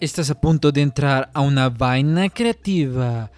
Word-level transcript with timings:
Estás 0.00 0.30
a 0.30 0.40
punto 0.40 0.72
de 0.72 0.80
entrar 0.80 1.30
a 1.34 1.42
una 1.42 1.68
vaina 1.68 2.30
creativa. 2.30 3.30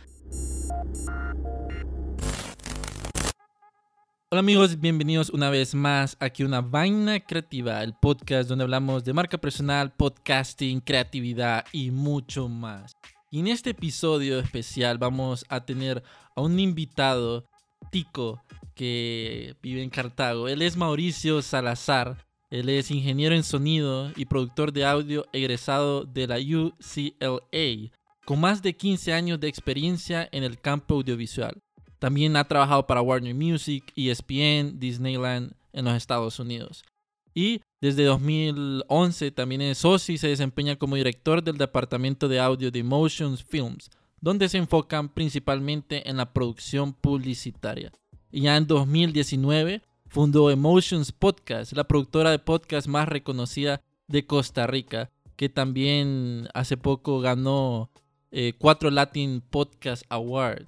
Hola 4.30 4.38
amigos, 4.38 4.78
bienvenidos 4.78 5.30
una 5.30 5.50
vez 5.50 5.74
más 5.74 6.16
aquí 6.20 6.44
a 6.44 6.46
una 6.46 6.60
vaina 6.60 7.18
creativa, 7.18 7.82
el 7.82 7.94
podcast 7.94 8.48
donde 8.48 8.62
hablamos 8.62 9.02
de 9.02 9.12
marca 9.12 9.38
personal, 9.38 9.92
podcasting, 9.92 10.80
creatividad 10.80 11.64
y 11.72 11.90
mucho 11.90 12.48
más. 12.48 12.92
Y 13.32 13.40
en 13.40 13.48
este 13.48 13.70
episodio 13.70 14.38
especial 14.38 14.98
vamos 14.98 15.44
a 15.48 15.64
tener 15.64 16.04
a 16.36 16.42
un 16.42 16.60
invitado, 16.60 17.44
Tico, 17.90 18.40
que 18.76 19.56
vive 19.64 19.82
en 19.82 19.90
Cartago. 19.90 20.46
Él 20.46 20.62
es 20.62 20.76
Mauricio 20.76 21.42
Salazar 21.42 22.24
él 22.52 22.68
es 22.68 22.90
ingeniero 22.90 23.34
en 23.34 23.44
sonido 23.44 24.12
y 24.14 24.26
productor 24.26 24.74
de 24.74 24.84
audio 24.84 25.24
egresado 25.32 26.04
de 26.04 26.26
la 26.26 26.36
UCLA, 26.36 27.90
con 28.26 28.40
más 28.40 28.60
de 28.60 28.76
15 28.76 29.14
años 29.14 29.40
de 29.40 29.48
experiencia 29.48 30.28
en 30.32 30.44
el 30.44 30.60
campo 30.60 30.96
audiovisual. 30.96 31.62
También 31.98 32.36
ha 32.36 32.44
trabajado 32.44 32.86
para 32.86 33.00
Warner 33.00 33.34
Music, 33.34 33.90
ESPN, 33.96 34.78
Disneyland 34.78 35.54
en 35.72 35.86
los 35.86 35.94
Estados 35.94 36.38
Unidos. 36.38 36.84
Y 37.32 37.62
desde 37.80 38.04
2011 38.04 39.30
también 39.30 39.62
es 39.62 39.78
socio 39.78 40.14
y 40.14 40.18
se 40.18 40.28
desempeña 40.28 40.76
como 40.76 40.96
director 40.96 41.42
del 41.42 41.56
departamento 41.56 42.28
de 42.28 42.38
audio 42.38 42.70
de 42.70 42.80
Emotions 42.80 43.42
Films, 43.42 43.90
donde 44.20 44.50
se 44.50 44.58
enfocan 44.58 45.08
principalmente 45.08 46.06
en 46.06 46.18
la 46.18 46.34
producción 46.34 46.92
publicitaria. 46.92 47.92
Y 48.30 48.42
ya 48.42 48.58
en 48.58 48.66
2019 48.66 49.80
fundó 50.12 50.50
Emotions 50.50 51.10
Podcast, 51.10 51.72
la 51.72 51.84
productora 51.84 52.30
de 52.30 52.38
podcast 52.38 52.86
más 52.86 53.08
reconocida 53.08 53.80
de 54.08 54.26
Costa 54.26 54.66
Rica, 54.66 55.10
que 55.36 55.48
también 55.48 56.50
hace 56.52 56.76
poco 56.76 57.20
ganó 57.20 57.90
eh, 58.30 58.52
cuatro 58.58 58.90
Latin 58.90 59.40
Podcast 59.40 60.04
Award. 60.10 60.66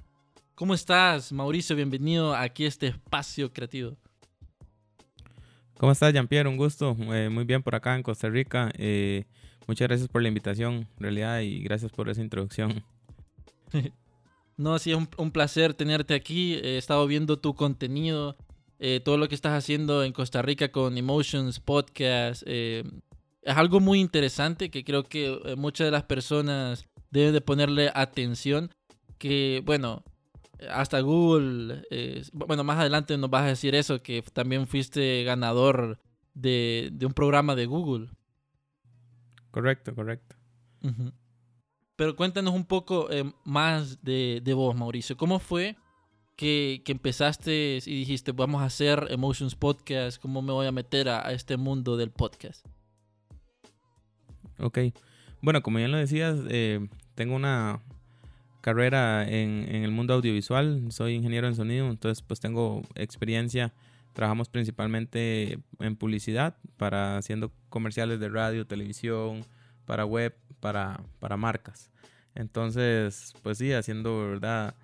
¿Cómo 0.55 0.73
estás, 0.73 1.31
Mauricio? 1.31 1.77
Bienvenido 1.77 2.35
aquí 2.35 2.65
a 2.65 2.69
este 2.69 2.87
espacio 2.87 3.53
creativo. 3.53 3.99
¿Cómo 5.77 5.93
estás, 5.93 6.15
Jean-Pierre? 6.15 6.49
Un 6.49 6.57
gusto. 6.57 6.97
Eh, 7.13 7.29
muy 7.29 7.45
bien 7.45 7.63
por 7.63 7.75
acá 7.75 7.97
en 7.97 8.03
Costa 8.03 8.31
Rica. 8.31 8.73
Eh, 8.79 9.27
muchas 9.67 9.89
gracias 9.89 10.09
por 10.09 10.23
la 10.23 10.29
invitación, 10.29 10.89
en 10.97 10.99
realidad, 10.99 11.41
y 11.41 11.61
gracias 11.61 11.93
por 11.93 12.09
esa 12.09 12.23
introducción. 12.23 12.83
no, 14.57 14.79
sí, 14.79 14.93
es 14.93 14.97
un, 14.97 15.07
un, 15.19 15.31
placer 15.31 15.75
tenerte 15.75 16.15
aquí. 16.15 16.55
He 16.55 16.79
estado 16.79 17.07
viendo 17.07 17.39
tu 17.39 17.55
contenido 17.55 18.39
eh, 18.87 19.01
todo 19.01 19.17
lo 19.17 19.29
que 19.29 19.35
estás 19.35 19.55
haciendo 19.55 20.05
en 20.05 20.13
Costa 20.13 20.43
Rica 20.43 20.71
con 20.71 20.99
Emotions 20.99 21.59
Podcast. 21.59 22.43
Eh, 22.45 22.85
es 23.41 23.57
algo 23.57 23.81
muy 23.81 23.99
interesante 23.99 24.71
que 24.71 24.85
creo 24.85 25.05
que 25.05 25.41
eh, 25.43 25.57
muchas 25.57 25.87
de 25.87 25.91
las 25.91 26.03
personas 26.03 26.85
deben 27.11 27.33
de 27.33 27.41
ponerle 27.41 27.91
atención. 27.95 28.71
Que, 29.17 29.63
bueno, 29.65 30.05
hasta 30.71 31.01
Google, 31.01 31.87
bueno, 32.35 32.63
más 32.63 32.79
adelante 32.79 33.17
nos 33.17 33.31
vas 33.31 33.45
a 33.45 33.47
decir 33.47 33.75
eso, 33.75 34.03
que 34.03 34.21
también 34.21 34.67
fuiste 34.67 35.25
ganador 35.25 35.99
de, 36.35 36.93
un 37.01 37.15
programa 37.15 37.55
de 37.55 37.65
Google. 37.65 38.11
Correcto, 39.51 39.95
correcto. 39.95 40.37
Pero 41.97 42.17
cuéntanos 42.17 42.53
un 42.53 42.67
poco 42.67 43.09
más 43.45 44.05
de, 44.05 44.43
de 44.45 44.53
vos, 44.53 44.77
Mauricio. 44.77 45.17
¿Cómo 45.17 45.39
fue 45.39 45.75
que, 46.37 46.83
empezaste 46.87 47.79
y 47.85 47.99
dijiste, 47.99 48.33
vamos 48.33 48.63
a 48.63 48.67
hacer 48.67 49.07
Emotions 49.11 49.55
Podcast, 49.55 50.21
¿cómo 50.21 50.43
me 50.43 50.53
voy 50.53 50.67
a 50.67 50.73
meter 50.73 51.09
a, 51.09 51.33
este 51.33 51.57
mundo 51.57 51.97
del 51.97 52.11
podcast? 52.11 52.67
Ok, 54.59 54.79
bueno, 55.41 55.63
como 55.63 55.79
ya 55.79 55.89
lo 55.89 55.97
decías, 55.97 56.39
eh, 56.49 56.87
tengo 57.15 57.35
una 57.37 57.81
carrera 58.61 59.29
en, 59.29 59.69
el 59.69 59.91
mundo 59.91 60.15
audiovisual, 60.15 60.91
soy 60.91 61.15
ingeniero 61.15 61.47
en 61.47 61.55
sonido, 61.55 61.89
entonces 61.89 62.23
pues 62.23 62.41
tengo 62.41 62.83
experiencia, 62.95 63.75
trabajamos 64.15 64.49
principalmente 64.49 65.59
en 65.81 65.97
publicidad, 65.97 66.57
para 66.77 67.19
haciendo 67.19 67.53
comerciales 67.69 68.21
de 68.21 68.29
radio, 68.29 68.67
televisión, 68.67 69.45
para 69.85 70.07
web, 70.07 70.35
para, 70.61 71.01
para 71.21 71.37
marcas. 71.37 71.91
Entonces, 72.35 73.35
pues 73.43 73.59
sí, 73.59 73.73
haciendo, 73.73 74.31
¿verdad? 74.31 74.75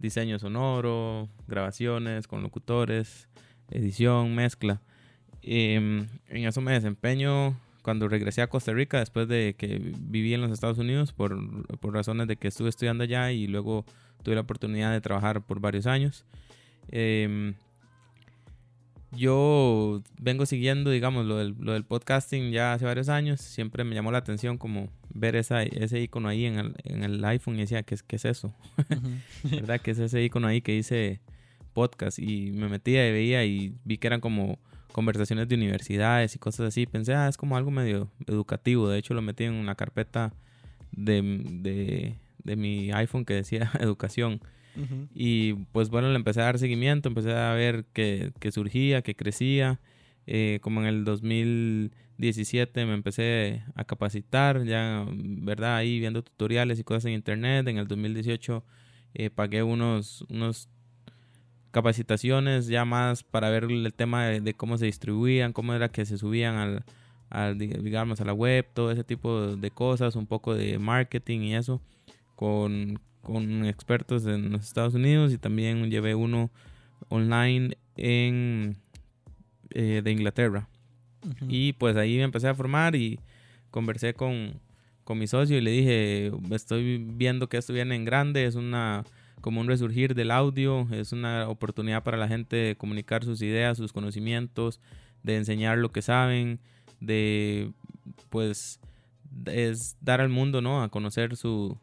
Diseño 0.00 0.38
sonoro, 0.38 1.28
grabaciones 1.46 2.26
con 2.26 2.42
locutores, 2.42 3.28
edición, 3.70 4.34
mezcla. 4.34 4.80
Em, 5.42 6.06
en 6.28 6.46
eso 6.46 6.60
me 6.60 6.72
desempeño 6.72 7.56
cuando 7.82 8.08
regresé 8.08 8.42
a 8.42 8.48
Costa 8.48 8.72
Rica 8.72 8.98
después 8.98 9.28
de 9.28 9.54
que 9.56 9.94
viví 9.98 10.34
en 10.34 10.42
los 10.42 10.50
Estados 10.50 10.78
Unidos 10.78 11.12
por, 11.12 11.38
razones 11.92 12.26
de 12.28 12.36
que 12.36 12.48
estuve 12.48 12.68
estudiando 12.68 13.04
allá 13.04 13.32
y 13.32 13.46
luego 13.46 13.84
tuve 14.22 14.34
la 14.34 14.42
oportunidad 14.42 14.92
de 14.92 15.00
trabajar 15.00 15.42
por 15.42 15.60
varios 15.60 15.86
años. 15.86 16.24
Em, 16.88 17.54
yo 19.12 20.02
vengo 20.18 20.46
siguiendo, 20.46 20.90
digamos, 20.90 21.26
lo 21.26 21.36
del, 21.36 21.56
lo 21.58 21.72
del, 21.72 21.84
podcasting 21.84 22.52
ya 22.52 22.74
hace 22.74 22.84
varios 22.84 23.08
años. 23.08 23.40
Siempre 23.40 23.84
me 23.84 23.94
llamó 23.94 24.12
la 24.12 24.18
atención 24.18 24.56
como 24.58 24.88
ver 25.12 25.36
esa, 25.36 25.62
ese 25.62 26.00
icono 26.00 26.28
ahí 26.28 26.46
en 26.46 26.58
el, 26.58 26.74
en 26.84 27.02
el 27.02 27.24
iPhone 27.24 27.56
y 27.56 27.60
decía, 27.60 27.82
¿qué, 27.82 27.96
qué 28.06 28.16
es 28.16 28.24
eso? 28.24 28.54
¿Verdad? 29.44 29.80
¿Qué 29.80 29.92
es 29.92 29.98
ese 29.98 30.22
icono 30.22 30.46
ahí 30.46 30.60
que 30.60 30.72
dice 30.72 31.20
podcast? 31.72 32.18
Y 32.18 32.52
me 32.52 32.68
metía 32.68 33.08
y 33.08 33.12
veía 33.12 33.44
y 33.44 33.74
vi 33.84 33.98
que 33.98 34.06
eran 34.06 34.20
como 34.20 34.58
conversaciones 34.92 35.48
de 35.48 35.56
universidades 35.56 36.36
y 36.36 36.38
cosas 36.38 36.68
así. 36.68 36.86
Pensé, 36.86 37.14
ah, 37.14 37.28
es 37.28 37.36
como 37.36 37.56
algo 37.56 37.70
medio 37.70 38.10
educativo. 38.26 38.88
De 38.88 38.98
hecho, 38.98 39.14
lo 39.14 39.22
metí 39.22 39.44
en 39.44 39.54
una 39.54 39.74
carpeta 39.74 40.32
de, 40.92 41.22
de, 41.22 42.16
de 42.44 42.56
mi 42.56 42.92
iPhone 42.92 43.24
que 43.24 43.34
decía 43.34 43.72
educación. 43.80 44.40
Y 45.14 45.54
pues 45.72 45.90
bueno, 45.90 46.08
le 46.08 46.16
empecé 46.16 46.40
a 46.40 46.44
dar 46.44 46.58
seguimiento, 46.58 47.08
empecé 47.08 47.32
a 47.32 47.52
ver 47.54 47.84
que, 47.92 48.32
que 48.38 48.52
surgía, 48.52 49.02
que 49.02 49.14
crecía. 49.14 49.80
Eh, 50.26 50.60
como 50.62 50.80
en 50.80 50.86
el 50.86 51.04
2017 51.04 52.86
me 52.86 52.94
empecé 52.94 53.64
a 53.74 53.84
capacitar, 53.84 54.64
ya, 54.64 55.04
¿verdad? 55.10 55.76
Ahí 55.76 55.98
viendo 55.98 56.22
tutoriales 56.22 56.78
y 56.78 56.84
cosas 56.84 57.06
en 57.06 57.12
internet. 57.12 57.66
En 57.68 57.78
el 57.78 57.88
2018 57.88 58.64
eh, 59.14 59.30
pagué 59.30 59.62
unos, 59.62 60.24
unos 60.28 60.68
capacitaciones 61.70 62.66
ya 62.66 62.84
más 62.84 63.22
para 63.22 63.50
ver 63.50 63.64
el 63.64 63.92
tema 63.94 64.26
de, 64.26 64.54
cómo 64.54 64.78
se 64.78 64.86
distribuían, 64.86 65.52
cómo 65.52 65.74
era 65.74 65.88
que 65.88 66.04
se 66.04 66.18
subían 66.18 66.56
al, 66.56 66.84
al, 67.28 67.58
digamos, 67.58 68.20
a 68.20 68.24
la 68.24 68.32
web, 68.32 68.66
todo 68.72 68.90
ese 68.92 69.04
tipo 69.04 69.56
de 69.56 69.70
cosas, 69.70 70.16
un 70.16 70.26
poco 70.26 70.54
de 70.54 70.78
marketing 70.78 71.40
y 71.40 71.54
eso, 71.56 71.80
con, 72.36 73.00
con 73.22 73.64
expertos 73.64 74.26
en 74.26 74.52
los 74.52 74.62
Estados 74.66 74.94
Unidos 74.94 75.32
y 75.32 75.38
también 75.38 75.90
llevé 75.90 76.14
uno 76.14 76.50
online 77.08 77.76
en 77.96 78.76
eh, 79.70 80.00
de 80.02 80.10
Inglaterra. 80.10 80.68
Y 81.48 81.74
pues 81.74 81.96
ahí 81.96 82.16
me 82.16 82.22
empecé 82.22 82.48
a 82.48 82.54
formar 82.54 82.96
y 82.96 83.20
conversé 83.70 84.14
con, 84.14 84.58
con 85.04 85.18
mi 85.18 85.26
socio 85.26 85.58
y 85.58 85.60
le 85.60 85.70
dije, 85.70 86.32
estoy 86.50 86.98
viendo 86.98 87.48
que 87.48 87.58
esto 87.58 87.74
viene 87.74 87.94
en 87.94 88.04
grande, 88.04 88.46
es 88.46 88.54
una 88.54 89.04
como 89.40 89.60
un 89.60 89.68
resurgir 89.68 90.14
del 90.14 90.30
audio, 90.30 90.86
es 90.90 91.12
una 91.12 91.48
oportunidad 91.48 92.02
para 92.02 92.16
la 92.16 92.28
gente 92.28 92.56
de 92.56 92.76
comunicar 92.76 93.24
sus 93.24 93.40
ideas, 93.42 93.78
sus 93.78 93.92
conocimientos, 93.92 94.80
de 95.22 95.36
enseñar 95.36 95.78
lo 95.78 95.92
que 95.92 96.02
saben, 96.02 96.60
de 97.00 97.72
pues 98.28 98.80
es 99.46 99.96
dar 100.00 100.20
al 100.20 100.28
mundo, 100.28 100.60
¿no? 100.60 100.82
A 100.82 100.90
conocer 100.90 101.36
su, 101.36 101.78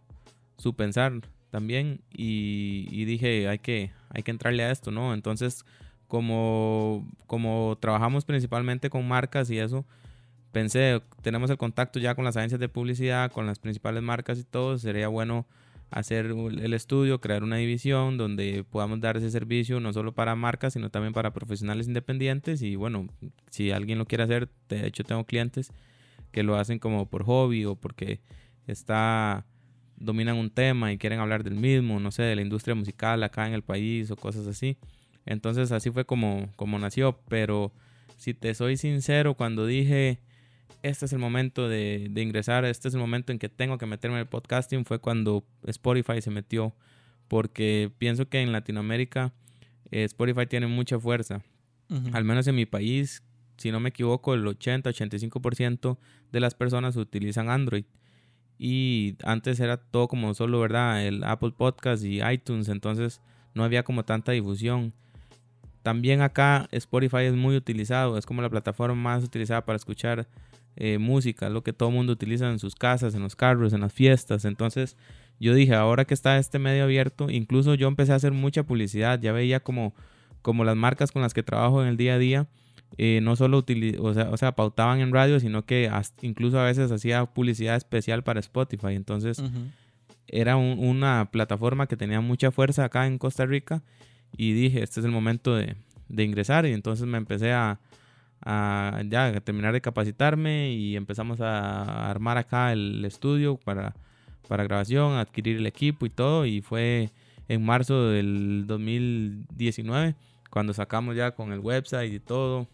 su 0.58 0.76
pensar 0.76 1.14
también 1.50 2.02
y, 2.12 3.06
dije, 3.06 3.48
hay 3.48 3.60
que, 3.60 3.92
hay 4.10 4.24
que 4.24 4.32
entrarle 4.32 4.64
a 4.64 4.72
esto, 4.72 4.92
¿no? 4.92 5.14
Entonces, 5.14 5.66
como, 6.08 7.08
como 7.26 7.78
trabajamos 7.80 8.26
principalmente 8.26 8.90
con 8.90 9.08
marcas 9.08 9.50
y 9.50 9.60
eso, 9.60 9.86
pensé, 10.52 11.02
tenemos 11.22 11.50
el 11.50 11.58
contacto 11.58 12.00
ya 12.00 12.16
con 12.16 12.26
las 12.26 12.38
agencias 12.38 12.60
de 12.60 12.70
publicidad, 12.70 13.32
con 13.32 13.46
las 13.46 13.60
principales 13.60 14.04
marcas 14.04 14.40
y 14.40 14.44
todo, 14.44 14.78
sería 14.78 15.08
bueno 15.08 15.48
hacer 15.90 16.26
el 16.26 16.74
estudio, 16.74 17.22
crear 17.22 17.44
una 17.44 17.56
división 17.58 18.18
donde 18.18 18.66
podamos 18.70 19.00
dar 19.00 19.16
ese 19.18 19.32
servicio 19.32 19.80
no 19.80 19.94
solo 19.94 20.14
para 20.14 20.36
marcas, 20.36 20.74
sino 20.74 20.90
también 20.90 21.14
para 21.14 21.32
profesionales 21.32 21.88
independientes 21.88 22.62
y 22.62 22.76
bueno, 22.76 23.08
si 23.50 23.72
alguien 23.72 23.98
lo 23.98 24.06
quiere 24.06 24.26
hacer, 24.26 24.50
de 24.68 24.86
hecho 24.86 25.04
tengo 25.06 25.24
clientes 25.26 25.72
que 26.32 26.44
lo 26.44 26.58
hacen 26.58 26.80
como 26.80 27.06
por 27.10 27.24
hobby 27.24 27.64
o 27.66 27.76
porque 27.76 28.20
está 28.68 29.46
dominan 29.98 30.38
un 30.38 30.50
tema 30.50 30.94
y 30.94 30.98
quieren 30.98 31.20
hablar 31.20 31.44
del 31.44 31.56
mismo, 31.56 32.00
no 32.00 32.12
sé, 32.12 32.24
de 32.24 32.36
la 32.36 32.42
industria 32.42 32.76
musical 32.76 33.24
acá 33.24 33.48
en 33.48 33.54
el 33.54 33.64
país 33.64 34.10
o 34.12 34.16
cosas 34.16 34.48
así. 34.48 34.78
Entonces 35.26 35.72
así 35.72 35.92
fue 35.92 36.06
como, 36.06 36.50
como 36.56 36.80
nació, 36.80 37.20
pero 37.28 37.74
si 38.16 38.34
te 38.34 38.54
soy 38.54 38.78
sincero, 38.78 39.34
cuando 39.34 39.66
dije, 39.66 40.20
este 40.84 41.06
es 41.06 41.14
el 41.14 41.20
momento 41.20 41.68
de, 41.68 42.12
ingresar, 42.16 42.64
este 42.66 42.88
es 42.88 42.94
el 42.94 43.00
momento 43.00 43.32
en 43.32 43.40
que 43.40 43.50
tengo 43.50 43.78
que 43.78 43.86
meterme 43.86 44.18
en 44.18 44.22
el 44.22 44.28
podcasting, 44.28 44.86
fue 44.86 45.00
cuando 45.00 45.44
Spotify 45.66 46.22
se 46.22 46.32
metió, 46.32 46.74
porque 47.28 47.92
pienso 47.98 48.30
que 48.30 48.42
en 48.42 48.52
Latinoamérica 48.52 49.34
eh, 49.92 50.04
Spotify 50.04 50.46
tiene 50.48 50.68
mucha 50.68 51.00
fuerza, 51.00 51.44
al 52.12 52.26
menos 52.26 52.48
en 52.48 52.56
mi 52.56 52.66
país, 52.66 53.24
si 53.58 53.72
no 53.72 53.80
me 53.80 53.90
equivoco, 53.90 54.34
el 54.34 54.46
80-85% 54.46 55.98
de 56.32 56.40
las 56.40 56.54
personas 56.54 56.96
utilizan 56.96 57.50
Android 57.50 57.86
y 58.60 59.16
antes 59.24 59.60
era 59.60 59.78
todo 59.78 60.08
como 60.08 60.34
solo, 60.34 60.60
¿verdad? 60.60 61.06
El 61.06 61.24
Apple 61.24 61.52
Podcast 61.56 62.04
y 62.04 62.22
iTunes, 62.24 62.70
entonces 62.70 63.22
no 63.54 63.64
había 63.64 63.84
como 63.84 64.04
tanta 64.04 64.32
difusión. 64.32 64.94
También 65.84 66.22
acá 66.22 66.68
Spotify 66.72 67.24
es 67.24 67.36
muy 67.36 67.56
utilizado, 67.56 68.18
es 68.18 68.26
como 68.26 68.42
la 68.42 68.50
plataforma 68.50 68.96
más 68.96 69.24
utilizada 69.24 69.64
para 69.64 69.78
escuchar 69.78 70.28
eh, 70.76 70.98
música, 70.98 71.50
lo 71.50 71.64
que 71.64 71.74
todo 71.74 71.90
el 71.90 71.96
mundo 71.96 72.14
utiliza 72.14 72.50
en 72.50 72.60
sus 72.60 72.76
casas, 72.76 73.16
en 73.16 73.24
los 73.24 73.36
carros, 73.36 73.74
en 73.74 73.82
las 73.82 73.94
fiestas. 73.94 74.44
Entonces 74.46 74.98
yo 75.40 75.54
dije, 75.54 75.76
ahora 75.76 76.06
que 76.06 76.14
está 76.14 76.38
este 76.38 76.60
medio 76.60 76.84
abierto, 76.84 77.30
incluso 77.30 77.76
yo 77.76 77.88
empecé 77.88 78.12
a 78.12 78.16
hacer 78.16 78.32
mucha 78.32 78.64
publicidad, 78.64 79.20
ya 79.22 79.32
veía 79.32 79.60
como, 79.60 79.94
como 80.42 80.64
las 80.66 80.76
marcas 80.76 81.12
con 81.12 81.22
las 81.22 81.34
que 81.34 81.44
trabajo 81.44 81.82
en 81.82 81.90
el 81.90 81.98
día 81.98 82.16
a 82.16 82.20
día 82.20 82.48
eh, 82.98 83.20
no 83.22 83.36
solo 83.36 83.66
o 84.00 84.14
sea, 84.14 84.30
o 84.30 84.38
sea, 84.38 84.54
pautaban 84.54 85.00
en 85.02 85.12
radio, 85.12 85.40
sino 85.40 85.66
que 85.66 85.92
incluso 86.22 86.60
a 86.60 86.64
veces 86.64 86.92
hacía 86.92 87.26
publicidad 87.26 87.76
especial 87.76 88.24
para 88.24 88.40
Spotify. 88.40 88.94
Entonces, 88.94 89.42
era 90.28 90.58
una 90.58 91.30
plataforma 91.32 91.88
que 91.88 91.98
tenía 91.98 92.22
mucha 92.22 92.52
fuerza 92.52 92.86
acá 92.86 93.08
en 93.08 93.18
Costa 93.18 93.46
Rica 93.46 93.84
y 94.36 94.54
dije, 94.54 94.84
este 94.84 95.00
es 95.00 95.06
el 95.06 95.12
momento 95.12 95.56
de, 95.56 95.76
ingresar. 96.10 96.66
Y 96.66 96.74
entonces 96.74 97.06
me 97.06 97.18
empecé 97.18 97.54
a, 97.54 97.80
ya 98.46 99.40
terminar 99.42 99.74
de 99.74 99.82
capacitarme 99.82 100.72
y 100.72 100.96
empezamos 100.96 101.42
a 101.42 102.10
armar 102.10 102.38
acá 102.38 102.72
el 102.72 103.04
estudio 103.04 103.58
para, 103.58 103.96
para 104.48 104.64
grabación, 104.64 105.18
adquirir 105.18 105.58
el 105.58 105.66
equipo 105.66 106.06
y 106.06 106.10
todo. 106.10 106.46
Y 106.46 106.62
fue 106.62 107.12
en 107.48 107.64
marzo 107.64 108.10
del 108.10 108.66
2019 108.66 110.16
cuando 110.58 110.74
sacamos 110.74 111.16
ya 111.16 111.36
con 111.36 111.54
el 111.54 111.60
website 111.60 112.12
y 112.12 112.20
todo, 112.20 112.68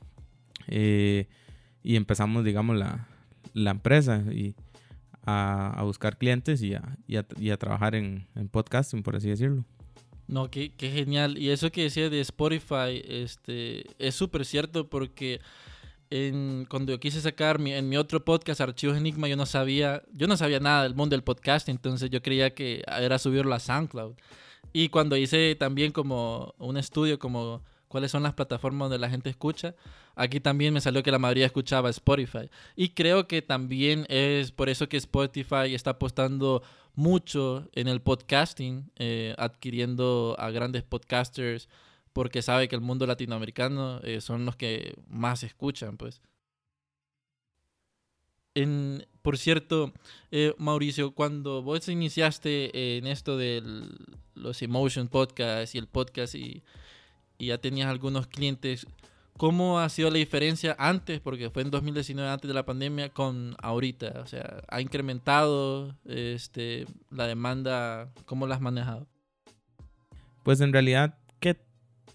eh, 0.70 1.28
y 1.84 1.98
empezamos, 1.98 2.46
digamos, 2.46 2.78
la, 2.78 3.10
la 3.54 3.72
empresa 3.72 4.24
y 4.32 4.56
a, 5.26 5.78
a, 5.78 5.84
buscar 5.84 6.18
clientes 6.18 6.62
y 6.62 6.76
a, 6.76 6.98
y 7.08 7.18
a, 7.18 7.26
y 7.38 7.50
a 7.50 7.58
trabajar 7.58 7.94
en, 7.96 8.26
en, 8.36 8.48
podcasting, 8.48 9.04
por 9.04 9.18
así 9.18 9.28
decirlo. 9.28 9.66
No, 10.30 10.50
qué, 10.50 10.72
qué, 10.72 10.92
genial. 10.92 11.38
Y 11.38 11.50
eso 11.50 11.74
que 11.74 11.84
decía 11.84 12.10
de 12.10 12.22
Spotify 12.22 13.04
este, 13.06 13.84
es 14.00 14.16
súper 14.16 14.46
cierto 14.46 14.90
porque 14.90 15.42
en, 16.10 16.66
cuando 16.70 16.94
yo 16.94 17.02
quise 17.02 17.20
sacar 17.20 17.60
mi, 17.60 17.74
en 17.74 17.90
mi 17.90 17.98
otro 17.98 18.24
podcast, 18.24 18.62
Archivos 18.62 18.96
Enigma, 18.96 19.28
yo 19.28 19.36
no 19.36 19.46
sabía, 19.46 20.04
yo 20.14 20.28
no 20.28 20.38
sabía 20.38 20.62
nada 20.62 20.84
del 20.84 20.96
mundo 20.96 21.18
del 21.18 21.24
podcast, 21.26 21.68
entonces 21.68 22.10
yo 22.10 22.22
creía 22.22 22.56
que 22.56 22.82
era 22.88 23.20
subirlo 23.20 23.54
a 23.54 23.60
SoundCloud. 23.60 24.16
Y 24.72 24.88
cuando 24.88 25.18
hice 25.18 25.56
también 25.56 25.92
como 25.92 26.56
un 26.58 26.78
estudio 26.78 27.20
como 27.20 27.62
cuáles 27.94 28.10
son 28.10 28.24
las 28.24 28.34
plataformas 28.34 28.90
donde 28.90 28.98
la 28.98 29.08
gente 29.08 29.30
escucha, 29.30 29.76
aquí 30.16 30.40
también 30.40 30.74
me 30.74 30.82
salió 30.82 31.04
que 31.04 31.12
la 31.12 31.20
mayoría 31.20 31.46
escuchaba 31.46 31.92
Spotify. 31.92 32.50
Y 32.76 32.90
creo 32.90 33.28
que 33.28 33.44
también 33.44 34.08
es 34.10 34.52
por 34.52 34.68
eso 34.68 34.90
que 34.90 34.98
Spotify 34.98 35.76
está 35.76 35.92
apostando 35.92 36.64
mucho 36.96 37.70
en 37.74 37.88
el 37.88 38.02
podcasting, 38.02 38.92
eh, 38.96 39.36
adquiriendo 39.38 40.36
a 40.40 40.50
grandes 40.50 40.82
podcasters, 40.82 41.70
porque 42.14 42.42
sabe 42.42 42.68
que 42.68 42.74
el 42.76 42.82
mundo 42.82 43.06
latinoamericano 43.06 44.00
eh, 44.02 44.22
son 44.22 44.44
los 44.44 44.56
que 44.56 44.96
más 45.08 45.44
escuchan, 45.44 45.96
pues. 45.98 46.20
Por 49.22 49.38
cierto, 49.38 49.94
eh, 50.32 50.56
Mauricio, 50.58 51.12
cuando 51.12 51.62
vos 51.62 51.88
iniciaste 51.90 52.98
en 52.98 53.06
esto 53.06 53.38
de 53.38 53.62
los 54.34 54.64
Emotion 54.64 55.10
Podcasts 55.10 55.76
y 55.76 55.78
el 55.78 55.88
podcast 55.88 56.34
y 56.34 56.64
y 57.38 57.48
ya 57.48 57.58
tenías 57.58 57.90
algunos 57.90 58.28
clientes, 58.28 58.88
¿cómo 59.38 59.80
ha 59.80 59.90
sido 59.90 60.10
la 60.10 60.18
diferencia 60.18 60.76
antes, 60.80 61.20
porque 61.20 61.50
fue 61.50 61.64
en 61.64 61.72
2019 61.72 62.30
antes 62.30 62.48
de 62.48 62.54
la 62.54 62.66
pandemia, 62.66 63.10
con 63.10 63.56
ahorita? 63.62 64.22
O 64.22 64.28
sea, 64.28 64.64
¿ha 64.68 64.82
incrementado 64.82 65.96
este, 66.06 66.86
la 67.10 67.28
demanda? 67.28 68.12
¿Cómo 68.26 68.48
la 68.48 68.56
has 68.56 68.62
manejado? 68.62 69.08
Pues 70.44 70.60
en 70.62 70.74
realidad, 70.74 71.18
¿qué 71.40 71.58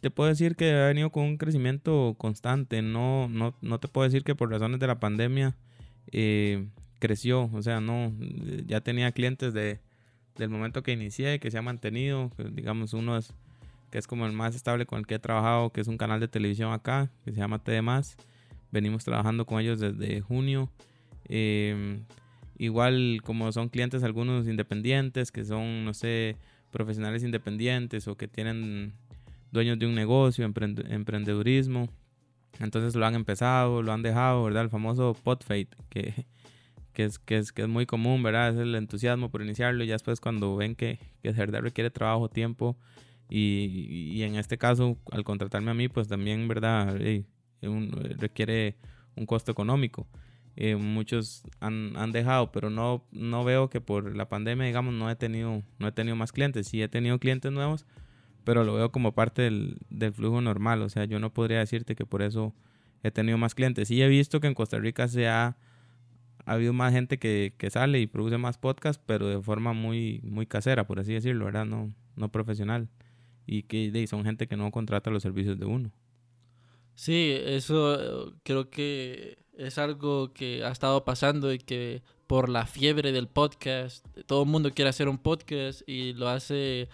te 0.00 0.10
puedo 0.10 0.28
decir 0.28 0.54
que 0.54 0.72
ha 0.72 0.86
venido 0.86 1.10
con 1.10 1.24
un 1.24 1.38
crecimiento 1.38 2.14
constante? 2.18 2.82
No, 2.82 3.28
no, 3.28 3.54
no 3.62 3.80
te 3.80 3.88
puedo 3.88 4.04
decir 4.04 4.22
que 4.22 4.34
por 4.34 4.50
razones 4.50 4.80
de 4.80 4.86
la 4.86 5.00
pandemia 5.00 5.56
eh, 6.12 6.68
creció. 6.98 7.50
O 7.52 7.62
sea, 7.62 7.80
no, 7.80 8.12
ya 8.66 8.80
tenía 8.80 9.12
clientes 9.12 9.54
de, 9.54 9.80
del 10.36 10.50
momento 10.50 10.82
que 10.82 10.92
inicié, 10.92 11.40
que 11.40 11.50
se 11.50 11.58
ha 11.58 11.62
mantenido. 11.62 12.30
Digamos, 12.52 12.92
uno 12.92 13.16
es 13.16 13.32
que 13.90 13.98
es 13.98 14.06
como 14.06 14.26
el 14.26 14.32
más 14.32 14.54
estable 14.54 14.86
con 14.86 14.98
el 14.98 15.06
que 15.06 15.14
he 15.14 15.18
trabajado, 15.18 15.70
que 15.70 15.80
es 15.80 15.88
un 15.88 15.96
canal 15.96 16.20
de 16.20 16.28
televisión 16.28 16.72
acá, 16.72 17.10
que 17.24 17.32
se 17.32 17.38
llama 17.38 17.58
TD 17.58 17.80
Venimos 18.70 19.04
trabajando 19.04 19.46
con 19.46 19.60
ellos 19.60 19.80
desde 19.80 20.20
junio. 20.20 20.70
Em, 21.24 22.04
igual 22.58 23.20
como 23.24 23.50
son 23.52 23.68
clientes 23.68 24.02
algunos 24.02 24.46
independientes, 24.46 25.32
que 25.32 25.44
son, 25.44 25.84
no 25.84 25.94
sé, 25.94 26.36
profesionales 26.70 27.22
independientes 27.22 28.08
o 28.08 28.16
que 28.16 28.28
tienen 28.28 28.92
dueños 29.52 29.78
de 29.78 29.86
un 29.86 29.94
negocio, 29.94 30.44
emprendedurismo. 30.44 31.88
Entonces 32.60 32.94
lo 32.94 33.06
han 33.06 33.14
empezado, 33.14 33.82
lo 33.82 33.92
han 33.92 34.02
dejado, 34.02 34.44
¿verdad? 34.44 34.64
El 34.64 34.70
famoso 34.70 35.14
pot 35.14 35.42
fate, 35.44 35.68
que, 35.88 36.26
que, 36.92 37.04
es, 37.04 37.18
que, 37.18 37.38
es, 37.38 37.52
que 37.52 37.62
es 37.62 37.68
muy 37.68 37.86
común, 37.86 38.22
¿verdad? 38.22 38.50
Es 38.50 38.56
el 38.56 38.74
entusiasmo 38.74 39.30
por 39.30 39.42
iniciarlo 39.42 39.84
y 39.84 39.86
ya 39.86 39.94
después 39.94 40.20
cuando 40.20 40.56
ven 40.56 40.74
que, 40.74 40.98
que 41.22 41.32
de 41.32 41.38
verdad 41.38 41.60
requiere 41.60 41.90
trabajo, 41.90 42.28
tiempo, 42.28 42.76
y, 43.28 44.14
y, 44.14 44.22
en 44.22 44.36
este 44.36 44.56
caso, 44.56 44.96
al 45.10 45.24
contratarme 45.24 45.70
a 45.70 45.74
mí, 45.74 45.88
pues 45.88 46.08
también, 46.08 46.48
¿verdad? 46.48 46.98
requiere 47.60 48.76
un 49.16 49.26
costo 49.26 49.52
económico. 49.52 50.06
Eh, 50.56 50.76
muchos 50.76 51.42
han, 51.60 51.96
han, 51.96 52.10
dejado, 52.10 52.50
pero 52.50 52.70
no, 52.70 53.04
no 53.12 53.44
veo 53.44 53.68
que 53.68 53.80
por 53.80 54.16
la 54.16 54.28
pandemia, 54.28 54.66
digamos, 54.66 54.94
no 54.94 55.10
he 55.10 55.16
tenido, 55.16 55.62
no 55.78 55.88
he 55.88 55.92
tenido 55.92 56.16
más 56.16 56.32
clientes. 56.32 56.68
Sí 56.68 56.82
he 56.82 56.88
tenido 56.88 57.18
clientes 57.18 57.52
nuevos, 57.52 57.86
pero 58.44 58.64
lo 58.64 58.74
veo 58.74 58.90
como 58.90 59.12
parte 59.12 59.42
del, 59.42 59.78
del 59.90 60.12
flujo 60.12 60.40
normal. 60.40 60.82
O 60.82 60.88
sea, 60.88 61.04
yo 61.04 61.20
no 61.20 61.32
podría 61.32 61.58
decirte 61.58 61.94
que 61.94 62.06
por 62.06 62.22
eso 62.22 62.54
he 63.02 63.10
tenido 63.10 63.38
más 63.38 63.54
clientes. 63.54 63.88
Sí 63.88 64.02
he 64.02 64.08
visto 64.08 64.40
que 64.40 64.46
en 64.48 64.54
Costa 64.54 64.78
Rica 64.78 65.06
se 65.06 65.28
ha, 65.28 65.56
ha 66.44 66.52
habido 66.52 66.72
más 66.72 66.92
gente 66.92 67.18
que, 67.18 67.54
que, 67.58 67.70
sale 67.70 68.00
y 68.00 68.06
produce 68.06 68.38
más 68.38 68.58
podcasts, 68.58 69.02
pero 69.06 69.28
de 69.28 69.40
forma 69.40 69.74
muy, 69.74 70.20
muy 70.24 70.46
casera, 70.46 70.86
por 70.86 70.98
así 70.98 71.12
decirlo, 71.12 71.44
¿verdad? 71.44 71.66
No, 71.66 71.92
no 72.16 72.32
profesional 72.32 72.88
y 73.48 73.62
que 73.62 74.06
son 74.06 74.24
gente 74.24 74.46
que 74.46 74.56
no 74.56 74.70
contrata 74.70 75.10
los 75.10 75.22
servicios 75.22 75.58
de 75.58 75.64
uno. 75.64 75.90
Sí, 76.94 77.32
eso 77.32 78.34
creo 78.42 78.68
que 78.70 79.38
es 79.56 79.78
algo 79.78 80.32
que 80.32 80.64
ha 80.64 80.70
estado 80.70 81.04
pasando 81.04 81.52
y 81.52 81.58
que 81.58 82.02
por 82.26 82.48
la 82.48 82.66
fiebre 82.66 83.10
del 83.10 83.26
podcast, 83.26 84.06
todo 84.26 84.42
el 84.42 84.48
mundo 84.48 84.70
quiere 84.72 84.90
hacer 84.90 85.08
un 85.08 85.18
podcast 85.18 85.82
y 85.88 86.12
lo 86.12 86.28
hace 86.28 86.88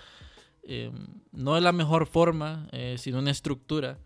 eh, 0.62 0.90
no 1.32 1.56
de 1.56 1.61
la 1.61 1.73
mejor 1.73 2.06
forma, 2.06 2.68
eh, 2.73 2.96
sino 2.99 3.18
una 3.18 3.30
estructura. 3.30 3.99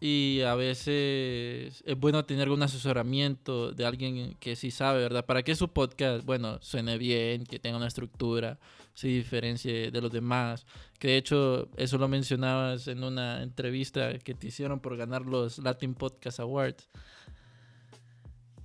Y 0.00 0.40
a 0.40 0.56
veces 0.56 1.84
es 1.86 1.96
bueno 1.96 2.24
tener 2.24 2.50
un 2.50 2.62
asesoramiento 2.62 3.72
de 3.72 3.84
alguien 3.84 4.34
que 4.40 4.56
sí 4.56 4.72
sabe, 4.72 5.00
¿verdad? 5.00 5.24
Para 5.24 5.44
que 5.44 5.54
su 5.54 5.68
podcast, 5.68 6.24
bueno, 6.24 6.58
suene 6.60 6.98
bien, 6.98 7.44
que 7.44 7.60
tenga 7.60 7.76
una 7.76 7.86
estructura, 7.86 8.58
se 8.94 9.08
diferencie 9.08 9.90
de 9.90 10.00
los 10.00 10.12
demás. 10.12 10.66
Que 10.98 11.08
de 11.08 11.16
hecho, 11.16 11.68
eso 11.76 11.98
lo 11.98 12.08
mencionabas 12.08 12.88
en 12.88 13.02
una 13.04 13.42
entrevista 13.42 14.18
que 14.18 14.34
te 14.34 14.48
hicieron 14.48 14.80
por 14.80 14.96
ganar 14.96 15.22
los 15.22 15.58
Latin 15.58 15.94
Podcast 15.94 16.40
Awards. 16.40 16.88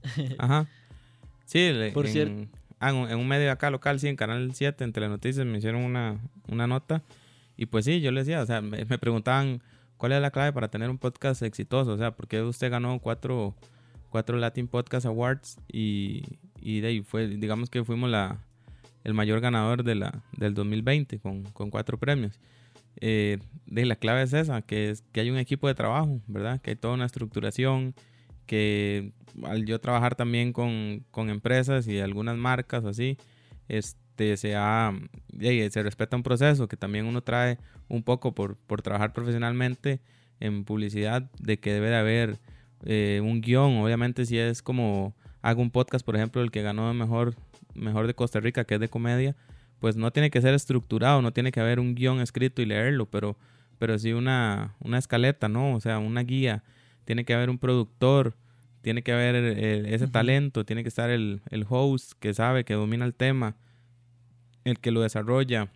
Ajá. 0.38 0.68
Sí, 1.46 1.72
por 1.94 2.06
en, 2.08 2.50
ah, 2.80 2.90
en, 2.90 3.18
un 3.18 3.28
medio 3.28 3.52
acá 3.52 3.72
local, 3.72 4.00
sí, 4.00 4.08
en 4.08 4.18
Canal 4.18 4.54
7, 4.54 4.84
en 4.84 4.92
Telenoticias, 4.92 5.46
me 5.46 5.58
hicieron 5.60 5.82
una, 5.82 6.20
una 6.48 6.68
nota. 6.68 7.04
Y 7.56 7.68
pues 7.68 7.86
sí, 7.86 8.02
yo 8.02 8.12
les 8.12 8.26
decía, 8.26 8.42
o 8.42 8.46
sea, 8.46 8.62
me 8.62 8.86
preguntaban 8.98 9.62
¿Cuál 9.98 10.12
es 10.12 10.22
la 10.22 10.32
clave 10.32 10.54
para 10.54 10.70
tener 10.70 10.90
un 10.92 11.00
podcast 11.00 11.42
exitoso? 11.42 11.94
O 11.94 11.98
sea, 11.98 12.12
porque 12.12 12.42
usted 12.44 12.70
ganó 12.70 13.00
cuatro, 13.00 13.56
cuatro 14.12 14.38
Latin 14.38 14.68
Podcast 14.68 15.08
Awards 15.08 15.58
y, 15.68 16.24
y 16.62 16.82
de 16.82 16.88
ahí 16.88 17.02
fue, 17.02 17.28
digamos 17.28 17.72
que 17.72 17.84
fuimos 17.84 18.10
la, 18.10 18.40
el 19.08 19.14
mayor 19.14 19.40
ganador 19.40 19.86
de 19.86 19.96
la, 19.96 20.22
del 20.34 20.54
2020 20.54 21.20
con, 21.20 21.44
con 21.44 21.70
cuatro 21.70 21.98
premios. 21.98 22.42
Eh, 23.00 23.38
de 23.66 23.86
la 23.86 23.96
clave 23.96 24.24
es 24.24 24.34
esa, 24.34 24.62
que, 24.62 24.90
es, 24.90 25.02
que 25.14 25.22
hay 25.22 25.30
un 25.30 25.38
equipo 25.38 25.70
de 25.70 25.76
trabajo, 25.76 26.20
¿verdad? 26.28 26.60
Que 26.60 26.72
hay 26.72 26.76
toda 26.76 26.94
una 26.94 27.06
estructuración, 27.06 27.96
que 28.46 29.14
al 29.46 29.66
yo 29.66 29.80
trabajar 29.80 30.16
también 30.16 30.52
con, 30.52 31.06
con 31.10 31.30
empresas 31.30 31.88
y 31.88 32.00
algunas 32.02 32.36
marcas 32.36 32.84
así, 32.84 33.18
este 33.70 34.36
se, 34.36 34.56
se 35.70 35.84
respeta 35.84 36.18
un 36.18 36.24
proceso 36.24 36.68
que 36.68 36.76
también 36.76 37.06
uno 37.06 37.22
trae 37.22 37.60
un 37.88 38.04
poco 38.04 38.36
por, 38.36 38.58
por 38.58 38.82
trabajar 38.82 39.14
profesionalmente 39.14 40.02
en 40.42 40.66
publicidad, 40.66 41.32
de 41.40 41.62
que 41.62 41.72
debe 41.72 41.88
de 41.88 41.96
haber 41.96 42.40
eh, 42.84 43.22
un 43.24 43.40
guion. 43.40 43.78
Obviamente, 43.78 44.26
si 44.26 44.38
es 44.38 44.62
como 44.62 45.16
hago 45.42 45.62
un 45.62 45.72
podcast, 45.72 46.06
por 46.06 46.18
ejemplo, 46.18 46.42
el 46.42 46.52
que 46.52 46.62
ganó 46.62 46.94
mejor, 46.94 47.36
mejor 47.78 48.08
de 48.08 48.14
Costa 48.14 48.40
Rica, 48.40 48.66
que 48.66 48.76
es 48.76 48.80
de 48.80 48.90
comedia, 48.90 49.36
pues 49.80 49.96
no 49.96 50.12
tiene 50.12 50.30
que 50.30 50.42
ser 50.42 50.54
estructurado, 50.54 51.22
no 51.22 51.32
tiene 51.34 51.52
que 51.52 51.60
haber 51.60 51.80
un 51.80 51.96
guion 51.96 52.20
escrito 52.20 52.62
y 52.62 52.66
leerlo, 52.66 53.06
pero, 53.06 53.38
pero 53.78 53.98
sí 53.98 54.14
una, 54.14 54.76
una 54.80 54.98
escaleta, 54.98 55.48
¿no? 55.50 55.76
O 55.76 55.80
sea, 55.80 56.00
una 56.00 56.24
guía. 56.24 56.64
Tiene 57.06 57.26
que 57.26 57.34
haber 57.34 57.50
un 57.50 57.58
productor 57.58 58.36
tiene 58.88 59.02
que 59.02 59.12
haber 59.12 59.36
ese 59.36 60.08
talento, 60.08 60.64
tiene 60.64 60.82
que 60.82 60.88
estar 60.88 61.10
el, 61.10 61.42
el 61.50 61.66
host 61.68 62.14
que 62.22 62.34
sabe, 62.34 62.64
que 62.64 62.74
domina 62.74 63.04
el 63.04 63.14
tema, 63.14 63.58
el 64.64 64.80
que 64.80 64.92
lo 64.92 65.02
desarrolla. 65.02 65.68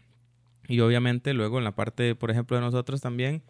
Y 0.70 0.80
obviamente 0.80 1.34
luego 1.34 1.58
en 1.58 1.66
la 1.66 1.76
parte, 1.76 2.16
por 2.16 2.32
ejemplo, 2.32 2.56
de 2.56 2.62
nosotros 2.62 3.02
también, 3.02 3.44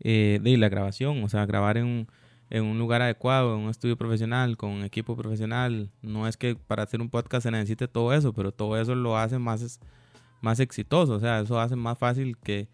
eh, 0.00 0.38
de 0.42 0.56
la 0.56 0.70
grabación, 0.70 1.22
o 1.22 1.28
sea, 1.28 1.44
grabar 1.44 1.76
en 1.76 1.84
un, 1.84 2.08
en 2.50 2.64
un 2.64 2.78
lugar 2.78 3.02
adecuado, 3.02 3.54
en 3.56 3.62
un 3.62 3.70
estudio 3.70 3.96
profesional, 3.96 4.56
con 4.56 4.70
un 4.70 4.84
equipo 4.84 5.16
profesional. 5.16 5.90
No 6.02 6.28
es 6.28 6.36
que 6.36 6.54
para 6.56 6.82
hacer 6.84 7.00
un 7.00 7.10
podcast 7.10 7.44
se 7.44 7.50
necesite 7.50 7.88
todo 7.88 8.12
eso, 8.12 8.32
pero 8.32 8.52
todo 8.52 8.80
eso 8.80 8.94
lo 8.94 9.16
hace 9.16 9.38
más, 9.38 9.80
más 10.40 10.60
exitoso, 10.60 11.14
o 11.14 11.20
sea, 11.20 11.40
eso 11.40 11.58
hace 11.60 11.76
más 11.76 11.98
fácil 11.98 12.36
que, 12.38 12.68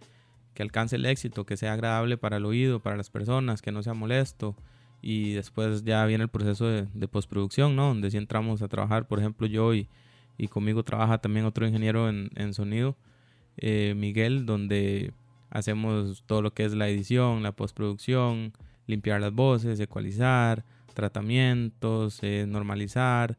que 0.54 0.62
alcance 0.62 0.96
el 0.96 1.06
éxito, 1.06 1.46
que 1.46 1.56
sea 1.56 1.72
agradable 1.72 2.16
para 2.16 2.38
el 2.38 2.46
oído, 2.46 2.80
para 2.80 2.96
las 2.96 3.10
personas, 3.10 3.62
que 3.62 3.72
no 3.72 3.82
sea 3.82 3.94
molesto. 3.94 4.56
Y 5.02 5.32
después 5.32 5.82
ya 5.84 6.04
viene 6.04 6.24
el 6.24 6.28
proceso 6.28 6.66
de, 6.66 6.86
de 6.92 7.08
postproducción, 7.08 7.74
¿no? 7.74 7.88
Donde 7.88 8.10
si 8.10 8.18
entramos 8.18 8.60
a 8.60 8.68
trabajar, 8.68 9.08
por 9.08 9.18
ejemplo, 9.18 9.46
yo 9.46 9.72
y, 9.72 9.88
y 10.36 10.48
conmigo 10.48 10.82
trabaja 10.82 11.18
también 11.18 11.46
otro 11.46 11.66
ingeniero 11.66 12.08
en, 12.08 12.30
en 12.34 12.52
sonido, 12.54 12.96
eh, 13.56 13.94
Miguel, 13.96 14.46
donde 14.46 15.12
hacemos 15.50 16.22
todo 16.26 16.42
lo 16.42 16.52
que 16.52 16.64
es 16.64 16.72
la 16.72 16.88
edición, 16.88 17.42
la 17.42 17.52
postproducción, 17.52 18.52
limpiar 18.90 19.20
las 19.20 19.32
voces, 19.32 19.80
ecualizar, 19.80 20.64
tratamientos, 20.94 22.18
eh, 22.22 22.44
normalizar, 22.46 23.38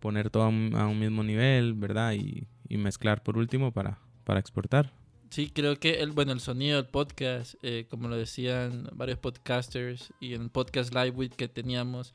poner 0.00 0.30
todo 0.30 0.44
a 0.44 0.48
un, 0.48 0.98
mismo 0.98 1.22
nivel, 1.22 1.74
¿verdad? 1.74 2.12
Y, 2.12 2.46
mezclar 2.76 3.22
por 3.22 3.38
último 3.38 3.72
para, 3.72 3.98
para 4.24 4.40
exportar. 4.40 4.92
Sí, 5.30 5.50
creo 5.50 5.76
que 5.76 6.00
el, 6.00 6.12
bueno, 6.12 6.32
el 6.32 6.40
sonido 6.40 6.76
del 6.76 6.90
podcast, 6.90 7.54
eh, 7.62 7.86
como 7.88 8.08
lo 8.08 8.16
decían 8.16 8.88
varios 8.92 9.18
podcasters 9.18 10.12
y 10.20 10.34
en 10.34 10.42
el 10.42 10.50
podcast 10.50 10.94
Live 10.94 11.30
que 11.30 11.48
teníamos, 11.48 12.12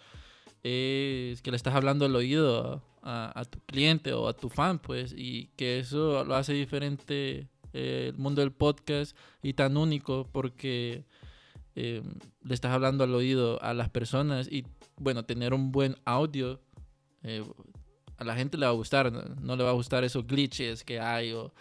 es 0.64 1.42
que 1.42 1.52
le 1.52 1.58
estás 1.58 1.76
hablando 1.76 2.06
al 2.06 2.16
oído 2.16 2.84
a, 3.04 3.44
tu 3.50 3.60
cliente 3.62 4.14
o 4.14 4.28
a 4.28 4.34
tu 4.34 4.50
fan, 4.50 4.80
pues, 4.80 5.14
y 5.16 5.48
que 5.58 5.80
eso 5.80 6.24
lo 6.24 6.36
hace 6.36 6.54
diferente 6.54 7.48
eh, 7.74 8.12
el 8.14 8.18
mundo 8.18 8.42
del 8.42 8.52
podcast 8.52 9.16
y 9.42 9.54
tan 9.54 9.76
único 9.78 10.30
porque 10.32 11.04
eh, 11.76 12.02
le 12.44 12.54
estás 12.54 12.72
hablando 12.72 13.04
al 13.04 13.14
oído 13.14 13.62
a 13.64 13.74
las 13.74 13.90
personas 13.90 14.48
y, 14.52 14.66
bueno, 14.98 15.26
tener 15.26 15.54
un 15.54 15.72
buen 15.72 15.96
audio. 16.06 16.62
a 18.18 18.24
la 18.24 18.36
gente 18.36 18.58
le 18.58 18.66
va 18.66 18.72
a 18.72 18.76
gustar, 18.76 19.12
no, 19.12 19.56
le 19.56 19.64
va 19.64 19.70
a 19.70 19.74
gustar 19.74 20.04
esos 20.04 20.26
glitches 20.28 20.84
que 20.84 21.00
hay 21.00 21.32
o 21.32 21.54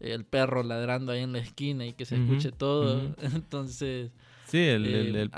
el 0.00 0.24
perro 0.24 0.62
ladrando 0.62 1.12
ahí 1.12 1.22
en 1.22 1.32
la 1.32 1.38
esquina 1.38 1.86
y 1.86 1.92
que 1.92 2.04
se 2.04 2.16
escuche 2.16 2.52
todo. 2.52 3.14
Entonces. 3.22 4.12
Sí, 4.46 4.58
el, 4.58 4.86
el, 4.86 5.30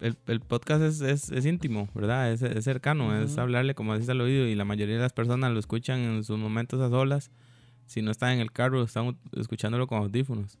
eh, 0.00 0.12
el, 0.26 0.40
podcast 0.40 0.82
es, 0.82 1.00
es, 1.00 1.30
es, 1.30 1.46
íntimo, 1.46 1.88
¿verdad? 1.94 2.32
Es, 2.32 2.42
es 2.42 2.64
cercano, 2.64 3.18
es 3.18 3.38
hablarle 3.38 3.74
como 3.74 3.94
dices 3.94 4.10
al 4.10 4.20
oído 4.20 4.46
y 4.46 4.54
la 4.54 4.64
mayoría 4.64 4.96
de 4.96 5.00
las 5.00 5.12
personas 5.12 5.52
lo 5.52 5.58
escuchan 5.58 6.00
en 6.00 6.24
sus 6.24 6.38
momentos 6.38 6.80
a 6.80 6.90
solas. 6.90 7.30
Si 7.86 8.02
no 8.02 8.10
están 8.10 8.32
en 8.32 8.40
el 8.40 8.52
carro, 8.52 8.82
están 8.82 9.16
escuchándolo 9.32 9.86
con 9.86 9.98
audífonos. 9.98 10.58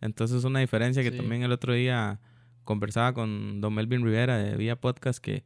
Entonces 0.00 0.38
es 0.38 0.44
una 0.44 0.60
diferencia 0.60 1.02
que 1.02 1.10
también 1.10 1.42
el 1.42 1.52
otro 1.52 1.72
día 1.72 2.20
conversaba 2.64 3.14
con 3.14 3.60
Don 3.60 3.74
Melvin 3.74 4.04
Rivera 4.04 4.38
de 4.38 4.56
Vía 4.56 4.76
Podcast 4.76 5.18
que 5.18 5.44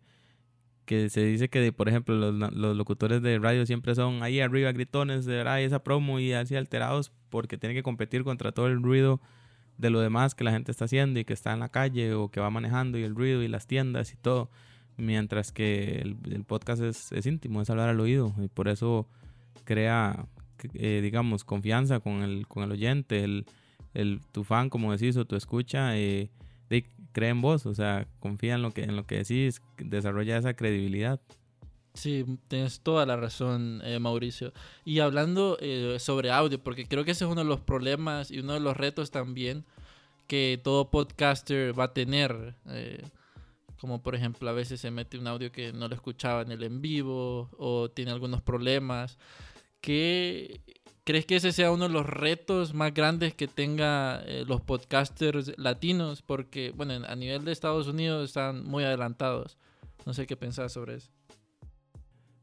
que 0.91 1.09
se 1.09 1.25
dice 1.25 1.49
que, 1.49 1.73
por 1.73 1.89
ejemplo, 1.89 2.17
los, 2.17 2.53
los, 2.53 2.77
locutores 2.77 3.23
de 3.23 3.39
radio 3.39 3.65
siempre 3.65 3.95
son 3.95 4.25
ahí 4.25 4.41
arriba 4.41 4.73
gritones 4.73 5.25
de 5.25 5.37
verdad, 5.37 5.63
esa 5.63 5.85
promo 5.85 6.19
y 6.19 6.33
así 6.33 6.57
alterados 6.57 7.13
porque 7.29 7.57
tienen 7.57 7.77
que 7.77 7.85
competir 7.85 8.25
contra 8.25 8.51
todo 8.51 8.67
el 8.67 8.83
ruido 8.83 9.21
de 9.79 9.91
lo 9.91 10.01
demás 10.01 10.35
que 10.35 10.43
la 10.43 10.51
gente 10.51 10.73
está 10.73 10.87
haciendo 10.87 11.21
y 11.21 11.25
que 11.25 11.33
está 11.33 11.53
en 11.53 11.61
la 11.61 11.69
calle 11.69 12.15
o 12.15 12.29
que 12.29 12.41
va 12.41 12.51
manejando 12.51 12.99
y 12.99 13.05
el 13.05 13.15
ruido 13.15 13.45
y 13.45 13.47
las 13.47 13.69
tiendas 13.69 14.13
y 14.13 14.17
todo. 14.17 14.51
Mientras 14.97 15.53
que 15.53 16.01
el, 16.01 16.17
el 16.29 16.43
podcast 16.43 16.83
es, 16.83 17.13
es, 17.13 17.25
íntimo, 17.25 17.63
es 17.63 17.71
hablar 17.71 17.89
al 17.89 18.01
oído 18.01 18.35
y 18.43 18.49
por 18.49 18.67
eso 18.67 19.09
crea, 19.63 20.27
eh, 20.75 20.99
digamos, 21.05 21.45
confianza 21.45 22.01
con 22.01 22.25
el, 22.25 22.49
con 22.49 22.65
el 22.65 22.73
oyente, 22.73 23.23
el, 23.23 23.47
el, 23.95 24.21
tu 24.33 24.45
fan, 24.45 24.71
como 24.71 24.93
decís, 24.93 25.17
o 25.17 25.25
tu 25.25 25.37
escucha. 25.37 25.97
Eh, 25.97 26.31
cree 27.13 27.31
en 27.31 27.41
vos, 27.41 27.67
o 27.67 27.75
sea, 27.75 28.07
confía 28.21 28.55
en 28.55 28.63
lo 28.63 28.71
que, 28.73 28.85
en 28.85 28.97
lo 28.97 29.05
decís, 29.05 29.63
desarrolla 29.79 30.39
esa 30.39 30.55
credibilidad. 30.55 31.21
Sí, 31.95 32.25
tienes 32.49 32.81
toda 32.81 33.05
la 33.05 33.17
razón, 33.17 33.83
eh, 33.85 33.99
Mauricio. 33.99 34.53
Y 34.85 35.01
hablando 35.01 35.59
eh, 35.61 35.97
sobre 35.99 36.31
audio, 36.31 36.63
porque 36.63 36.87
creo 36.87 37.05
que 37.05 37.11
ese 37.11 37.25
es 37.25 37.31
uno 37.31 37.41
de 37.41 37.49
los 37.49 37.61
problemas 37.61 38.31
y 38.31 38.39
uno 38.39 38.55
de 38.55 38.61
los 38.61 38.77
retos 38.77 39.11
también 39.11 39.65
que 40.29 40.61
todo 40.63 40.91
podcaster 40.91 41.79
va 41.79 41.85
a 41.85 41.93
tener. 41.93 42.55
Eh, 42.69 43.03
como 43.81 44.03
por 44.03 44.15
ejemplo, 44.15 44.49
a 44.49 44.53
veces 44.53 44.81
se 44.81 44.91
mete 44.91 45.19
un 45.19 45.27
audio 45.27 45.51
que 45.51 45.73
no 45.73 45.89
lo 45.89 45.95
escuchaba 45.95 46.43
en 46.43 46.53
el 46.53 46.63
en 46.63 46.81
vivo 46.81 47.51
o 47.59 47.91
tiene 47.91 48.13
algunos 48.13 48.41
problemas. 48.41 49.19
que 49.81 50.61
¿Crees 51.11 51.27
que 51.27 51.35
ese 51.35 51.51
sea 51.51 51.73
uno 51.73 51.89
de 51.89 51.93
los 51.93 52.07
retos 52.07 52.73
más 52.73 52.95
grandes 52.95 53.35
que 53.35 53.49
tenga 53.49 54.23
eh, 54.27 54.45
los 54.47 54.61
podcasters 54.61 55.59
latinos? 55.59 56.23
Porque, 56.23 56.73
bueno, 56.77 57.05
a 57.05 57.17
nivel 57.17 57.45
de 57.45 57.51
Estados 57.51 57.89
Unidos 57.89 58.29
están 58.29 58.65
muy 58.65 58.85
adelantados. 58.85 59.59
No 60.07 60.15
sé 60.15 60.29
qué 60.29 60.37
pensás 60.37 60.73
sobre 60.73 60.95
eso. 60.95 61.11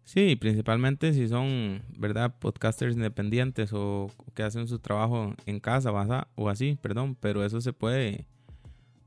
Sí, 0.03 0.35
principalmente 0.35 1.13
si 1.13 1.29
son, 1.29 1.81
¿verdad? 1.97 2.35
Podcasters 2.39 2.97
independientes 2.97 3.71
o, 3.71 4.11
que 4.33 4.43
hacen 4.43 4.67
su 4.67 4.79
trabajo 4.79 5.33
en 5.45 5.61
casa 5.61 5.89
o 6.35 6.49
así, 6.49 6.77
perdón. 6.81 7.15
Pero 7.21 7.45
eso 7.45 7.61
se 7.61 7.71
puede, 7.71 8.27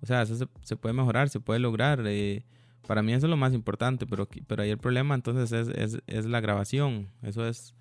o 0.00 0.06
sea, 0.06 0.22
eso 0.22 0.36
se, 0.62 0.76
puede 0.76 0.94
mejorar, 0.94 1.28
se 1.28 1.38
puede 1.38 1.60
lograr. 1.60 2.02
Eh, 2.06 2.46
para 2.86 3.02
mí 3.02 3.12
eso 3.12 3.26
es 3.26 3.30
lo 3.30 3.36
más 3.36 3.52
importante, 3.52 4.06
pero, 4.06 4.26
pero 4.46 4.62
ahí 4.62 4.70
el 4.70 4.78
problema 4.78 5.14
entonces 5.14 5.52
es, 5.52 5.68
es, 5.68 6.02
es 6.06 6.24
la 6.24 6.40
grabación. 6.40 7.08
Eso 7.20 7.46
es, 7.46 7.74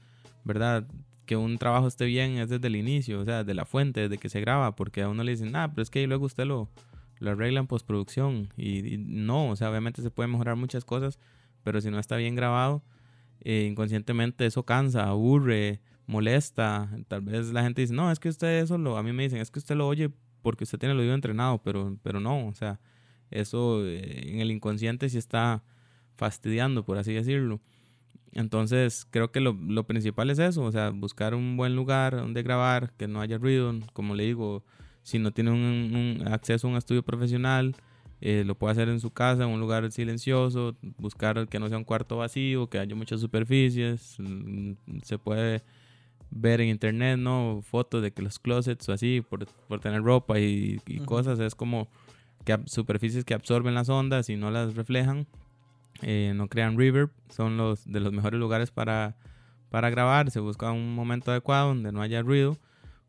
¿verdad? 0.44 0.86
Que 1.30 1.38
un 1.38 1.60
trabajo 1.60 1.88
esté 1.88 2.06
bien 2.06 2.40
es 2.40 2.50
desde 2.50 2.66
el 2.66 2.76
inicio, 2.76 3.20
o 3.20 3.24
sea, 3.24 3.44
desde 3.44 3.54
la 3.54 3.64
fuente, 3.64 4.02
desde 4.02 4.18
que 4.18 4.30
se 4.30 4.42
graba, 4.42 4.76
porque 4.76 5.04
a 5.04 5.10
uno 5.10 5.24
le 5.24 5.30
dicen, 5.30 5.56
ah, 5.56 5.70
pero 5.70 5.84
es 5.84 5.92
que 5.92 6.08
luego 6.08 6.26
usted 6.26 6.46
lo, 6.46 6.70
lo 7.20 7.30
arregla 7.30 7.60
en 7.60 7.68
postproducción. 7.68 8.50
Y, 8.58 8.98
no, 8.98 9.52
o 9.52 9.56
sea, 9.56 9.70
obviamente 9.70 10.02
se 10.02 10.10
pueden 10.10 10.32
mejorar 10.32 10.56
muchas 10.56 10.86
cosas, 10.86 11.20
pero 11.62 11.82
si 11.82 11.92
no 11.92 12.00
está 12.00 12.16
bien 12.16 12.34
grabado, 12.34 12.82
eh, 13.42 13.68
inconscientemente 13.70 14.44
eso 14.48 14.64
cansa, 14.64 15.04
aburre, 15.08 15.82
molesta. 16.08 16.90
Tal 17.08 17.22
vez 17.22 17.54
la 17.54 17.62
gente 17.62 17.82
dice, 17.82 17.94
no, 17.94 18.12
es 18.12 18.20
que 18.20 18.30
usted 18.30 18.64
eso 18.64 18.80
lo, 18.80 18.98
a 18.98 19.04
mí 19.04 19.14
me 19.14 19.22
dicen, 19.22 19.40
es 19.40 19.52
que 19.52 19.60
usted 19.60 19.76
lo 19.76 19.88
oye 19.88 20.10
porque 20.42 20.64
usted 20.64 20.80
tiene 20.80 20.94
el 20.94 21.00
oído 21.00 21.14
entrenado, 21.14 21.62
pero, 21.62 21.96
pero 22.02 22.20
no, 22.20 22.48
o 22.48 22.56
sea, 22.56 22.80
eso 23.30 23.86
eh, 23.86 24.32
en 24.32 24.40
el 24.40 24.50
inconsciente 24.50 25.08
sí 25.10 25.20
está 25.20 25.62
fastidiando, 26.16 26.84
por 26.84 26.98
así 26.98 27.14
decirlo. 27.14 27.62
Entonces, 28.34 29.08
creo 29.10 29.32
que 29.32 29.40
lo, 29.40 29.54
lo, 29.54 29.86
principal 29.86 30.30
es 30.30 30.40
eso, 30.40 30.64
o 30.64 30.72
sea, 30.72 30.92
buscar 30.92 31.34
un 31.34 31.58
buen 31.58 31.76
lugar 31.76 32.16
donde 32.16 32.44
grabar, 32.44 32.92
que 32.98 33.08
no 33.08 33.22
haya 33.22 33.38
ruido, 33.38 33.74
como 33.94 34.16
le 34.16 34.26
digo, 34.26 34.64
si 35.04 35.20
no 35.20 35.32
tiene 35.32 35.52
un, 35.52 36.28
acceso 36.28 36.68
a 36.68 36.72
un 36.72 36.78
estudio 36.78 37.04
profesional, 37.04 37.76
eh, 38.22 38.44
lo 38.46 38.56
puede 38.56 38.74
hacer 38.74 38.90
en 38.90 39.00
su 39.00 39.12
casa, 39.12 39.44
en 39.44 39.50
un 39.50 39.60
lugar 39.60 39.92
silencioso, 39.92 40.76
buscar 40.98 41.48
que 41.48 41.60
no 41.60 41.70
sea 41.70 41.78
un 41.78 41.86
cuarto 41.86 42.18
vacío, 42.18 42.70
que 42.70 42.80
haya 42.80 42.96
muchas 42.96 43.22
superficies, 43.22 44.18
mm, 44.20 44.74
se 45.04 45.18
puede 45.18 45.64
ver 46.30 46.62
en 46.62 46.70
internet, 46.70 47.18
¿no? 47.18 47.62
Fotos 47.64 48.04
de 48.04 48.12
que 48.12 48.22
los 48.22 48.38
closets 48.38 48.88
o 48.90 48.94
así, 48.94 49.22
por, 49.28 49.48
por 49.68 49.80
tener 49.80 50.04
ropa 50.04 50.40
y, 50.40 50.80
y 50.86 51.00
cosas, 51.00 51.40
es 51.40 51.56
como 51.56 51.88
que 52.46 52.60
superficies 52.66 53.26
que 53.26 53.34
absorben 53.34 53.74
las 53.74 53.90
ondas 53.90 54.30
y 54.30 54.36
no 54.36 54.52
las 54.52 54.76
reflejan 54.76 55.28
eh, 56.02 56.34
no 56.36 56.48
crean 56.48 56.78
reverb, 56.78 57.12
son 57.30 57.58
los 57.58 57.86
de 57.86 58.00
los 58.00 58.14
mejores 58.14 58.40
lugares 58.40 58.72
para, 58.72 59.16
para 59.70 59.90
grabar. 59.90 60.32
Se 60.32 60.40
busca 60.40 60.72
un 60.72 60.94
momento 60.96 61.32
adecuado 61.32 61.70
donde 61.70 61.92
no 61.92 62.02
haya 62.02 62.22
ruido, 62.22 62.58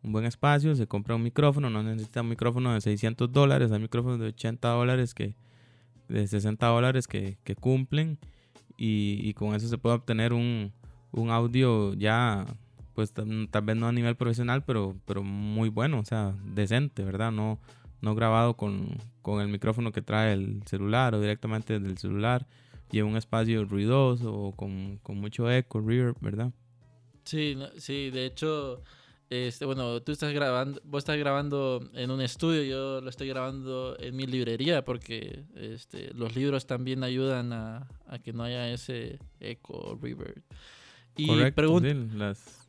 un 0.02 0.12
buen 0.12 0.24
espacio, 0.24 0.74
se 0.74 0.86
compra 0.86 1.14
un 1.14 1.22
micrófono, 1.22 1.70
no 1.70 1.82
necesita 1.82 2.22
un 2.22 2.28
micrófono 2.28 2.74
de 2.74 2.80
600 2.80 3.32
dólares, 3.32 3.72
hay 3.72 3.80
micrófonos 3.80 4.18
de 4.18 4.28
80 4.28 4.68
dólares, 4.68 5.14
que, 5.14 5.34
de 6.08 6.26
60 6.26 6.66
dólares 6.66 7.06
que, 7.06 7.36
cumplen 7.60 8.18
y, 8.76 9.20
y, 9.22 9.34
con 9.34 9.54
eso 9.54 9.68
se 9.68 9.78
puede 9.78 9.96
obtener 9.96 10.32
un, 10.32 10.72
un 11.12 11.30
audio 11.30 11.94
ya, 11.94 12.46
pues 12.94 13.12
tal 13.12 13.62
vez 13.62 13.76
no 13.76 13.88
a 13.88 13.92
nivel 13.92 14.16
profesional, 14.16 14.64
pero, 14.64 14.96
pero 15.04 15.22
muy 15.22 15.68
bueno, 15.68 15.98
o 15.98 16.04
sea, 16.04 16.34
decente, 16.44 17.04
¿verdad? 17.04 17.30
No, 17.30 17.58
no 18.00 18.14
grabado 18.14 18.56
con, 18.56 18.88
con 19.22 19.40
el 19.42 19.48
micrófono 19.48 19.92
que 19.92 20.02
trae 20.02 20.32
el 20.32 20.62
celular 20.64 21.14
o 21.14 21.20
directamente 21.20 21.78
del 21.78 21.98
celular 21.98 22.46
y 22.92 23.00
un 23.00 23.16
espacio 23.16 23.64
ruidoso 23.64 24.32
o 24.32 24.52
con, 24.52 24.98
con 25.02 25.18
mucho 25.18 25.50
eco, 25.50 25.80
reverb, 25.80 26.16
¿verdad? 26.20 26.52
Sí, 27.24 27.56
sí, 27.76 28.10
de 28.10 28.26
hecho, 28.26 28.82
este, 29.28 29.64
bueno, 29.64 30.02
tú 30.02 30.10
estás 30.12 30.32
grabando, 30.32 30.80
vos 30.84 31.02
estás 31.02 31.16
grabando 31.16 31.88
en 31.94 32.10
un 32.10 32.20
estudio, 32.20 32.62
yo 32.64 33.00
lo 33.00 33.08
estoy 33.10 33.28
grabando 33.28 33.96
en 34.00 34.16
mi 34.16 34.26
librería 34.26 34.84
porque 34.84 35.44
este, 35.54 36.12
los 36.14 36.34
libros 36.34 36.66
también 36.66 37.04
ayudan 37.04 37.52
a, 37.52 37.88
a 38.06 38.18
que 38.18 38.32
no 38.32 38.42
haya 38.42 38.72
ese 38.72 39.18
eco, 39.38 39.98
reverb. 40.02 40.42
Y 41.16 41.26
Correcto, 41.26 41.80
las... 42.16 42.68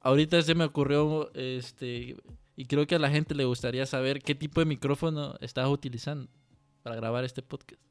ahorita 0.00 0.42
se 0.42 0.54
me 0.54 0.64
ocurrió, 0.64 1.30
este, 1.34 2.16
y 2.56 2.64
creo 2.64 2.86
que 2.86 2.94
a 2.96 2.98
la 2.98 3.10
gente 3.10 3.34
le 3.34 3.44
gustaría 3.44 3.86
saber 3.86 4.22
qué 4.22 4.34
tipo 4.34 4.60
de 4.60 4.66
micrófono 4.66 5.36
estás 5.40 5.68
utilizando 5.68 6.28
para 6.82 6.96
grabar 6.96 7.24
este 7.24 7.42
podcast. 7.42 7.85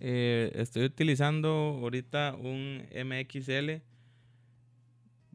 Eh, 0.00 0.52
estoy 0.54 0.84
utilizando 0.84 1.48
ahorita 1.48 2.36
un 2.36 2.84
MXL 2.92 3.82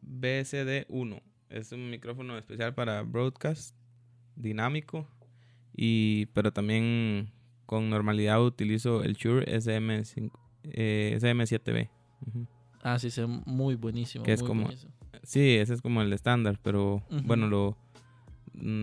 BSD1. 0.02 1.22
Es 1.50 1.72
un 1.72 1.90
micrófono 1.90 2.36
especial 2.38 2.74
para 2.74 3.02
broadcast 3.02 3.76
dinámico. 4.36 5.06
Y, 5.76 6.26
pero 6.26 6.52
también 6.52 7.32
con 7.66 7.90
normalidad 7.90 8.42
utilizo 8.42 9.02
el 9.02 9.14
Shure 9.14 9.46
SM5, 9.46 10.30
eh, 10.64 11.18
SM7B. 11.20 11.90
Ah, 12.82 12.98
sí, 12.98 13.08
es 13.08 13.20
muy 13.46 13.74
buenísimo. 13.74 14.24
Que 14.24 14.32
es 14.32 14.42
como, 14.42 14.70
sí, 15.22 15.56
ese 15.56 15.74
es 15.74 15.82
como 15.82 16.02
el 16.02 16.12
estándar, 16.12 16.58
pero 16.62 17.02
bueno, 17.24 17.48
lo 17.48 17.76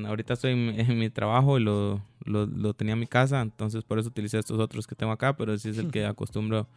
ahorita 0.05 0.33
estoy 0.33 0.51
en, 0.51 0.99
mi 0.99 1.09
trabajo 1.09 1.57
y 1.57 1.63
lo, 1.63 2.01
lo, 2.25 2.73
tenía 2.73 2.93
en 2.93 2.99
mi 2.99 3.07
casa, 3.07 3.41
entonces 3.41 3.83
por 3.83 3.99
eso 3.99 4.09
utilicé 4.09 4.39
estos 4.39 4.59
otros 4.59 4.87
que 4.87 4.95
tengo 4.95 5.11
acá, 5.11 5.35
pero 5.37 5.53
ese 5.53 5.69
es 5.69 5.77
el 5.77 5.91
que 5.91 6.05
acostumbro 6.07 6.67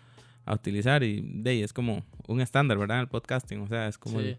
a 0.44 0.54
utilizar 0.54 1.02
y 1.02 1.22
de 1.22 1.62
es 1.62 1.72
como 1.72 2.04
un 2.28 2.40
estándar, 2.40 2.78
¿verdad? 2.78 3.00
El 3.00 3.08
podcasting, 3.08 3.60
o 3.60 3.66
sea, 3.66 3.88
es 3.88 3.98
como... 3.98 4.20
Sí. 4.20 4.36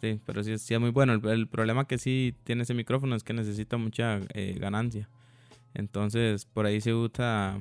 sí, 0.00 0.20
pero 0.24 0.42
sí, 0.44 0.56
sí, 0.58 0.74
es 0.74 0.80
muy 0.80 0.90
bueno. 0.90 1.14
El, 1.14 1.48
problema 1.48 1.86
que 1.86 1.98
sí 1.98 2.34
tiene 2.44 2.62
ese 2.62 2.74
micrófono 2.74 3.16
es 3.16 3.24
que 3.24 3.32
necesita 3.32 3.76
mucha 3.76 4.20
eh, 4.32 4.56
ganancia. 4.58 5.08
Entonces, 5.74 6.44
por 6.46 6.66
ahí 6.66 6.80
se 6.80 6.94
usa 6.94 7.60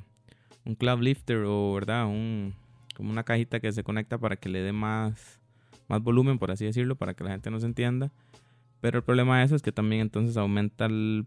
un 0.65 0.75
cloud 0.75 1.01
lifter 1.01 1.43
o, 1.47 1.73
¿verdad? 1.73 2.05
Un, 2.05 2.53
como 2.95 3.11
una 3.11 3.23
cajita 3.23 3.59
que 3.59 3.71
se 3.71 3.83
conecta 3.83 4.17
para 4.17 4.35
que 4.35 4.49
le 4.49 4.61
dé 4.61 4.71
más, 4.71 5.39
más 5.87 6.01
volumen, 6.01 6.37
por 6.37 6.51
así 6.51 6.65
decirlo, 6.65 6.95
para 6.95 7.15
que 7.15 7.23
la 7.23 7.31
gente 7.31 7.49
nos 7.49 7.63
entienda. 7.63 8.11
Pero 8.83 8.97
el 8.97 9.03
problema 9.05 9.39
de 9.39 9.45
eso 9.45 9.55
es 9.55 9.61
que 9.61 9.71
también 9.71 10.01
entonces 10.01 10.35
aumenta 10.35 10.87
el, 10.87 11.25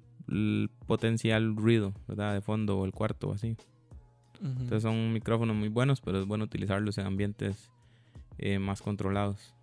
potencial 0.86 1.56
ruido, 1.56 1.94
¿verdad? 2.06 2.34
De 2.34 2.42
fondo 2.42 2.76
o 2.76 2.84
el 2.84 2.92
cuarto 2.92 3.30
o 3.30 3.32
así. 3.32 3.56
Entonces 4.42 4.82
son 4.82 5.14
micrófonos 5.14 5.56
muy 5.56 5.70
buenos, 5.70 6.02
pero 6.02 6.20
es 6.20 6.26
bueno 6.26 6.44
utilizarlos 6.44 6.98
en 6.98 7.06
ambientes 7.06 7.70
eh, 8.36 8.58
más 8.58 8.82
controlados. 8.82 9.54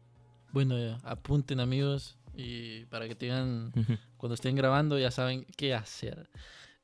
Bueno, 0.53 0.75
apunten 1.03 1.59
amigos 1.59 2.17
y 2.35 2.85
para 2.85 3.07
que 3.07 3.13
tengan, 3.13 3.71
cuando 4.17 4.33
estén 4.33 4.55
grabando 4.55 4.97
ya 4.97 5.11
saben 5.11 5.45
qué 5.55 5.75
hacer. 5.75 6.31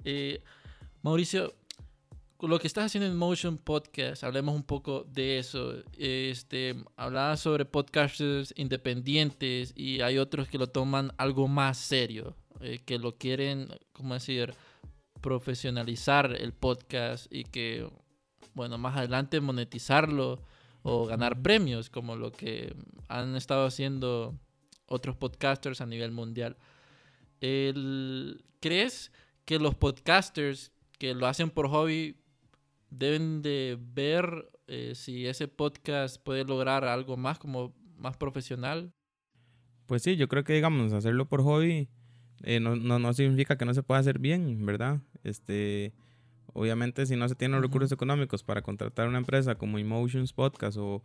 Eh, 0.03 0.43
Mauricio, 1.01 1.55
lo 2.48 2.58
que 2.58 2.67
estás 2.67 2.86
haciendo 2.86 3.08
en 3.08 3.17
Motion 3.17 3.58
Podcast, 3.58 4.24
hablemos 4.24 4.55
un 4.55 4.63
poco 4.63 5.03
de 5.03 5.39
eso. 5.39 5.74
Este, 5.98 6.75
hablabas 6.96 7.41
sobre 7.41 7.65
podcasters 7.65 8.53
independientes 8.55 9.74
y 9.75 10.00
hay 10.00 10.17
otros 10.17 10.48
que 10.48 10.58
lo 10.58 10.67
toman 10.67 11.12
algo 11.17 11.50
más 11.50 11.77
serio, 11.77 12.38
eh, 12.62 12.79
que 12.86 12.98
lo 12.98 13.17
quieren, 13.17 13.67
¿cómo 13.91 14.13
decir?, 14.13 14.53
profesionalizar 15.19 16.34
el 16.39 16.53
podcast 16.53 17.27
y 17.29 17.43
que, 17.43 17.86
bueno, 18.53 18.77
más 18.77 18.96
adelante 18.96 19.41
monetizarlo 19.41 20.41
o 20.81 21.05
ganar 21.08 21.41
premios, 21.41 21.89
como 21.89 22.15
lo 22.15 22.31
que 22.31 22.74
han 23.10 23.36
estado 23.36 23.65
haciendo 23.65 24.39
otros 24.86 25.17
podcasters 25.17 25.81
a 25.81 25.86
nivel 25.86 26.12
mundial. 26.12 26.55
¿Crees 27.41 29.12
que 29.43 29.60
los 29.60 29.75
podcasters 29.75 30.72
que 30.98 31.13
lo 31.13 31.27
hacen 31.27 31.50
por 31.50 31.67
hobby 31.67 32.15
deben 32.89 33.41
de 33.41 33.77
ver 33.79 34.50
eh, 34.67 34.93
si 34.96 35.27
ese 35.27 35.48
podcast 35.48 36.22
puede 36.24 36.43
lograr 36.43 36.86
algo 36.86 37.17
más 37.17 37.39
como 37.39 37.74
más 37.98 38.17
profesional. 38.17 38.93
Pues 39.86 40.03
sí, 40.03 40.15
yo 40.15 40.27
creo 40.27 40.43
que 40.43 40.53
digamos 40.53 40.93
hacerlo 40.93 41.27
por 41.27 41.43
hobby 41.43 41.89
eh, 42.43 42.60
no, 42.60 42.75
no, 42.75 43.13
significa 43.13 43.58
que 43.58 43.65
no 43.65 43.74
se 43.74 43.84
pueda 43.84 44.00
hacer 44.00 44.19
bien, 44.19 44.65
¿verdad? 44.65 45.01
Este, 45.24 45.93
obviamente 46.53 47.05
si 47.05 47.15
no 47.15 47.27
se 47.27 47.36
tienen 47.36 47.55
los 47.60 47.62
recursos 47.62 47.91
económicos 47.91 48.43
para 48.43 48.62
contratar 48.62 49.08
una 49.08 49.17
empresa 49.17 49.55
como 49.55 49.77
Emotions 49.77 50.34
Podcast 50.34 50.77
o, 50.77 51.01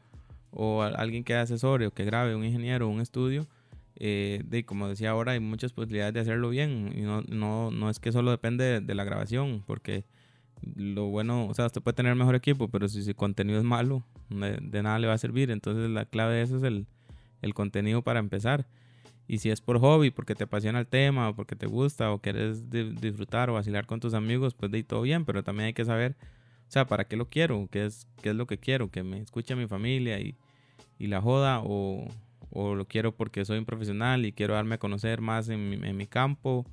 o 0.51 0.83
alguien 0.83 1.25
que 1.25 1.35
asesore 1.35 1.87
o 1.87 1.93
que 1.93 2.05
grabe, 2.05 2.37
un 2.37 2.45
ingeniero, 2.45 2.89
un 2.89 3.01
estudio, 3.01 3.49
eh, 3.97 4.43
de, 4.45 4.65
como 4.65 4.89
decía 4.89 5.11
ahora, 5.11 5.33
hay 5.33 5.41
muchas 5.41 5.73
posibilidades 5.73 6.15
de 6.15 6.21
hacerlo 6.21 6.51
bien 6.51 6.93
y 6.97 7.03
no, 7.03 7.23
no, 7.23 7.71
no 7.71 7.91
es 7.91 7.99
que 7.99 8.13
solo 8.13 8.31
depende 8.31 8.81
de 8.81 8.95
la 8.95 9.05
grabación, 9.05 9.65
porque 9.67 10.05
lo 10.77 11.07
bueno, 11.07 11.47
o 11.47 11.55
sea, 11.55 11.67
usted 11.67 11.83
puede 11.83 11.95
tener 11.95 12.15
mejor 12.15 12.35
equipo, 12.35 12.69
pero 12.69 12.89
si 12.89 13.03
su 13.03 13.15
contenido 13.15 13.59
es 13.59 13.65
malo, 13.65 14.05
de, 14.29 14.83
nada 14.83 14.99
le 14.99 15.07
va 15.07 15.15
a 15.15 15.19
servir. 15.19 15.51
Entonces 15.51 15.91
la 15.91 16.05
clave 16.05 16.35
de 16.35 16.43
eso 16.43 16.57
es 16.57 16.63
el, 16.63 16.87
el, 17.43 17.55
contenido 17.55 18.03
para 18.03 18.21
empezar. 18.21 18.67
Y 19.27 19.39
si 19.39 19.51
es 19.51 19.61
por 19.61 19.79
hobby, 19.81 20.11
porque 20.11 20.35
te 20.35 20.45
apasiona 20.45 20.81
el 20.81 20.87
tema, 20.87 21.31
o 21.31 21.35
porque 21.35 21.57
te 21.57 21.67
gusta, 21.67 22.13
o 22.13 22.19
quieres 22.19 22.71
disfrutar 22.71 23.49
o 23.51 23.55
vacilar 23.55 23.87
con 23.87 24.01
tus 24.01 24.15
amigos, 24.15 24.55
pues 24.55 24.71
de 24.71 24.83
todo 24.83 25.03
bien, 25.03 25.25
pero 25.25 25.43
también 25.43 25.69
hay 25.69 25.73
que 25.75 25.85
saber, 25.85 26.17
o 26.69 26.71
sea, 26.71 26.87
¿para 26.87 27.05
qué 27.07 27.17
lo 27.17 27.29
quiero? 27.29 27.69
¿Qué 27.71 27.87
es, 27.87 28.07
qué 28.23 28.31
es 28.31 28.37
lo 28.37 28.47
que 28.47 28.59
quiero? 28.59 28.91
¿Que 28.91 29.03
me 29.03 29.19
escuche 29.19 29.57
mi 29.57 29.67
familia 29.67 30.21
y, 30.21 30.37
y 30.99 31.07
la 31.07 31.23
joda? 31.23 31.61
O, 31.65 32.07
o, 32.51 32.75
lo 32.75 32.87
quiero 32.87 33.17
porque 33.17 33.45
soy 33.45 33.59
un 33.59 33.65
profesional 33.65 34.27
y 34.27 34.33
quiero 34.33 34.55
darme 34.55 34.75
a 34.75 34.79
conocer 34.79 35.21
más 35.21 35.49
en 35.49 35.71
mi, 35.71 35.77
en 35.89 35.97
mi 35.97 36.07
campo? 36.07 36.67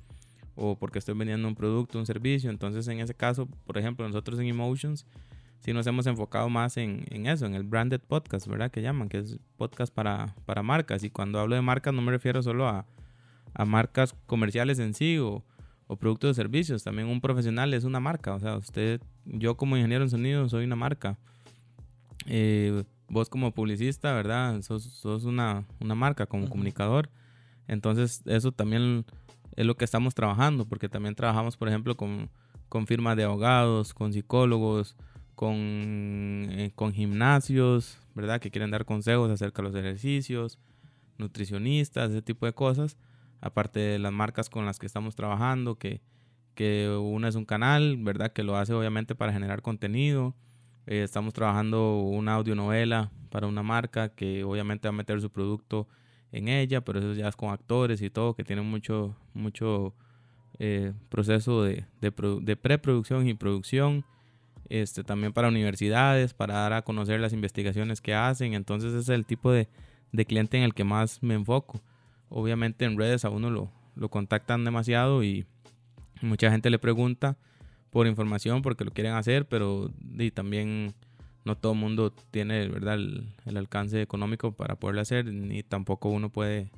O 0.54 0.76
porque 0.76 0.98
estoy 0.98 1.14
vendiendo 1.14 1.48
un 1.48 1.54
producto, 1.54 1.98
un 1.98 2.06
servicio. 2.06 2.50
Entonces, 2.50 2.86
en 2.88 3.00
ese 3.00 3.14
caso, 3.14 3.46
por 3.66 3.78
ejemplo, 3.78 4.06
nosotros 4.06 4.38
en 4.40 4.46
Emotions, 4.46 5.06
sí 5.60 5.72
nos 5.72 5.86
hemos 5.86 6.06
enfocado 6.06 6.48
más 6.48 6.76
en, 6.76 7.04
en 7.10 7.26
eso, 7.26 7.46
en 7.46 7.54
el 7.54 7.62
branded 7.62 8.00
podcast, 8.00 8.46
¿verdad? 8.46 8.70
Que 8.70 8.82
llaman, 8.82 9.08
que 9.08 9.18
es 9.18 9.38
podcast 9.56 9.92
para, 9.92 10.34
para 10.44 10.62
marcas. 10.62 11.04
Y 11.04 11.10
cuando 11.10 11.38
hablo 11.40 11.54
de 11.54 11.62
marcas 11.62 11.94
no 11.94 12.02
me 12.02 12.12
refiero 12.12 12.42
solo 12.42 12.68
a, 12.68 12.86
a 13.54 13.64
marcas 13.64 14.14
comerciales 14.26 14.78
en 14.78 14.94
sí 14.94 15.18
o, 15.18 15.44
o 15.86 15.96
productos 15.96 16.36
de 16.36 16.42
servicios. 16.42 16.82
También 16.82 17.08
un 17.08 17.20
profesional 17.20 17.72
es 17.74 17.84
una 17.84 18.00
marca. 18.00 18.34
O 18.34 18.40
sea, 18.40 18.56
usted, 18.56 19.00
yo 19.24 19.56
como 19.56 19.76
ingeniero 19.76 20.04
en 20.04 20.10
sonido 20.10 20.48
soy 20.48 20.64
una 20.64 20.76
marca. 20.76 21.18
Eh, 22.26 22.84
vos 23.08 23.28
como 23.28 23.52
publicista, 23.52 24.12
¿verdad? 24.14 24.62
Sos, 24.62 24.84
sos 24.84 25.24
una, 25.24 25.64
una 25.80 25.94
marca 25.94 26.26
como 26.26 26.48
comunicador. 26.48 27.10
Entonces, 27.68 28.22
eso 28.26 28.52
también 28.52 29.04
es 29.56 29.66
lo 29.66 29.76
que 29.76 29.84
estamos 29.84 30.14
trabajando, 30.14 30.66
porque 30.66 30.88
también 30.88 31.14
trabajamos, 31.14 31.56
por 31.56 31.68
ejemplo, 31.68 31.96
con, 31.96 32.30
con 32.68 32.86
firmas 32.86 33.16
de 33.16 33.24
abogados, 33.24 33.94
con 33.94 34.12
psicólogos, 34.12 34.96
con, 35.34 35.56
eh, 35.58 36.72
con 36.74 36.92
gimnasios, 36.92 37.98
¿verdad? 38.14 38.40
Que 38.40 38.50
quieren 38.50 38.70
dar 38.70 38.84
consejos 38.84 39.30
acerca 39.30 39.62
de 39.62 39.68
los 39.68 39.76
ejercicios, 39.76 40.58
nutricionistas, 41.18 42.10
ese 42.10 42.22
tipo 42.22 42.46
de 42.46 42.52
cosas. 42.52 42.96
Aparte 43.40 43.80
de 43.80 43.98
las 43.98 44.12
marcas 44.12 44.48
con 44.48 44.66
las 44.66 44.78
que 44.78 44.86
estamos 44.86 45.16
trabajando, 45.16 45.76
que, 45.76 46.00
que 46.54 46.88
una 46.88 47.28
es 47.28 47.34
un 47.34 47.44
canal, 47.44 47.96
¿verdad? 47.98 48.32
Que 48.32 48.44
lo 48.44 48.56
hace 48.56 48.72
obviamente 48.72 49.14
para 49.14 49.32
generar 49.32 49.62
contenido. 49.62 50.34
Eh, 50.86 51.02
estamos 51.02 51.34
trabajando 51.34 51.98
una 52.00 52.34
audionovela 52.34 53.10
para 53.30 53.46
una 53.46 53.62
marca 53.62 54.10
que 54.10 54.44
obviamente 54.44 54.88
va 54.88 54.90
a 54.90 54.96
meter 54.96 55.20
su 55.20 55.30
producto 55.30 55.88
en 56.32 56.48
ella, 56.48 56.80
pero 56.80 56.98
eso 56.98 57.12
ya 57.12 57.28
es 57.28 57.36
con 57.36 57.50
actores 57.50 58.02
y 58.02 58.10
todo, 58.10 58.34
que 58.34 58.42
tienen 58.42 58.64
mucho, 58.64 59.14
mucho 59.34 59.94
eh, 60.58 60.92
proceso 61.08 61.62
de, 61.62 61.84
de, 62.00 62.56
preproducción 62.56 63.28
y 63.28 63.34
producción. 63.34 64.04
Este, 64.68 65.04
también 65.04 65.34
para 65.34 65.48
universidades, 65.48 66.32
para 66.32 66.54
dar 66.54 66.72
a 66.72 66.82
conocer 66.82 67.20
las 67.20 67.34
investigaciones 67.34 68.00
que 68.00 68.14
hacen. 68.14 68.54
Entonces 68.54 68.90
ese 68.92 69.00
es 69.00 69.08
el 69.10 69.26
tipo 69.26 69.52
de, 69.52 69.68
de 70.12 70.24
cliente 70.24 70.56
en 70.56 70.62
el 70.62 70.72
que 70.72 70.84
más 70.84 71.22
me 71.22 71.34
enfoco. 71.34 71.82
Obviamente 72.30 72.86
en 72.86 72.96
redes 72.96 73.26
a 73.26 73.28
uno 73.28 73.50
lo, 73.50 73.70
lo 73.94 74.08
contactan 74.08 74.64
demasiado 74.64 75.22
y 75.22 75.44
mucha 76.22 76.50
gente 76.50 76.70
le 76.70 76.78
pregunta 76.78 77.36
por 77.90 78.06
información 78.06 78.62
porque 78.62 78.84
lo 78.84 78.92
quieren 78.92 79.12
hacer, 79.12 79.46
pero 79.46 79.90
y 80.18 80.30
también 80.30 80.94
no 81.44 81.56
todo 81.56 81.72
el 81.72 81.78
mundo 81.78 82.12
tiene 82.30 82.68
¿verdad? 82.68 82.94
El, 82.94 83.56
alcance 83.56 84.00
económico 84.00 84.52
para 84.52 84.76
poderlo 84.76 85.00
hacer, 85.00 85.26
ni 85.26 85.62
tampoco 85.62 86.08
uno 86.08 86.30
puede 86.30 86.70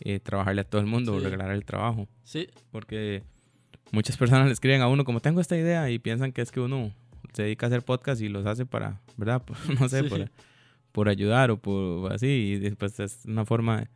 eh, 0.00 0.20
trabajarle 0.20 0.62
a 0.62 0.64
todo 0.64 0.80
el 0.80 0.86
mundo 0.86 1.14
o 1.14 1.20
regalar 1.20 1.50
el 1.50 1.64
trabajo. 1.64 2.06
Sí. 2.24 2.48
Porque 2.70 3.22
muchas 3.90 4.16
personas 4.16 4.46
le 4.46 4.52
escriben 4.52 4.82
a 4.82 4.88
uno 4.88 5.04
como 5.04 5.20
tengo 5.20 5.40
esta 5.40 5.56
idea 5.56 5.90
y 5.90 5.98
piensan 5.98 6.32
que 6.32 6.42
es 6.42 6.52
que 6.52 6.60
uno 6.60 6.92
se 7.32 7.42
dedica 7.42 7.66
a 7.66 7.68
hacer 7.68 7.82
podcast 7.82 8.20
y 8.20 8.28
los 8.28 8.46
hace 8.46 8.66
para, 8.66 9.00
¿verdad? 9.16 9.42
no 9.80 9.88
sé, 9.88 10.04
por, 10.04 10.30
por, 10.92 11.08
ayudar 11.08 11.50
o 11.50 11.58
por 11.58 12.12
así. 12.12 12.26
Y 12.26 12.58
después 12.58 12.98
es 13.00 13.24
una 13.26 13.44
forma 13.44 13.88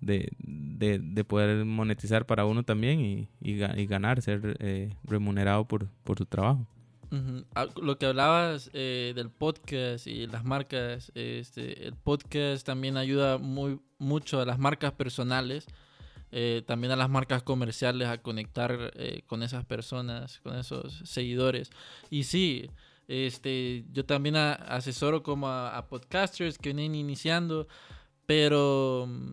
de, 0.00 0.32
de, 0.38 0.98
de 0.98 1.24
poder 1.24 1.64
monetizar 1.64 2.26
para 2.26 2.44
uno 2.44 2.62
también 2.62 3.00
y, 3.00 3.28
y, 3.40 3.86
ganar, 3.86 4.20
ser 4.22 4.56
eh, 4.60 4.90
remunerado 5.04 5.66
por, 5.66 5.88
por 6.04 6.18
su 6.18 6.26
trabajo. 6.26 6.66
Ah, 7.54 7.66
lo 7.80 7.98
que 7.98 8.06
hablabas 8.06 8.70
eh, 8.72 9.12
del 9.14 9.30
podcast 9.30 10.06
y 10.06 10.26
las 10.26 10.44
marcas, 10.44 11.12
este, 11.14 11.86
el 11.86 11.94
podcast 11.94 12.66
también 12.66 12.96
ayuda 12.96 13.38
muy 13.38 13.80
mucho 13.98 14.40
a 14.40 14.44
las 14.44 14.58
marcas 14.58 14.92
personales, 14.92 15.66
eh, 16.32 16.62
también 16.66 16.92
a 16.92 16.96
las 16.96 17.08
marcas 17.10 17.42
comerciales 17.42 18.08
a 18.08 18.18
conectar 18.18 18.92
eh, 18.96 19.22
con 19.26 19.42
esas 19.42 19.64
personas, 19.64 20.40
con 20.40 20.56
esos 20.56 21.02
seguidores. 21.04 21.70
Y 22.10 22.24
sí, 22.24 22.70
este, 23.06 23.84
yo 23.92 24.04
también 24.04 24.36
asesoro 24.36 25.22
como 25.22 25.48
a, 25.48 25.86
podcasters 25.88 26.58
que 26.58 26.72
vienen 26.72 26.94
iniciando, 26.94 27.68
pero 28.26 29.06
mm, 29.08 29.30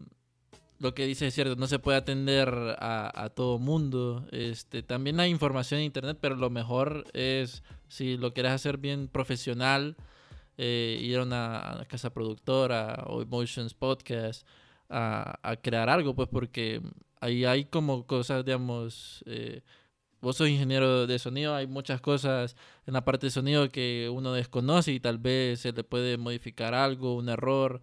lo 0.82 0.96
que 0.96 1.06
dice 1.06 1.28
es 1.28 1.36
cierto, 1.36 1.56
no 1.56 1.68
se 1.68 1.80
puede 1.80 1.98
atender 2.00 2.50
a, 2.80 3.12
a, 3.24 3.30
todo 3.30 3.60
mundo. 3.60 4.26
Este, 4.32 4.82
también 4.82 5.20
hay 5.20 5.30
información 5.30 5.80
en 5.80 5.86
internet, 5.86 6.18
pero 6.20 6.36
lo 6.36 6.50
mejor 6.50 7.06
es, 7.14 7.64
si 7.88 8.18
lo 8.18 8.34
quieres 8.34 8.52
hacer 8.52 8.78
bien 8.78 9.08
profesional, 9.08 9.96
eh, 10.58 11.00
ir 11.02 11.18
a 11.20 11.24
una, 11.24 11.86
casa 11.88 12.12
productora 12.14 13.04
o 13.08 13.22
Emotions 13.22 13.74
Podcast 13.74 14.46
a, 14.90 15.56
crear 15.62 15.90
algo, 15.90 16.16
pues 16.16 16.30
porque 16.30 16.82
ahí 17.20 17.46
hay 17.46 17.66
como 17.66 18.06
cosas, 18.08 18.44
digamos, 18.44 19.24
eh, 19.28 19.62
vos 20.20 20.38
sos 20.38 20.50
ingeniero 20.50 21.08
de 21.08 21.20
sonido, 21.20 21.56
hay 21.56 21.68
muchas 21.68 22.02
cosas 22.02 22.56
en 22.86 22.94
la 22.94 23.06
parte 23.06 23.28
de 23.28 23.32
sonido 23.32 23.72
que 23.72 24.10
uno 24.12 24.34
desconoce 24.34 24.92
y 24.94 25.00
tal 25.00 25.20
vez 25.20 25.62
se 25.62 25.72
le 25.74 25.84
puede 25.84 26.18
modificar 26.18 26.74
algo, 26.74 27.16
un 27.16 27.30
error, 27.30 27.82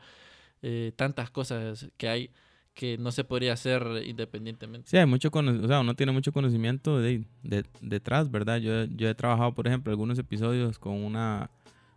eh, 0.62 0.92
tantas 0.96 1.30
cosas 1.30 1.88
que 1.96 2.08
hay 2.08 2.30
que 2.78 2.96
no 2.96 3.10
se 3.10 3.24
podría 3.24 3.54
hacer 3.54 3.84
independientemente. 4.06 4.88
Sí, 4.88 4.96
hay 4.98 5.04
mucho 5.04 5.30
o 5.32 5.66
sea, 5.66 5.80
uno 5.80 5.96
tiene 5.96 6.12
mucho 6.12 6.32
conocimiento 6.32 7.00
de, 7.00 7.24
de, 7.42 7.64
detrás, 7.80 8.30
¿verdad? 8.30 8.58
Yo, 8.58 8.84
yo 8.84 9.08
he 9.08 9.16
trabajado, 9.16 9.52
por 9.52 9.66
ejemplo, 9.66 9.90
algunos 9.90 10.16
episodios 10.16 10.78
con 10.78 10.92
una 10.92 11.50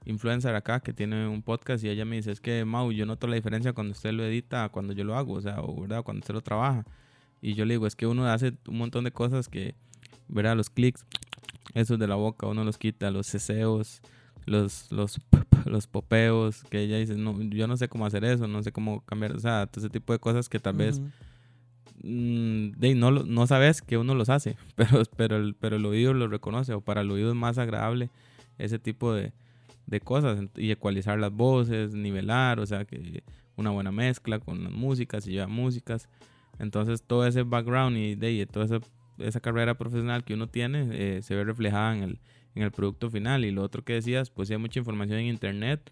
influencer 0.05 0.55
acá 0.55 0.79
que 0.79 0.91
tiene 0.91 1.27
un 1.27 1.43
podcast 1.43 1.83
y 1.83 1.89
ella 1.89 2.03
me 2.03 2.15
dice, 2.15 2.31
es 2.31 2.41
que 2.41 2.65
Mau, 2.65 2.91
yo 2.91 3.05
noto 3.05 3.27
la 3.27 3.35
diferencia 3.35 3.73
cuando 3.73 3.91
usted 3.91 4.11
lo 4.11 4.25
edita, 4.25 4.69
cuando 4.69 4.93
yo 4.93 5.03
lo 5.03 5.15
hago, 5.15 5.33
o 5.33 5.41
sea, 5.41 5.61
¿verdad? 5.79 6.01
Cuando 6.01 6.21
usted 6.21 6.33
lo 6.33 6.41
trabaja. 6.41 6.83
Y 7.43 7.53
yo 7.53 7.63
le 7.65 7.75
digo, 7.75 7.85
es 7.85 7.95
que 7.95 8.07
uno 8.07 8.25
hace 8.25 8.53
un 8.67 8.79
montón 8.79 9.03
de 9.03 9.11
cosas 9.11 9.49
que, 9.49 9.75
¿verdad? 10.29 10.57
Los 10.57 10.71
clics, 10.71 11.05
esos 11.75 11.99
de 11.99 12.07
la 12.07 12.15
boca, 12.15 12.47
uno 12.47 12.63
los 12.63 12.79
quita, 12.79 13.11
los 13.11 13.27
ceseos, 13.27 14.01
los, 14.51 14.91
los, 14.91 15.19
los 15.65 15.87
popeos, 15.87 16.63
que 16.65 16.81
ella 16.81 16.97
dice, 16.97 17.15
no, 17.15 17.41
yo 17.41 17.67
no 17.67 17.77
sé 17.77 17.87
cómo 17.87 18.05
hacer 18.05 18.23
eso, 18.23 18.47
no 18.47 18.61
sé 18.61 18.71
cómo 18.71 19.01
cambiar, 19.05 19.35
o 19.35 19.39
sea, 19.39 19.65
todo 19.67 19.83
ese 19.83 19.89
tipo 19.89 20.13
de 20.13 20.19
cosas 20.19 20.49
que 20.49 20.59
tal 20.59 20.75
vez 20.75 21.01
mm, 22.03 22.71
de, 22.71 22.95
no, 22.95 23.11
no 23.11 23.47
sabes 23.47 23.81
que 23.81 23.97
uno 23.97 24.13
los 24.13 24.29
hace, 24.29 24.57
pero, 24.75 25.03
pero, 25.15 25.37
el, 25.37 25.55
pero 25.55 25.77
el 25.77 25.85
oído 25.85 26.13
lo 26.13 26.27
reconoce, 26.27 26.73
o 26.73 26.81
para 26.81 27.01
el 27.01 27.11
oído 27.11 27.29
es 27.29 27.35
más 27.35 27.57
agradable 27.57 28.09
ese 28.57 28.77
tipo 28.77 29.13
de, 29.13 29.33
de 29.87 29.99
cosas, 30.01 30.39
y 30.55 30.71
ecualizar 30.71 31.17
las 31.17 31.31
voces, 31.31 31.93
nivelar, 31.93 32.59
o 32.59 32.65
sea, 32.65 32.85
que 32.85 33.23
una 33.55 33.71
buena 33.71 33.91
mezcla 33.91 34.39
con 34.39 34.63
las 34.63 34.73
músicas, 34.73 35.25
y 35.27 35.31
lleva 35.31 35.47
músicas, 35.47 36.09
entonces 36.59 37.01
todo 37.01 37.25
ese 37.25 37.43
background 37.43 37.97
y 37.97 38.15
de, 38.15 38.45
toda 38.45 38.65
esa, 38.65 38.79
esa 39.17 39.39
carrera 39.39 39.75
profesional 39.75 40.23
que 40.23 40.33
uno 40.33 40.47
tiene 40.47 40.89
eh, 40.91 41.21
se 41.21 41.35
ve 41.35 41.43
reflejada 41.43 41.95
en 41.95 42.03
el 42.03 42.19
en 42.55 42.63
el 42.63 42.71
producto 42.71 43.09
final. 43.09 43.45
Y 43.45 43.51
lo 43.51 43.63
otro 43.63 43.83
que 43.83 43.93
decías, 43.93 44.29
pues 44.29 44.47
sí 44.47 44.53
hay 44.53 44.59
mucha 44.59 44.79
información 44.79 45.19
en 45.19 45.27
internet, 45.27 45.91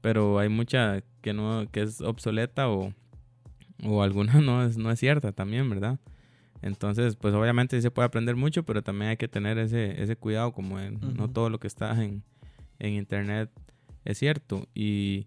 pero 0.00 0.38
hay 0.38 0.48
mucha 0.48 1.02
que 1.20 1.32
no, 1.32 1.66
que 1.70 1.82
es 1.82 2.00
obsoleta 2.00 2.68
o, 2.68 2.92
o 3.84 4.02
alguna 4.02 4.34
no 4.40 4.64
es, 4.64 4.76
no 4.76 4.90
es 4.90 4.98
cierta 4.98 5.32
también, 5.32 5.68
¿verdad? 5.68 5.98
Entonces, 6.62 7.16
pues 7.16 7.34
obviamente 7.34 7.76
sí 7.76 7.82
se 7.82 7.90
puede 7.90 8.06
aprender 8.06 8.34
mucho, 8.34 8.64
pero 8.64 8.82
también 8.82 9.10
hay 9.10 9.16
que 9.16 9.28
tener 9.28 9.58
ese, 9.58 10.02
ese 10.02 10.16
cuidado, 10.16 10.52
como 10.52 10.80
en, 10.80 10.98
no 11.16 11.28
todo 11.28 11.50
lo 11.50 11.60
que 11.60 11.66
está 11.66 12.02
en, 12.02 12.22
en 12.78 12.94
internet 12.94 13.50
es 14.04 14.18
cierto. 14.18 14.66
Y, 14.74 15.26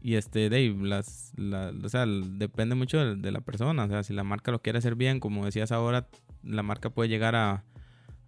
y 0.00 0.14
este, 0.14 0.48
Dave, 0.48 0.74
las, 0.80 1.34
o 1.38 1.88
sea, 1.88 2.06
depende 2.06 2.74
mucho 2.74 2.98
de, 2.98 3.16
de, 3.16 3.30
la 3.30 3.40
persona. 3.40 3.84
O 3.84 3.88
sea, 3.88 4.02
si 4.02 4.14
la 4.14 4.24
marca 4.24 4.50
lo 4.50 4.62
quiere 4.62 4.78
hacer 4.78 4.94
bien, 4.94 5.20
como 5.20 5.44
decías 5.44 5.70
ahora, 5.70 6.08
la 6.42 6.62
marca 6.62 6.90
puede 6.90 7.10
llegar 7.10 7.36
a, 7.36 7.64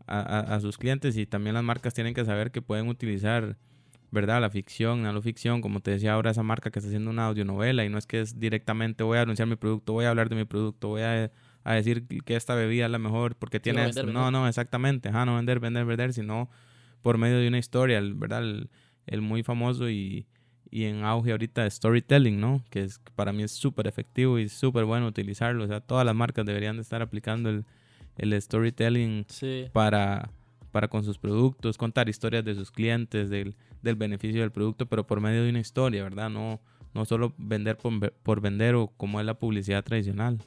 a, 0.07 0.59
sus 0.61 0.77
clientes 0.79 1.17
y 1.17 1.27
también 1.27 1.55
las 1.55 1.65
marcas 1.65 1.95
tienen 1.95 2.15
que 2.15 2.25
saber 2.25 2.51
que 2.51 2.63
pueden 2.63 2.89
utilizar, 2.89 3.57
¿verdad? 4.11 4.41
La 4.41 4.51
ficción, 4.51 5.03
la 5.03 5.13
no 5.13 5.23
ficción, 5.23 5.61
como 5.61 5.81
te 5.81 5.93
decía 5.93 6.13
ahora 6.13 6.31
esa 6.31 6.43
marca 6.43 6.71
que 6.71 6.79
está 6.79 6.89
haciendo 6.89 7.11
una 7.11 7.27
audionovela 7.27 7.85
y 7.85 7.89
no 7.89 7.99
es 7.99 8.07
que 8.07 8.21
es 8.21 8.39
directamente 8.39 9.03
voy 9.03 9.19
a 9.19 9.23
anunciar 9.23 9.49
mi 9.49 9.57
producto, 9.57 9.93
voy 9.95 10.05
a 10.05 10.11
hablar 10.11 10.29
de 10.29 10.37
mi 10.37 10.45
producto, 10.45 10.89
voy 10.89 11.03
a, 11.03 11.31
decir 11.65 12.07
que 12.25 12.37
esta 12.37 12.55
bebida 12.55 12.85
es 12.85 12.91
la 12.91 12.99
mejor 12.99 13.37
porque 13.37 13.61
tiene 13.61 13.89
esto. 13.89 14.05
no, 14.05 14.31
no, 14.31 14.47
exactamente, 14.47 15.09
ajá, 15.09 15.25
no 15.25 15.37
vender, 15.37 15.61
vender, 15.61 15.87
vender, 15.87 16.13
sino 16.13 16.51
por 17.01 17.19
medio 17.19 17.39
de 17.39 17.49
una 17.49 17.59
historia, 17.59 18.01
¿verdad? 18.03 18.43
El, 19.07 19.21
muy 19.21 19.43
famoso 19.43 19.89
y, 19.91 20.27
y 20.71 20.85
en 20.85 21.05
auge 21.05 21.31
ahorita 21.31 21.63
de 21.63 21.71
storytelling, 21.71 22.41
¿no? 22.41 22.63
Que 22.71 22.83
es, 22.85 22.99
para 23.15 23.33
mí 23.33 23.43
es 23.43 23.53
súper 23.53 23.87
efectivo 23.87 24.39
y 24.39 24.49
súper 24.49 24.85
bueno 24.85 25.07
utilizarlo. 25.07 25.65
O 25.65 25.67
sea, 25.67 25.81
todas 25.81 26.07
las 26.07 26.15
marcas 26.15 26.47
deberían 26.47 26.77
de 26.77 26.83
estar 26.83 27.03
aplicando 27.03 27.51
el, 27.51 27.67
el 28.17 28.41
storytelling 28.41 29.27
para, 29.73 30.31
para 30.73 30.89
con 30.89 31.05
sus 31.05 31.19
productos, 31.19 31.79
contar 31.79 32.09
historias 32.09 32.45
de 32.45 32.55
sus 32.55 32.71
clientes, 32.71 33.31
del, 33.31 33.55
del, 33.83 33.97
beneficio 33.97 34.41
del 34.41 34.53
producto, 34.53 34.87
pero 34.87 35.07
por 35.07 35.21
medio 35.21 35.43
de 35.43 35.51
una 35.51 35.61
historia, 35.61 36.03
¿verdad? 36.03 36.31
No, 36.31 36.61
no 36.95 37.05
solo 37.05 37.35
vender 37.39 37.77
por, 37.77 38.13
por, 38.13 38.41
vender 38.41 38.75
o 38.75 38.89
como 38.89 39.21
es 39.21 39.27
la 39.27 39.35
publicidad 39.35 39.85
tradicional. 39.85 40.39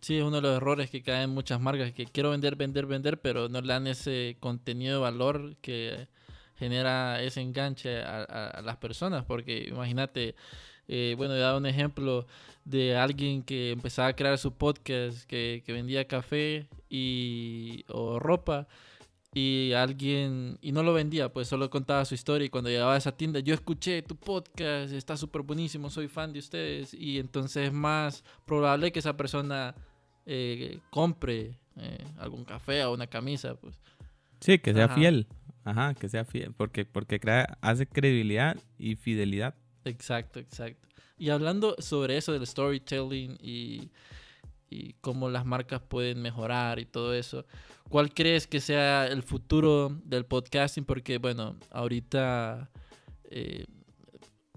Sí, 0.00 0.16
es 0.16 0.22
uno 0.22 0.36
de 0.36 0.42
los 0.42 0.56
errores 0.56 0.90
que 0.90 1.02
caen 1.02 1.30
muchas 1.30 1.60
marcas, 1.60 1.92
que 1.92 2.06
quiero 2.06 2.30
vender, 2.30 2.54
vender, 2.54 2.86
vender, 2.86 3.20
pero 3.20 3.48
no 3.48 3.60
le 3.60 3.68
dan 3.68 3.86
ese 3.88 4.36
contenido 4.38 4.94
de 4.94 5.00
valor 5.00 5.56
que 5.60 6.06
genera 6.56 7.22
ese 7.22 7.40
enganche 7.40 8.02
a, 8.02 8.22
a 8.22 8.62
las 8.62 8.76
personas, 8.76 9.24
porque 9.24 9.66
imagínate, 9.68 10.34
eh, 10.88 11.14
bueno, 11.16 11.34
he 11.34 11.38
dado 11.38 11.58
un 11.58 11.66
ejemplo 11.66 12.26
de 12.64 12.96
alguien 12.96 13.42
que 13.42 13.70
empezaba 13.70 14.08
a 14.08 14.16
crear 14.16 14.36
su 14.38 14.52
podcast, 14.52 15.24
que, 15.24 15.62
que 15.64 15.72
vendía 15.72 16.06
café 16.06 16.66
y, 16.90 17.84
o 17.88 18.18
ropa 18.18 18.66
y 19.34 19.72
alguien 19.72 20.58
y 20.62 20.72
no 20.72 20.82
lo 20.82 20.92
vendía, 20.94 21.32
pues 21.32 21.48
solo 21.48 21.70
contaba 21.70 22.04
su 22.04 22.14
historia 22.14 22.46
y 22.46 22.48
cuando 22.48 22.70
llegaba 22.70 22.94
a 22.94 22.98
esa 22.98 23.12
tienda, 23.12 23.40
yo 23.40 23.54
escuché 23.54 24.02
tu 24.02 24.16
podcast, 24.16 24.92
está 24.92 25.16
súper 25.16 25.42
buenísimo, 25.42 25.90
soy 25.90 26.08
fan 26.08 26.32
de 26.32 26.38
ustedes 26.38 26.94
y 26.94 27.18
entonces 27.18 27.68
es 27.68 27.72
más 27.72 28.24
probable 28.46 28.90
que 28.90 28.98
esa 28.98 29.16
persona 29.16 29.74
eh, 30.26 30.80
compre 30.90 31.58
eh, 31.76 32.04
algún 32.18 32.44
café 32.44 32.84
o 32.84 32.94
una 32.94 33.06
camisa, 33.06 33.54
pues. 33.54 33.78
Sí, 34.40 34.58
que 34.58 34.72
sea 34.72 34.88
fiel, 34.88 35.26
ajá, 35.64 35.94
que 35.94 36.08
sea 36.08 36.24
fiel, 36.24 36.52
porque 36.56 36.84
porque 36.84 37.20
crea, 37.20 37.58
hace 37.60 37.86
credibilidad 37.86 38.56
y 38.78 38.96
fidelidad. 38.96 39.54
Exacto, 39.88 40.38
exacto. 40.38 40.88
Y 41.16 41.30
hablando 41.30 41.74
sobre 41.78 42.16
eso 42.16 42.32
del 42.32 42.46
storytelling 42.46 43.38
y, 43.40 43.90
cómo 45.00 45.30
las 45.30 45.46
marcas 45.46 45.80
pueden 45.80 46.20
mejorar 46.20 46.78
y 46.78 46.84
todo 46.84 47.14
eso, 47.14 47.46
¿cuál 47.88 48.12
crees 48.12 48.46
que 48.46 48.60
sea 48.60 49.06
el 49.06 49.22
futuro 49.22 49.90
del 50.04 50.26
podcasting? 50.26 50.84
Porque, 50.84 51.18
bueno, 51.18 51.56
ahorita, 51.70 52.70
eh, 53.24 53.64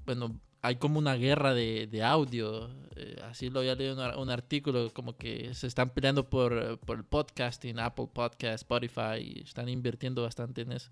bueno, 0.05 0.39
hay 0.61 0.75
como 0.75 0.99
una 0.99 1.15
guerra 1.15 1.53
de, 1.53 2.03
audio. 2.03 2.69
Eh, 2.95 3.19
así 3.23 3.49
lo 3.49 3.61
había 3.61 3.75
leído 3.75 3.95
un, 3.95 4.19
un, 4.19 4.29
artículo, 4.29 4.91
como 4.93 5.17
que 5.17 5.53
se 5.55 5.67
están 5.67 5.89
peleando 5.89 6.29
por, 6.29 6.53
el 6.53 7.03
podcasting, 7.05 7.79
Apple 7.79 8.09
Podcast, 8.13 8.63
Spotify, 8.63 9.17
y 9.19 9.41
están 9.41 9.69
invirtiendo 9.69 10.23
bastante 10.23 10.61
en 10.61 10.73
eso. 10.73 10.91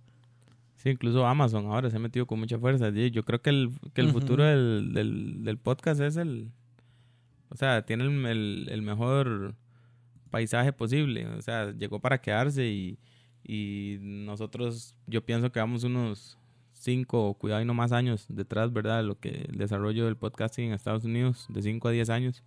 Sí, 0.79 0.91
incluso 0.91 1.27
Amazon 1.27 1.65
ahora 1.65 1.89
se 1.89 1.97
ha 1.97 1.99
metido 1.99 2.25
con 2.25 2.39
mucha 2.39 2.57
fuerza. 2.57 2.89
Yo 2.89 3.25
creo 3.25 3.41
que 3.41 3.49
el, 3.49 3.69
que 3.93 3.99
el 3.99 4.11
futuro 4.13 4.45
del, 4.45 4.93
del, 4.93 5.43
del, 5.43 5.57
podcast 5.57 5.99
es 5.99 6.15
el... 6.15 6.51
O 7.49 7.57
sea, 7.57 7.85
tiene 7.85 8.05
el, 8.05 8.65
el, 8.69 8.81
mejor 8.81 9.55
paisaje 10.29 10.71
posible. 10.71 11.27
O 11.27 11.41
sea, 11.41 11.71
llegó 11.71 11.99
para 11.99 12.21
quedarse 12.21 12.65
y, 12.65 12.97
y 13.43 13.97
nosotros, 13.99 14.95
yo 15.05 15.25
pienso 15.25 15.51
que 15.51 15.59
vamos 15.59 15.83
unos 15.83 16.37
cinco, 16.71 17.33
cuidado 17.33 17.61
y 17.61 17.65
no 17.65 17.73
más 17.73 17.91
años 17.91 18.25
detrás, 18.29 18.71
¿verdad? 18.71 19.03
Lo 19.03 19.19
que 19.19 19.47
el 19.49 19.57
desarrollo 19.57 20.05
del 20.05 20.15
podcasting 20.15 20.67
en 20.67 20.73
Estados 20.73 21.03
Unidos, 21.03 21.45
de 21.49 21.61
5 21.61 21.89
a 21.89 21.91
10 21.91 22.09
años. 22.09 22.41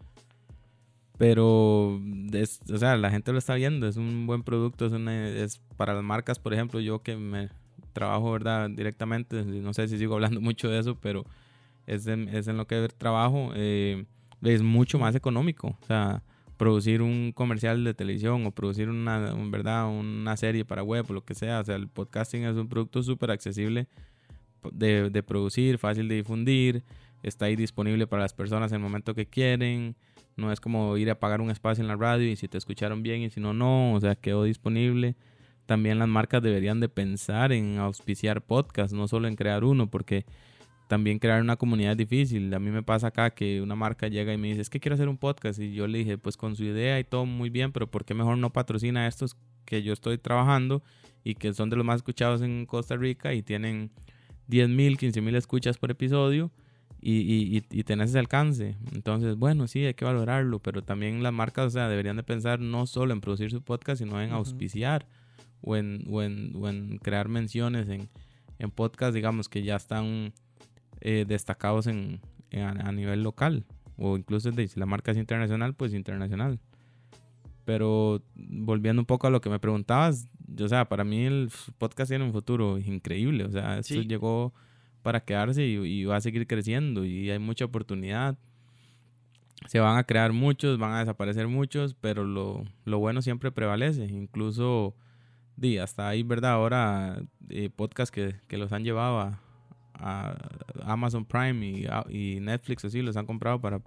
Pero, 1.18 1.96
o 1.96 2.78
sea, 2.78 2.96
la 2.96 3.10
gente 3.10 3.30
lo 3.30 3.38
está 3.38 3.56
viendo, 3.56 3.86
es 3.86 3.98
un 3.98 4.26
buen 4.26 4.42
producto, 4.42 4.86
es, 4.86 4.92
una, 4.92 5.28
es 5.28 5.60
para 5.76 5.92
las 5.92 6.02
marcas, 6.02 6.38
por 6.38 6.54
ejemplo, 6.54 6.80
yo 6.80 7.02
que 7.02 7.16
me 7.18 7.50
trabajo, 7.92 8.32
¿verdad? 8.32 8.70
Directamente, 8.70 9.44
no 9.44 9.72
sé 9.74 9.88
si 9.88 9.98
sigo 9.98 10.14
hablando 10.14 10.40
mucho 10.42 10.68
de 10.68 10.78
eso, 10.78 10.96
pero 10.96 11.24
es 11.86 12.06
en, 12.06 12.28
es 12.28 12.48
en 12.48 12.56
lo 12.56 12.66
que 12.66 12.88
trabajo, 12.96 13.52
eh, 13.54 14.04
es 14.42 14.62
mucho 14.62 14.98
más 14.98 15.14
económico. 15.14 15.76
O 15.82 15.86
sea, 15.86 16.22
producir 16.56 17.02
un 17.02 17.32
comercial 17.32 17.82
de 17.84 17.94
televisión 17.94 18.46
o 18.46 18.52
producir 18.52 18.88
una, 18.88 19.34
¿verdad? 19.50 19.88
una 19.88 20.36
serie 20.36 20.64
para 20.64 20.82
web 20.82 21.06
o 21.08 21.12
lo 21.12 21.24
que 21.24 21.34
sea. 21.34 21.60
O 21.60 21.64
sea, 21.64 21.76
el 21.76 21.88
podcasting 21.88 22.44
es 22.44 22.56
un 22.56 22.68
producto 22.68 23.02
súper 23.02 23.30
accesible 23.30 23.88
de, 24.72 25.10
de, 25.10 25.22
producir, 25.22 25.78
fácil 25.78 26.08
de 26.08 26.16
difundir, 26.16 26.84
está 27.22 27.46
ahí 27.46 27.56
disponible 27.56 28.06
para 28.06 28.22
las 28.22 28.32
personas 28.32 28.70
en 28.72 28.76
el 28.76 28.82
momento 28.82 29.14
que 29.14 29.26
quieren. 29.26 29.96
No 30.36 30.52
es 30.52 30.60
como 30.60 30.96
ir 30.96 31.10
a 31.10 31.18
pagar 31.18 31.40
un 31.40 31.50
espacio 31.50 31.82
en 31.82 31.88
la 31.88 31.96
radio 31.96 32.30
y 32.30 32.36
si 32.36 32.48
te 32.48 32.58
escucharon 32.58 33.02
bien 33.02 33.22
y 33.22 33.30
si 33.30 33.40
no, 33.40 33.52
no. 33.52 33.92
O 33.94 34.00
sea, 34.00 34.14
quedó 34.14 34.44
disponible 34.44 35.16
también 35.66 35.98
las 35.98 36.08
marcas 36.08 36.42
deberían 36.42 36.80
de 36.80 36.88
pensar 36.88 37.52
en 37.52 37.78
auspiciar 37.78 38.42
podcasts, 38.42 38.92
no 38.92 39.08
solo 39.08 39.28
en 39.28 39.36
crear 39.36 39.64
uno, 39.64 39.88
porque 39.88 40.24
también 40.88 41.18
crear 41.18 41.40
una 41.40 41.56
comunidad 41.56 41.92
es 41.92 41.98
difícil. 41.98 42.52
A 42.52 42.58
mí 42.58 42.70
me 42.70 42.82
pasa 42.82 43.08
acá 43.08 43.30
que 43.30 43.62
una 43.62 43.74
marca 43.74 44.08
llega 44.08 44.32
y 44.32 44.38
me 44.38 44.48
dice, 44.48 44.60
es 44.60 44.70
que 44.70 44.80
quiero 44.80 44.94
hacer 44.94 45.08
un 45.08 45.16
podcast. 45.16 45.58
Y 45.58 45.72
yo 45.72 45.86
le 45.86 45.98
dije, 45.98 46.18
pues 46.18 46.36
con 46.36 46.56
su 46.56 46.64
idea 46.64 46.98
y 47.00 47.04
todo 47.04 47.24
muy 47.24 47.50
bien, 47.50 47.72
pero 47.72 47.86
¿por 47.90 48.04
qué 48.04 48.14
mejor 48.14 48.36
no 48.38 48.52
patrocina 48.52 49.06
estos 49.06 49.36
que 49.64 49.82
yo 49.82 49.92
estoy 49.92 50.18
trabajando 50.18 50.82
y 51.24 51.34
que 51.34 51.54
son 51.54 51.70
de 51.70 51.76
los 51.76 51.86
más 51.86 51.96
escuchados 51.96 52.42
en 52.42 52.66
Costa 52.66 52.96
Rica 52.96 53.32
y 53.32 53.42
tienen 53.42 53.90
10 54.48 54.68
mil, 54.68 54.98
15 54.98 55.20
mil 55.20 55.34
escuchas 55.34 55.78
por 55.78 55.90
episodio? 55.90 56.50
y, 57.04 57.14
y, 57.14 57.64
y, 57.68 57.82
tenés 57.82 58.10
ese 58.10 58.20
alcance. 58.20 58.76
Entonces, 58.92 59.34
bueno, 59.34 59.66
sí, 59.66 59.84
hay 59.84 59.94
que 59.94 60.04
valorarlo, 60.04 60.60
pero 60.60 60.82
también 60.82 61.20
las 61.24 61.32
marcas, 61.32 61.66
o 61.66 61.70
sea, 61.70 61.88
deberían 61.88 62.16
de 62.16 62.22
pensar 62.22 62.60
no 62.60 62.86
solo 62.86 63.12
en 63.12 63.20
producir 63.20 63.50
su 63.50 63.60
podcast, 63.60 64.00
sino 64.00 64.22
en 64.22 64.30
auspiciar 64.30 65.04
o 65.62 65.76
en, 65.76 66.04
o 66.10 66.22
en, 66.22 66.52
o 66.56 66.68
en 66.68 66.98
crear 66.98 67.28
menciones 67.28 67.88
en, 67.88 68.08
en 68.58 68.70
podcasts, 68.70 69.14
digamos, 69.14 69.48
que 69.48 69.62
ya 69.62 69.76
están 69.76 70.32
eh, 71.00 71.24
destacados 71.26 71.86
en, 71.86 72.20
a, 72.52 72.92
nivel 72.92 73.22
local. 73.22 73.64
O 73.96 74.16
incluso 74.16 74.50
si 74.52 74.78
la 74.78 74.86
marca 74.86 75.10
es 75.10 75.16
internacional, 75.16 75.74
pues 75.74 75.94
internacional. 75.94 76.60
Pero 77.64 78.22
volviendo 78.34 79.00
un 79.02 79.06
poco 79.06 79.26
a 79.26 79.30
lo 79.30 79.40
que 79.40 79.50
me 79.50 79.58
preguntabas, 79.58 80.28
o 80.60 80.68
sea, 80.68 80.88
para 80.88 81.04
mí 81.04 81.24
el 81.24 81.50
podcast 81.78 82.10
tiene 82.10 82.24
un 82.24 82.32
futuro 82.32 82.78
increíble. 82.78 83.44
O 83.44 83.50
sea, 83.50 83.78
esto 83.78 84.00
llegó 84.02 84.52
para 85.02 85.20
quedarse 85.20 85.64
y, 85.64 86.04
va 86.04 86.16
a 86.16 86.20
seguir 86.20 86.46
creciendo 86.46 87.04
y 87.04 87.30
hay 87.30 87.38
mucha 87.38 87.64
oportunidad. 87.64 88.38
Se 89.66 89.78
van 89.78 89.96
a 89.96 90.04
crear 90.04 90.32
muchos, 90.32 90.78
van 90.78 90.92
a 90.92 91.00
desaparecer 91.00 91.46
muchos, 91.46 91.94
pero 91.94 92.24
lo, 92.24 92.64
lo 92.84 92.98
bueno 92.98 93.22
siempre 93.22 93.52
prevalece. 93.52 94.04
Incluso, 94.06 94.94
hasta 95.80 96.08
ahí, 96.08 96.22
¿verdad? 96.22 96.52
Ahora, 96.52 97.22
eh, 97.48 97.70
podcasts 97.70 98.10
que, 98.10 98.34
que, 98.48 98.56
los 98.56 98.72
han 98.72 98.84
llevado 98.84 99.20
a, 99.20 99.38
Amazon 100.84 101.24
Prime 101.24 101.64
y, 101.64 101.86
y, 102.08 102.40
Netflix, 102.40 102.84
así, 102.84 103.02
los 103.02 103.16
han 103.16 103.26
comprado 103.26 103.60
para 103.60 103.80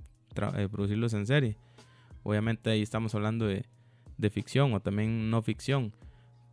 eh, 0.58 0.70
producirlos 0.72 1.14
en 1.14 1.26
serie. 1.26 1.58
Obviamente 2.24 2.70
ahí 2.70 2.82
estamos 2.82 3.14
hablando 3.16 3.46
de, 3.46 3.66
de 4.18 4.30
ficción 4.30 4.74
o 4.74 4.80
también 4.80 5.30
no 5.30 5.42
ficción, 5.42 5.94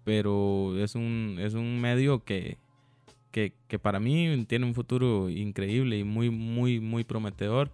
pero 0.05 0.77
es 0.77 0.95
un, 0.95 1.37
es 1.39 1.55
un 1.55 1.81
medio 1.81 2.25
que, 2.25 2.59
que, 3.31 3.55
que, 3.69 3.79
para 3.79 4.01
mí 4.01 4.45
tiene 4.47 4.67
un 4.67 4.75
futuro 4.75 5.31
increíble 5.31 5.99
y 5.99 6.05
muy, 6.05 6.31
muy, 6.31 6.81
muy 6.81 7.05
prometedor, 7.05 7.71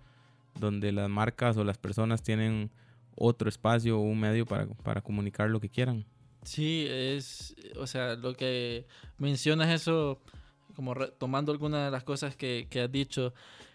donde 0.61 0.93
las 0.93 1.09
marcas 1.09 1.57
o 1.57 1.65
las 1.65 1.79
personas 1.79 2.23
tienen 2.23 2.71
otro 3.15 3.49
espacio 3.49 3.99
o 3.99 4.03
un 4.03 4.21
medio 4.21 4.47
para, 4.47 4.67
para 4.67 5.01
comunicar 5.01 5.49
lo 5.51 5.61
que 5.61 5.69
quieran. 5.69 6.05
Sí, 6.43 6.87
es, 6.89 7.55
o 7.77 7.87
sea, 7.87 8.15
lo 8.15 8.35
que 8.35 8.87
mencionas 9.19 9.69
eso, 9.71 10.21
como 10.75 10.95
tomando 11.19 11.53
algunas 11.53 11.87
de 11.87 11.91
las 11.91 12.05
cosas 12.05 12.37
que, 12.37 12.67
que 12.71 12.83
has 12.83 12.93
dicho 12.93 13.35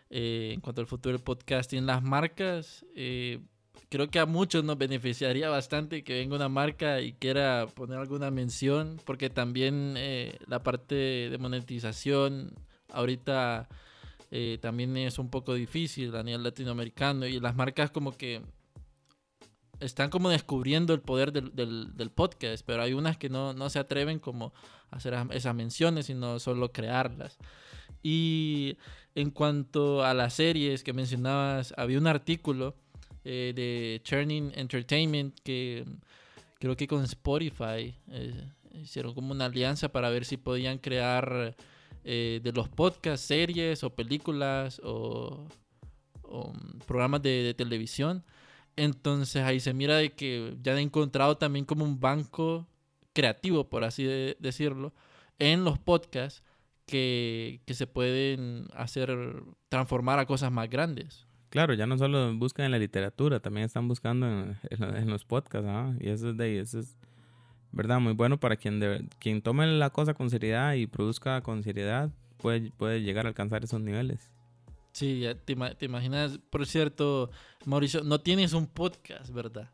eh, 0.09 0.51
en 0.53 0.61
cuanto 0.61 0.81
al 0.81 0.87
futuro 0.87 1.13
del 1.13 1.23
podcasting, 1.23 1.85
las 1.85 2.01
marcas 2.01 2.85
eh, 2.95 3.39
creo 3.93 4.09
que 4.09 4.17
a 4.17 4.25
muchos 4.25 4.63
nos 4.63 4.77
beneficiaría 4.77 5.49
bastante 5.49 6.03
que 6.03 6.13
venga 6.13 6.35
una 6.35 6.49
marca 6.49 6.99
y 7.01 7.13
quiera 7.13 7.67
poner 7.75 7.99
alguna 7.99 8.31
mención, 8.31 8.99
porque 9.05 9.29
también 9.29 9.93
eh, 9.97 10.39
la 10.47 10.63
parte 10.63 10.95
de 11.29 11.37
monetización 11.37 12.55
ahorita 12.89 13.69
eh, 14.31 14.57
también 14.59 14.97
es 14.97 15.19
un 15.19 15.29
poco 15.29 15.53
difícil 15.53 16.15
a 16.15 16.23
nivel 16.23 16.41
latinoamericano 16.41 17.27
y 17.27 17.39
las 17.39 17.55
marcas 17.55 17.91
como 17.91 18.17
que 18.17 18.41
están 19.79 20.09
como 20.09 20.29
descubriendo 20.29 20.93
el 20.93 21.01
poder 21.01 21.31
del, 21.31 21.53
del, 21.95 22.11
podcast, 22.11 22.65
pero 22.65 22.83
hay 22.83 22.93
unas 22.93 23.17
que 23.17 23.29
no, 23.29 23.53
no, 23.53 23.69
se 23.69 23.79
atreven 23.79 24.19
como 24.19 24.53
a 24.91 24.97
hacer 24.97 25.15
esas 25.31 25.55
menciones, 25.55 26.05
sino 26.05 26.39
solo 26.39 26.71
crearlas. 26.71 27.37
Y 28.01 28.77
en 29.15 29.31
cuanto 29.31 30.03
a 30.03 30.13
las 30.13 30.33
series 30.33 30.83
que 30.83 30.93
mencionabas, 30.93 31.73
había 31.77 31.97
un 31.97 32.07
artículo 32.07 32.75
eh, 33.25 33.53
de 33.55 34.01
Churning 34.03 34.51
Entertainment 34.55 35.39
que 35.43 35.85
creo 36.59 36.75
que 36.75 36.87
con 36.87 37.03
Spotify 37.03 37.95
eh, 38.09 38.49
hicieron 38.73 39.13
como 39.13 39.31
una 39.31 39.45
alianza 39.45 39.89
para 39.89 40.09
ver 40.09 40.25
si 40.25 40.37
podían 40.37 40.77
crear 40.77 41.55
eh, 42.03 42.41
de 42.43 42.51
los 42.51 42.67
podcasts, 42.67 43.25
series 43.25 43.83
o 43.83 43.91
películas 43.91 44.81
o, 44.83 45.47
mm, 46.29 46.79
programas 46.85 47.21
de, 47.21 47.53
televisión. 47.57 48.25
Entonces 48.75 49.43
ahí 49.43 49.59
se 49.59 49.73
mira 49.73 49.97
de 49.97 50.11
que 50.13 50.57
ya 50.61 50.73
han 50.73 50.79
encontrado 50.79 51.37
también 51.37 51.65
como 51.65 51.85
un 51.85 51.99
banco 51.99 52.67
creativo, 53.13 53.69
por 53.69 53.83
así 53.83 54.05
decirlo, 54.39 54.93
en 55.39 55.63
los 55.63 55.77
podcasts 55.79 56.43
que, 56.85 57.61
que 57.65 57.73
se 57.73 57.87
pueden 57.87 58.67
hacer 58.73 59.15
transformar 59.69 60.19
a 60.19 60.25
cosas 60.25 60.51
más 60.51 60.69
grandes. 60.69 61.25
Claro, 61.53 61.75
ya 61.75 61.85
no 61.85 61.99
solo 61.99 62.35
buscan 62.35 62.65
en 62.65 62.71
la 62.71 62.79
literatura, 62.79 63.39
también 63.39 63.65
están 63.65 63.87
buscando 63.87 64.25
en, 64.71 65.09
los 65.09 65.23
podcasts, 65.23 65.67
¿ah? 65.69 65.93
Y 65.99 66.09
eso 66.09 66.31
es, 66.31 66.37
de, 66.37 66.59
eso 66.59 66.79
es, 66.79 66.97
¿verdad? 67.71 67.99
Muy 67.99 68.13
bueno 68.13 68.39
para 68.39 68.55
quien, 68.55 69.07
quien 69.19 69.43
tome 69.43 69.67
la 69.67 69.91
cosa 69.91 70.15
con 70.15 70.31
seriedad 70.31 70.73
y 70.73 70.87
produzca 70.87 71.41
con 71.41 71.61
seriedad, 71.61 72.09
puede, 72.37 72.71
puede 72.71 73.03
llegar 73.03 73.27
a 73.27 73.29
alcanzar 73.29 73.63
esos 73.63 73.79
niveles. 73.81 74.32
Sí, 74.93 75.25
te, 75.45 75.55
te 75.55 75.85
imaginas, 75.85 76.39
por 76.49 76.65
cierto, 76.65 77.29
Mauricio, 77.65 78.03
no 78.03 78.21
tienes 78.21 78.53
un 78.53 78.67
podcast, 78.67 79.33
¿verdad? 79.33 79.69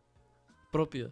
Propio. 0.72 1.12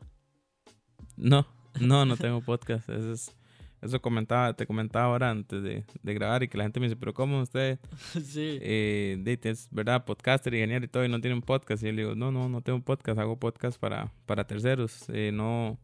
No, 1.15 1.45
no, 1.79 2.05
no 2.05 2.17
tengo 2.17 2.41
podcast. 2.41 2.89
Eso 2.89 3.11
es 3.11 3.37
eso 3.81 4.01
comentaba, 4.01 4.53
te 4.53 4.65
comentaba 4.65 5.05
ahora 5.05 5.29
antes 5.29 5.61
de, 5.61 5.83
de, 6.01 6.13
grabar 6.13 6.41
y 6.41 6.47
que 6.47 6.57
la 6.57 6.63
gente 6.63 6.79
me 6.79 6.87
dice, 6.87 6.95
pero 6.95 7.13
¿cómo 7.13 7.41
usted? 7.41 7.79
sí. 8.23 8.57
Eh, 8.61 9.37
es 9.43 9.67
verdad, 9.71 10.03
podcaster, 10.03 10.53
ingeniero 10.53 10.85
y 10.85 10.87
todo, 10.87 11.05
y 11.05 11.09
no 11.09 11.21
tiene 11.21 11.35
un 11.35 11.41
podcast. 11.41 11.83
Y 11.83 11.87
yo 11.87 11.91
le 11.91 12.01
digo, 12.01 12.15
no, 12.15 12.31
no, 12.31 12.49
no 12.49 12.61
tengo 12.61 12.77
un 12.77 12.83
podcast, 12.83 13.19
hago 13.19 13.37
podcast 13.37 13.79
para, 13.79 14.11
para 14.25 14.47
terceros. 14.47 15.05
Eh, 15.09 15.31
no, 15.31 15.77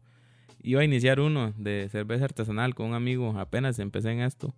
iba 0.60 0.80
a 0.80 0.84
iniciar 0.84 1.20
uno 1.20 1.54
de 1.56 1.88
cerveza 1.90 2.24
artesanal 2.24 2.74
con 2.74 2.86
un 2.86 2.94
amigo, 2.94 3.38
apenas 3.38 3.78
empecé 3.78 4.10
en 4.10 4.22
esto, 4.22 4.54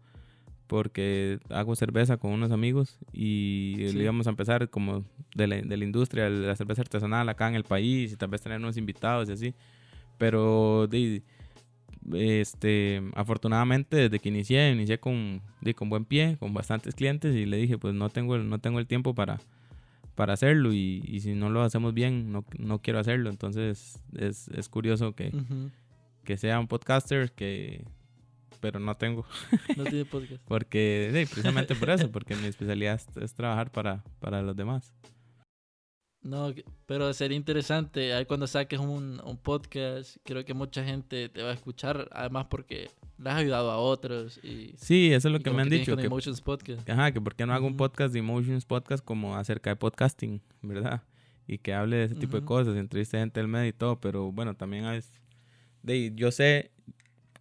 porque 0.66 1.38
hago 1.50 1.76
cerveza 1.76 2.16
con 2.16 2.32
unos 2.32 2.50
amigos 2.50 2.98
y 3.12 3.92
le 3.92 4.02
íbamos 4.02 4.26
a 4.26 4.30
empezar 4.30 4.68
como 4.68 5.04
de 5.34 5.46
la, 5.46 5.56
de 5.56 5.76
la 5.76 5.84
industria 5.84 6.24
de 6.24 6.46
la 6.46 6.56
cerveza 6.56 6.82
artesanal 6.82 7.28
acá 7.28 7.48
en 7.48 7.54
el 7.54 7.64
país 7.64 8.12
y 8.12 8.16
tal 8.16 8.30
vez 8.30 8.42
tener 8.42 8.58
unos 8.58 8.76
invitados 8.76 9.28
y 9.28 9.32
así. 9.32 9.54
Pero 10.18 10.86
de, 10.88 11.22
este, 12.14 13.02
afortunadamente 13.14 13.96
desde 13.96 14.18
que 14.18 14.28
inicié, 14.28 14.70
inicié 14.70 14.98
con, 14.98 15.40
con 15.74 15.88
buen 15.88 16.04
pie, 16.04 16.36
con 16.38 16.54
bastantes 16.54 16.94
clientes 16.94 17.34
y 17.34 17.46
le 17.46 17.56
dije, 17.56 17.78
pues 17.78 17.94
no 17.94 18.08
tengo, 18.08 18.38
no 18.38 18.58
tengo 18.58 18.78
el 18.78 18.86
tiempo 18.86 19.14
para, 19.14 19.40
para 20.14 20.32
hacerlo 20.32 20.72
y, 20.72 21.02
y 21.06 21.20
si 21.20 21.34
no 21.34 21.50
lo 21.50 21.62
hacemos 21.62 21.94
bien, 21.94 22.32
no, 22.32 22.44
no 22.58 22.80
quiero 22.80 22.98
hacerlo. 22.98 23.30
Entonces 23.30 24.00
es, 24.16 24.48
es 24.48 24.68
curioso 24.68 25.14
que, 25.14 25.32
que 26.24 26.36
sea 26.36 26.58
un 26.58 26.66
podcaster 26.66 27.30
que... 27.32 27.84
Pero 28.66 28.80
no 28.80 28.96
tengo. 28.96 29.24
No 29.76 29.84
tiene 29.84 30.04
podcast. 30.04 30.42
porque, 30.48 31.10
sí, 31.12 31.32
precisamente 31.32 31.76
por 31.76 31.88
eso, 31.88 32.10
porque 32.10 32.34
mi 32.34 32.48
especialidad 32.48 33.00
es, 33.22 33.32
trabajar 33.32 33.70
para, 33.70 34.02
para 34.18 34.42
los 34.42 34.56
demás. 34.56 34.92
No, 36.20 36.52
pero 36.86 37.12
sería 37.12 37.36
interesante. 37.36 38.12
Ahí 38.12 38.26
cuando 38.26 38.48
saques 38.48 38.80
un, 38.80 39.20
podcast, 39.40 40.16
creo 40.24 40.44
que 40.44 40.52
mucha 40.52 40.82
gente 40.82 41.28
te 41.28 41.44
va 41.44 41.50
a 41.50 41.52
escuchar. 41.52 42.08
Además, 42.10 42.46
porque 42.50 42.90
le 43.18 43.30
has 43.30 43.36
ayudado 43.36 43.70
a 43.70 43.76
otros. 43.76 44.40
Y, 44.42 44.74
sí, 44.76 45.12
eso 45.12 45.28
es 45.28 45.32
lo 45.32 45.38
que 45.38 45.52
me 45.52 45.62
han 45.62 45.68
dicho. 45.68 45.96
que, 45.96 46.06
Emotions 46.06 46.40
Podcast. 46.40 46.90
Ajá, 46.90 47.12
que 47.12 47.20
por 47.20 47.36
qué 47.36 47.46
no 47.46 47.54
hago 47.54 47.68
un 47.68 47.76
podcast 47.76 48.12
de 48.12 48.18
Emotions 48.18 48.64
Podcast 48.64 49.04
como 49.04 49.36
acerca 49.36 49.70
de 49.70 49.76
podcasting, 49.76 50.42
¿verdad? 50.60 51.04
Y 51.46 51.58
que 51.58 51.72
hable 51.72 51.98
de 51.98 52.04
ese 52.06 52.16
tipo 52.16 52.36
de 52.36 52.44
cosas, 52.44 52.76
entreviste 52.76 53.16
gente 53.16 53.38
del 53.38 53.46
medio 53.46 53.68
y 53.68 53.72
todo. 53.72 54.00
Pero 54.00 54.32
bueno, 54.32 54.56
también 54.56 54.86
es. 54.86 55.08
De, 55.84 56.12
yo 56.16 56.32
sé, 56.32 56.72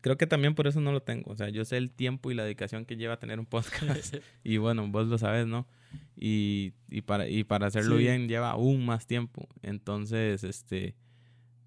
creo 0.05 0.19
que 0.19 0.27
también 0.27 0.53
por 0.53 0.67
eso 0.67 0.79
no 0.81 0.91
lo 0.91 1.01
tengo. 1.01 1.31
O 1.31 1.35
sea, 1.35 1.49
yo 1.49 1.65
sé 1.65 1.77
el 1.77 1.89
tiempo 1.89 2.29
y 2.29 2.35
la 2.35 2.43
dedicación 2.43 2.85
que 2.85 2.95
lleva 2.95 3.15
a 3.15 3.17
tener 3.17 3.39
un 3.39 3.47
podcast. 3.47 4.17
y 4.43 4.57
bueno, 4.57 4.87
vos 4.87 5.07
lo 5.07 5.17
sabes, 5.17 5.47
¿no? 5.47 5.65
Y, 6.15 6.73
y, 6.91 7.01
para, 7.01 7.27
y 7.27 7.43
para 7.43 7.65
hacerlo 7.65 7.95
bien 7.95 8.27
lleva 8.27 8.51
aún 8.51 8.85
más 8.85 9.07
tiempo. 9.07 9.47
Entonces, 9.63 10.43
este, 10.43 10.93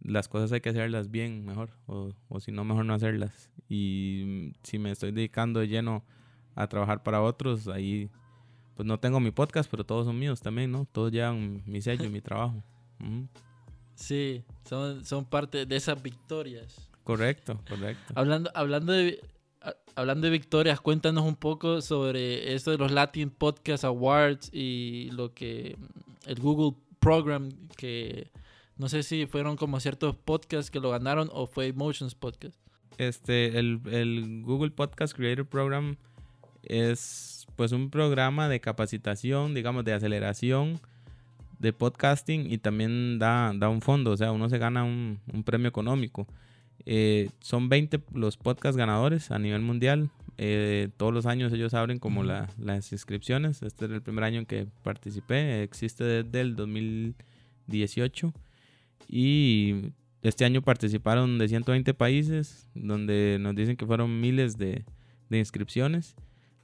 las 0.00 0.28
cosas 0.28 0.52
hay 0.52 0.60
que 0.60 0.68
hacerlas 0.68 1.10
bien 1.10 1.44
mejor, 1.44 1.70
o, 1.86 2.12
o 2.28 2.38
si 2.38 2.52
no, 2.52 2.62
mejor 2.62 2.84
no 2.84 2.94
hacerlas. 2.94 3.50
Y 3.68 4.52
si 4.62 4.78
me 4.78 4.92
estoy 4.92 5.10
dedicando 5.10 5.58
de 5.58 5.66
lleno 5.66 6.04
a 6.54 6.68
trabajar 6.68 7.02
para 7.02 7.20
otros, 7.20 7.66
ahí 7.66 8.08
pues 8.76 8.86
no 8.86 9.00
tengo 9.00 9.18
mi 9.18 9.32
podcast, 9.32 9.68
pero 9.68 9.82
todos 9.82 10.06
son 10.06 10.16
míos 10.16 10.40
también, 10.40 10.70
¿no? 10.70 10.86
Todos 10.92 11.10
llevan 11.10 11.64
mi 11.66 11.82
sello, 11.82 12.08
mi 12.08 12.20
trabajo. 12.20 12.62
Sí, 13.96 14.44
son, 14.64 15.04
son 15.04 15.24
parte 15.24 15.66
de 15.66 15.74
esas 15.74 16.00
victorias. 16.00 16.88
Correcto, 17.08 17.58
correcto. 17.66 18.12
Hablando, 18.16 18.50
hablando 18.54 18.92
de 18.92 19.18
hablando 19.94 20.26
de 20.26 20.30
victorias, 20.30 20.78
cuéntanos 20.78 21.24
un 21.24 21.36
poco 21.36 21.80
sobre 21.80 22.52
esto 22.52 22.70
de 22.70 22.76
los 22.76 22.92
Latin 22.92 23.30
Podcast 23.30 23.82
Awards 23.82 24.50
y 24.52 25.08
lo 25.12 25.32
que 25.32 25.78
el 26.26 26.38
Google 26.38 26.76
Program, 26.98 27.48
que 27.78 28.30
no 28.76 28.90
sé 28.90 29.02
si 29.02 29.24
fueron 29.24 29.56
como 29.56 29.80
ciertos 29.80 30.16
podcasts 30.16 30.70
que 30.70 30.80
lo 30.80 30.90
ganaron 30.90 31.30
o 31.32 31.46
fue 31.46 31.68
Emotions 31.68 32.14
Podcast. 32.14 32.54
Este, 32.98 33.58
el, 33.58 33.80
el 33.90 34.42
Google 34.44 34.72
Podcast 34.72 35.16
Creator 35.16 35.46
Program 35.46 35.96
es 36.62 37.46
pues 37.56 37.72
un 37.72 37.88
programa 37.88 38.50
de 38.50 38.60
capacitación, 38.60 39.54
digamos, 39.54 39.82
de 39.86 39.94
aceleración 39.94 40.78
de 41.58 41.72
podcasting 41.72 42.52
y 42.52 42.58
también 42.58 43.18
da, 43.18 43.54
da 43.54 43.70
un 43.70 43.80
fondo, 43.80 44.10
o 44.10 44.16
sea, 44.18 44.30
uno 44.30 44.50
se 44.50 44.58
gana 44.58 44.84
un, 44.84 45.20
un 45.32 45.42
premio 45.42 45.70
económico. 45.70 46.26
Eh, 46.86 47.30
son 47.40 47.68
20 47.68 48.00
los 48.14 48.36
podcast 48.36 48.76
ganadores 48.76 49.30
a 49.30 49.38
nivel 49.38 49.62
mundial. 49.62 50.10
eh, 50.38 50.88
todos 50.96 51.12
los 51.12 51.26
años 51.26 51.52
ellos 51.52 51.74
abren 51.74 51.98
como 51.98 52.22
la, 52.22 52.48
las 52.58 52.92
inscripciones. 52.92 53.62
Este 53.62 53.86
es 53.86 53.90
el 53.90 54.02
primer 54.02 54.24
año 54.24 54.40
en 54.40 54.46
que 54.46 54.66
participé. 54.82 55.62
Existe 55.62 56.04
desde 56.04 56.40
el 56.40 56.56
2018. 56.56 58.32
Y 59.08 59.92
este 60.22 60.44
año 60.44 60.62
participaron 60.62 61.38
de 61.38 61.48
120 61.48 61.94
países, 61.94 62.68
donde 62.74 63.38
nos 63.40 63.54
dicen 63.54 63.76
que 63.76 63.86
fueron 63.86 64.20
miles 64.20 64.58
de, 64.58 64.84
de 65.28 65.38
inscripciones. 65.38 66.16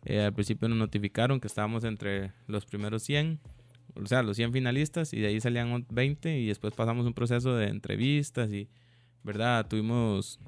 Eh, 0.05 0.21
al 0.21 0.35
principio 0.35 0.69
nos 0.69 0.79
notificaron 0.79 1.41
que 1.41 1.47
estábamos 1.47 1.85
entre 1.85 2.33
los 2.47 2.67
primeros 2.67 3.03
100, 3.05 3.41
o 3.95 4.07
sea, 4.07 4.23
los 4.23 4.37
100 4.37 4.53
finalistas, 4.53 5.15
y 5.15 5.21
de 5.21 5.29
ahí 5.29 5.41
salían 5.41 5.87
20, 5.89 6.39
y 6.39 6.47
después 6.47 6.75
pasamos 6.75 7.07
un 7.07 7.15
proceso 7.15 7.57
de 7.57 7.69
entrevistas 7.69 8.53
y, 8.53 8.69
¿verdad? 9.25 9.67
Tuvimos 9.67 10.39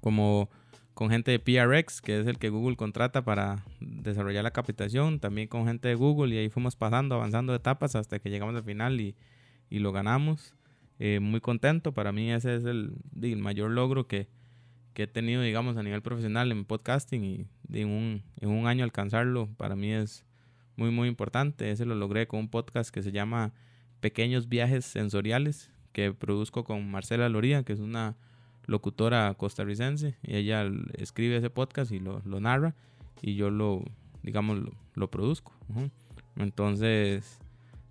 como 0.00 0.48
con 0.94 1.10
gente 1.10 1.32
de 1.32 1.40
PRX, 1.40 2.00
que 2.00 2.20
es 2.20 2.26
el 2.26 2.38
que 2.38 2.50
Google 2.50 2.76
contrata 2.76 3.24
para 3.24 3.64
desarrollar 3.80 4.44
la 4.44 4.52
capacitación, 4.52 5.18
también 5.18 5.48
con 5.48 5.66
gente 5.66 5.88
de 5.88 5.96
Google, 5.96 6.34
y 6.34 6.38
ahí 6.38 6.48
fuimos 6.48 6.76
pasando, 6.76 7.16
avanzando 7.16 7.54
etapas 7.54 7.96
hasta 7.96 8.20
que 8.20 8.30
llegamos 8.30 8.54
al 8.54 8.62
final 8.62 9.00
y, 9.00 9.16
y 9.70 9.80
lo 9.80 9.90
ganamos. 9.90 10.54
Eh, 11.00 11.18
muy 11.20 11.40
contento, 11.40 11.92
para 11.92 12.12
mí 12.12 12.30
ese 12.30 12.54
es 12.54 12.64
el, 12.64 12.94
mayor 13.36 13.72
logro 13.72 14.06
que, 14.06 14.28
que 14.92 15.04
he 15.04 15.06
tenido, 15.08 15.42
digamos, 15.42 15.76
a 15.76 15.82
nivel 15.82 16.02
profesional 16.02 16.52
en 16.52 16.64
podcasting 16.64 17.24
y 17.24 17.46
de 17.64 17.84
un, 17.84 18.22
en 18.40 18.50
un 18.50 18.68
año 18.68 18.84
alcanzarlo 18.84 19.48
para 19.56 19.74
mí 19.74 19.92
es 19.92 20.24
muy, 20.76 20.90
muy 20.90 21.08
importante. 21.08 21.70
Ese 21.70 21.84
lo 21.84 21.96
logré 21.96 22.28
con 22.28 22.40
un 22.40 22.48
podcast 22.48 22.90
que 22.90 23.02
se 23.02 23.10
llama 23.10 23.52
Pequeños 24.00 24.48
Viajes 24.48 24.84
Sensoriales, 24.84 25.72
que 25.94 26.12
produzco 26.12 26.64
con 26.64 26.90
Marcela 26.90 27.30
Loría, 27.30 27.62
que 27.62 27.72
es 27.72 27.78
una 27.78 28.16
locutora 28.66 29.32
costarricense, 29.34 30.16
y 30.22 30.36
ella 30.36 30.66
escribe 30.98 31.36
ese 31.36 31.50
podcast 31.50 31.92
y 31.92 32.00
lo, 32.00 32.20
lo 32.26 32.40
narra, 32.40 32.74
y 33.22 33.36
yo 33.36 33.48
lo, 33.48 33.84
digamos, 34.22 34.58
lo, 34.94 35.10
produzco. 35.10 35.52
Entonces, 36.36 37.38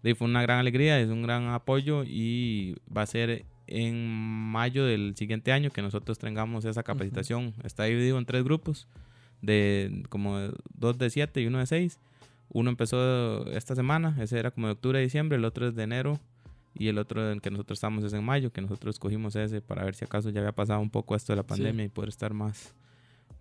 fue 0.01 0.27
una 0.27 0.41
gran 0.41 0.59
alegría, 0.59 0.99
es 0.99 1.09
un 1.09 1.23
gran 1.23 1.47
apoyo 1.47 2.03
y 2.05 2.75
va 2.95 3.03
a 3.03 3.07
ser 3.07 3.45
en 3.67 4.05
mayo 4.05 4.85
del 4.85 5.15
siguiente 5.15 5.53
año 5.53 5.71
que 5.71 5.81
nosotros 5.81 6.19
tengamos 6.19 6.65
esa 6.65 6.83
capacitación. 6.83 7.53
Está 7.63 7.85
dividido 7.85 8.17
en 8.17 8.25
tres 8.25 8.43
grupos, 8.43 8.87
de 9.41 10.03
como 10.09 10.39
dos 10.73 10.97
de 10.97 11.09
siete 11.09 11.41
y 11.41 11.47
uno 11.47 11.59
de 11.59 11.67
seis. 11.67 11.99
Uno 12.49 12.69
empezó 12.69 13.47
esta 13.51 13.75
semana, 13.75 14.17
ese 14.19 14.37
era 14.37 14.51
como 14.51 14.67
de 14.67 14.73
octubre 14.73 14.99
a 14.99 15.01
diciembre, 15.01 15.37
el 15.37 15.45
otro 15.45 15.69
es 15.69 15.75
de 15.75 15.83
enero 15.83 16.19
y 16.73 16.87
el 16.87 16.97
otro 16.97 17.31
en 17.31 17.39
que 17.39 17.51
nosotros 17.51 17.77
estamos 17.77 18.03
es 18.03 18.13
en 18.13 18.23
mayo, 18.23 18.51
que 18.51 18.61
nosotros 18.61 18.95
escogimos 18.95 19.35
ese 19.35 19.61
para 19.61 19.83
ver 19.83 19.95
si 19.95 20.05
acaso 20.05 20.29
ya 20.29 20.39
había 20.39 20.53
pasado 20.53 20.79
un 20.79 20.89
poco 20.89 21.15
esto 21.15 21.33
de 21.33 21.37
la 21.37 21.43
pandemia 21.43 21.85
y 21.85 21.89
poder 21.89 22.09
estar 22.09 22.33
más, 22.33 22.73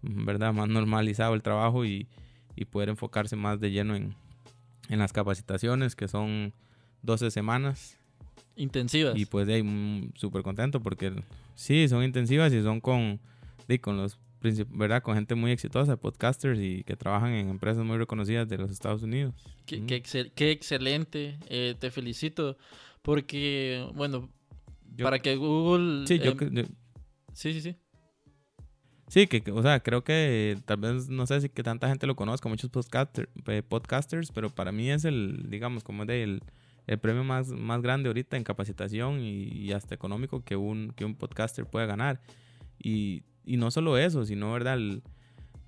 ¿verdad? 0.03 0.53
Más 0.53 0.69
normalizado 0.69 1.35
el 1.35 1.43
trabajo 1.43 1.85
y, 1.85 2.09
y 2.57 2.65
poder 2.65 2.89
enfocarse 2.89 3.37
más 3.37 3.61
de 3.61 3.71
lleno 3.71 3.97
en, 3.97 4.15
en 4.89 4.99
las 4.99 5.13
capacitaciones, 5.13 5.97
que 5.97 6.09
son 6.09 6.53
12 7.03 7.31
semanas 7.31 7.99
Intensivas. 8.57 9.17
Y 9.17 9.25
pues 9.27 9.47
de 9.47 9.55
ahí 9.55 10.11
súper 10.15 10.43
contento 10.43 10.83
porque 10.83 11.13
sí, 11.55 11.89
son 11.89 12.05
intensivas 12.05 12.53
y 12.53 12.63
son 12.63 12.81
con, 12.81 13.21
con 13.81 13.97
los 13.97 14.19
¿verdad? 14.71 15.03
Con 15.03 15.15
gente 15.15 15.37
muy 15.37 15.53
exitosa, 15.53 15.97
podcasters 15.97 16.59
y 16.59 16.83
que 16.83 16.97
trabajan 16.97 17.33
en 17.33 17.49
empresas 17.49 17.85
muy 17.85 17.97
reconocidas 17.97 18.49
de 18.49 18.59
los 18.59 18.73
Estados 18.73 19.03
Unidos. 19.05 19.35
Qué, 19.67 19.85
qué, 20.35 20.51
excelente, 20.51 21.39
eh, 21.49 21.77
te 21.79 21.93
felicito, 21.93 22.57
porque, 23.03 23.87
bueno, 23.95 24.31
para 25.03 25.19
que 25.19 25.37
Google... 25.37 26.07
Sí, 26.07 26.19
yo, 26.19 26.33
em, 26.33 26.67
sí, 27.33 27.53
sí, 27.53 27.61
sí. 27.61 27.77
Sí, 29.09 29.27
que, 29.27 29.43
o 29.51 29.63
sea, 29.63 29.81
creo 29.81 30.05
que 30.05 30.57
tal 30.65 30.79
vez, 30.79 31.09
no 31.09 31.27
sé 31.27 31.41
si 31.43 31.49
que 31.51 31.63
tanta 31.63 31.89
gente 31.89 32.07
lo 32.07 32.17
conozca, 32.17 32.49
muchos 32.49 32.71
podcaster, 32.71 33.29
eh, 33.47 33.63
podcasters, 33.63 34.33
pero 34.33 34.49
para 34.49 34.73
mí 34.73 34.91
es 34.91 35.05
el, 35.05 35.51
digamos, 35.51 35.85
como 35.85 36.07
de 36.07 36.23
el 36.23 36.43
el 36.87 36.99
premio 36.99 37.25
más, 37.25 37.49
más 37.49 37.81
grande 37.83 38.09
ahorita 38.09 38.37
en 38.37 38.45
capacitación 38.45 39.21
y, 39.21 39.73
hasta 39.73 39.95
económico 39.95 40.45
que 40.45 40.57
un, 40.57 40.93
que 40.97 41.05
un 41.05 41.15
podcaster 41.15 41.65
puede 41.67 41.87
ganar. 41.87 42.21
Y, 42.79 43.23
y 43.45 43.57
no 43.57 43.71
solo 43.71 43.99
eso, 43.99 44.25
sino, 44.25 44.53
¿verdad? 44.53 44.79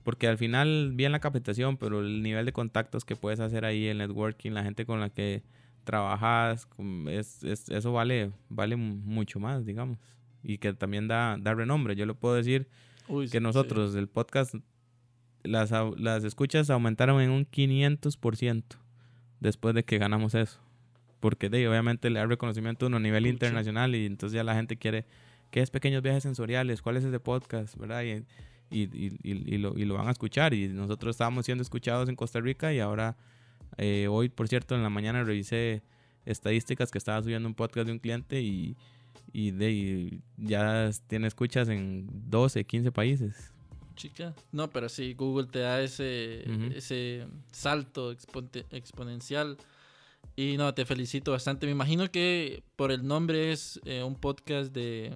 porque 0.02 0.28
al 0.28 0.36
final, 0.36 0.92
bien 0.94 1.12
la 1.12 1.20
capacitación, 1.20 1.76
pero 1.78 2.00
el 2.00 2.22
nivel 2.22 2.44
de 2.44 2.52
contactos 2.52 3.04
que 3.04 3.16
puedes 3.16 3.40
hacer 3.40 3.64
ahí, 3.64 3.86
el 3.86 3.98
networking, 3.98 4.50
la 4.52 4.62
gente 4.62 4.84
con 4.84 5.00
la 5.00 5.08
que 5.08 5.42
trabajas, 5.84 6.68
es, 7.08 7.42
es, 7.44 7.68
eso 7.68 7.92
vale, 7.92 8.32
vale 8.48 8.76
mucho 8.76 9.38
más, 9.40 9.64
digamos. 9.64 9.98
Y 10.42 10.58
que 10.58 10.74
también 10.74 11.08
da, 11.08 11.36
da 11.38 11.54
renombre. 11.54 11.96
Yo 11.96 12.06
le 12.06 12.14
puedo 12.14 12.34
decir 12.34 12.68
que 13.30 13.40
nosotros, 13.40 13.94
el 13.94 14.08
podcast, 14.08 14.54
las, 15.42 15.72
las 15.96 16.24
escuchas 16.24 16.70
aumentaron 16.70 17.20
en 17.20 17.30
un 17.30 17.46
500% 17.46 18.64
después 19.40 19.74
de 19.74 19.84
que 19.84 19.98
ganamos 19.98 20.34
eso 20.34 20.64
porque 21.24 21.48
de, 21.48 21.66
obviamente 21.66 22.10
le 22.10 22.20
da 22.20 22.26
reconocimiento 22.26 22.84
a 22.84 22.98
nivel 22.98 23.26
internacional 23.26 23.94
y 23.94 24.04
entonces 24.04 24.36
ya 24.36 24.44
la 24.44 24.54
gente 24.54 24.76
quiere, 24.76 25.06
¿qué 25.50 25.62
es 25.62 25.70
pequeños 25.70 26.02
viajes 26.02 26.22
sensoriales? 26.22 26.82
¿Cuál 26.82 26.98
es 26.98 27.04
ese 27.04 27.18
podcast? 27.18 27.78
¿Verdad? 27.78 28.02
Y, 28.02 28.26
y, 28.70 29.16
y, 29.22 29.56
lo, 29.56 29.72
y 29.74 29.86
lo 29.86 29.94
van 29.94 30.08
a 30.08 30.10
escuchar 30.10 30.52
y 30.52 30.68
nosotros 30.68 31.14
estábamos 31.14 31.46
siendo 31.46 31.62
escuchados 31.62 32.10
en 32.10 32.14
Costa 32.14 32.40
Rica 32.40 32.74
y 32.74 32.80
ahora, 32.80 33.16
eh, 33.78 34.06
hoy 34.08 34.28
por 34.28 34.48
cierto, 34.48 34.74
en 34.74 34.82
la 34.82 34.90
mañana 34.90 35.24
revisé 35.24 35.82
estadísticas 36.24 36.90
que 36.90 36.98
estaba 36.98 37.22
subiendo 37.22 37.48
un 37.48 37.54
podcast 37.54 37.86
de 37.86 37.92
un 37.92 37.98
cliente 37.98 38.40
y, 38.40 38.76
y, 39.32 39.50
de, 39.50 40.20
ya 40.36 40.90
tiene 41.06 41.26
escuchas 41.26 41.68
en 41.68 42.08
12, 42.30 42.64
15 42.64 42.92
países. 42.92 43.52
Chica. 43.94 44.34
No, 44.50 44.70
pero 44.70 44.88
sí, 44.88 45.14
Google 45.14 45.46
te 45.46 45.60
da 45.60 45.80
ese, 45.80 46.44
ese 46.76 47.26
salto 47.52 48.12
exponencial 48.70 49.56
y 50.36 50.56
no, 50.56 50.74
te 50.74 50.84
felicito 50.84 51.30
bastante. 51.30 51.66
Me 51.66 51.72
imagino 51.72 52.10
que 52.10 52.62
por 52.76 52.90
el 52.90 53.06
nombre 53.06 53.52
es 53.52 53.80
eh, 53.84 54.02
un 54.02 54.16
podcast 54.16 54.72
de, 54.72 55.14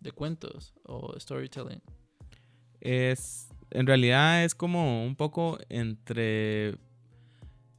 de, 0.00 0.12
cuentos 0.12 0.72
o 0.84 1.18
storytelling. 1.18 1.82
Es, 2.80 3.48
en 3.70 3.86
realidad 3.86 4.44
es 4.44 4.54
como 4.54 5.04
un 5.04 5.16
poco 5.16 5.58
entre, 5.68 6.76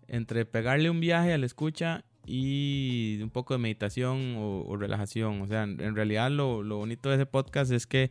entre 0.10 0.46
pegarle 0.46 0.90
un 0.90 1.00
viaje 1.00 1.32
a 1.32 1.38
la 1.38 1.46
escucha 1.46 2.04
y 2.26 3.20
un 3.22 3.30
poco 3.30 3.54
de 3.54 3.60
meditación 3.60 4.36
o, 4.38 4.76
relajación. 4.76 5.42
O 5.42 5.48
sea, 5.48 5.64
en, 5.64 5.96
realidad 5.96 6.30
lo, 6.30 6.64
lo 6.64 6.78
bonito 6.78 7.10
de 7.10 7.16
ese 7.16 7.26
podcast 7.26 7.72
es 7.72 7.88
que 7.88 8.10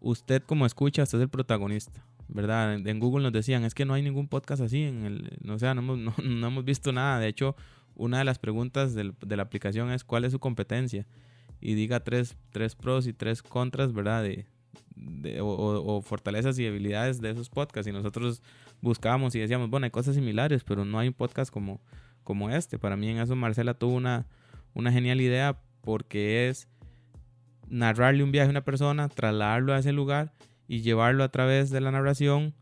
usted 0.00 0.42
como 0.42 0.66
escucha, 0.66 1.02
usted 1.02 1.18
es 1.18 1.22
el 1.22 1.28
protagonista. 1.28 2.04
¿verdad? 2.28 2.74
En, 2.86 3.00
Google 3.00 3.22
nos 3.22 3.32
decían, 3.32 3.64
es 3.64 3.74
que 3.74 3.86
no 3.86 3.94
hay 3.94 4.02
ningún 4.02 4.28
podcast 4.28 4.62
así, 4.62 4.82
en 4.82 5.04
el, 5.04 5.38
no, 5.42 5.58
sea, 5.58 5.74
no 5.74 5.82
hemos, 5.82 6.64
visto 6.64 6.92
nada. 6.92 7.18
De 7.18 7.28
hecho, 7.28 7.56
una 7.94 8.18
de 8.18 8.24
las 8.24 8.38
preguntas 8.38 8.94
de 8.94 9.36
la 9.36 9.42
aplicación 9.42 9.90
es 9.90 10.04
cuál 10.04 10.24
es 10.24 10.32
su 10.32 10.38
competencia. 10.38 11.06
Y 11.60 11.74
diga 11.74 12.00
tres, 12.00 12.36
tres 12.52 12.76
pros 12.76 13.08
y 13.08 13.12
tres 13.12 13.42
contras, 13.42 13.92
¿verdad? 13.92 14.22
De 14.22 14.46
o, 15.40 15.46
o, 15.46 16.02
fortalezas 16.02 16.58
y 16.58 16.64
debilidades 16.64 17.20
de 17.20 17.30
esos 17.30 17.50
podcasts. 17.50 17.88
Y 17.88 17.92
nosotros 17.92 18.42
buscábamos 18.80 19.34
y 19.34 19.40
decíamos, 19.40 19.70
bueno, 19.70 19.84
hay 19.84 19.90
cosas 19.90 20.14
similares, 20.14 20.64
pero 20.64 20.84
no 20.84 20.98
hay 20.98 21.08
un 21.08 21.14
podcast 21.14 21.52
como, 21.52 21.80
como 22.24 22.50
este. 22.50 22.78
Para 22.78 22.96
mí 22.96 23.08
en 23.08 23.18
eso 23.18 23.36
Marcela 23.36 23.74
tuvo 23.74 23.94
una, 23.94 24.26
una 24.74 24.92
genial 24.92 25.20
idea 25.20 25.60
porque 25.82 26.48
es 26.48 26.68
narrarle 27.68 28.22
un 28.22 28.32
viaje 28.32 28.48
a 28.48 28.50
una 28.50 28.64
persona, 28.64 29.08
trasladarlo 29.08 29.74
a 29.74 29.78
ese 29.78 29.92
lugar 29.92 30.32
y 30.66 30.80
llevarlo 30.82 31.24
a 31.24 31.30
través 31.30 31.70
de 31.70 31.80
la 31.80 31.90
narración 31.90 32.54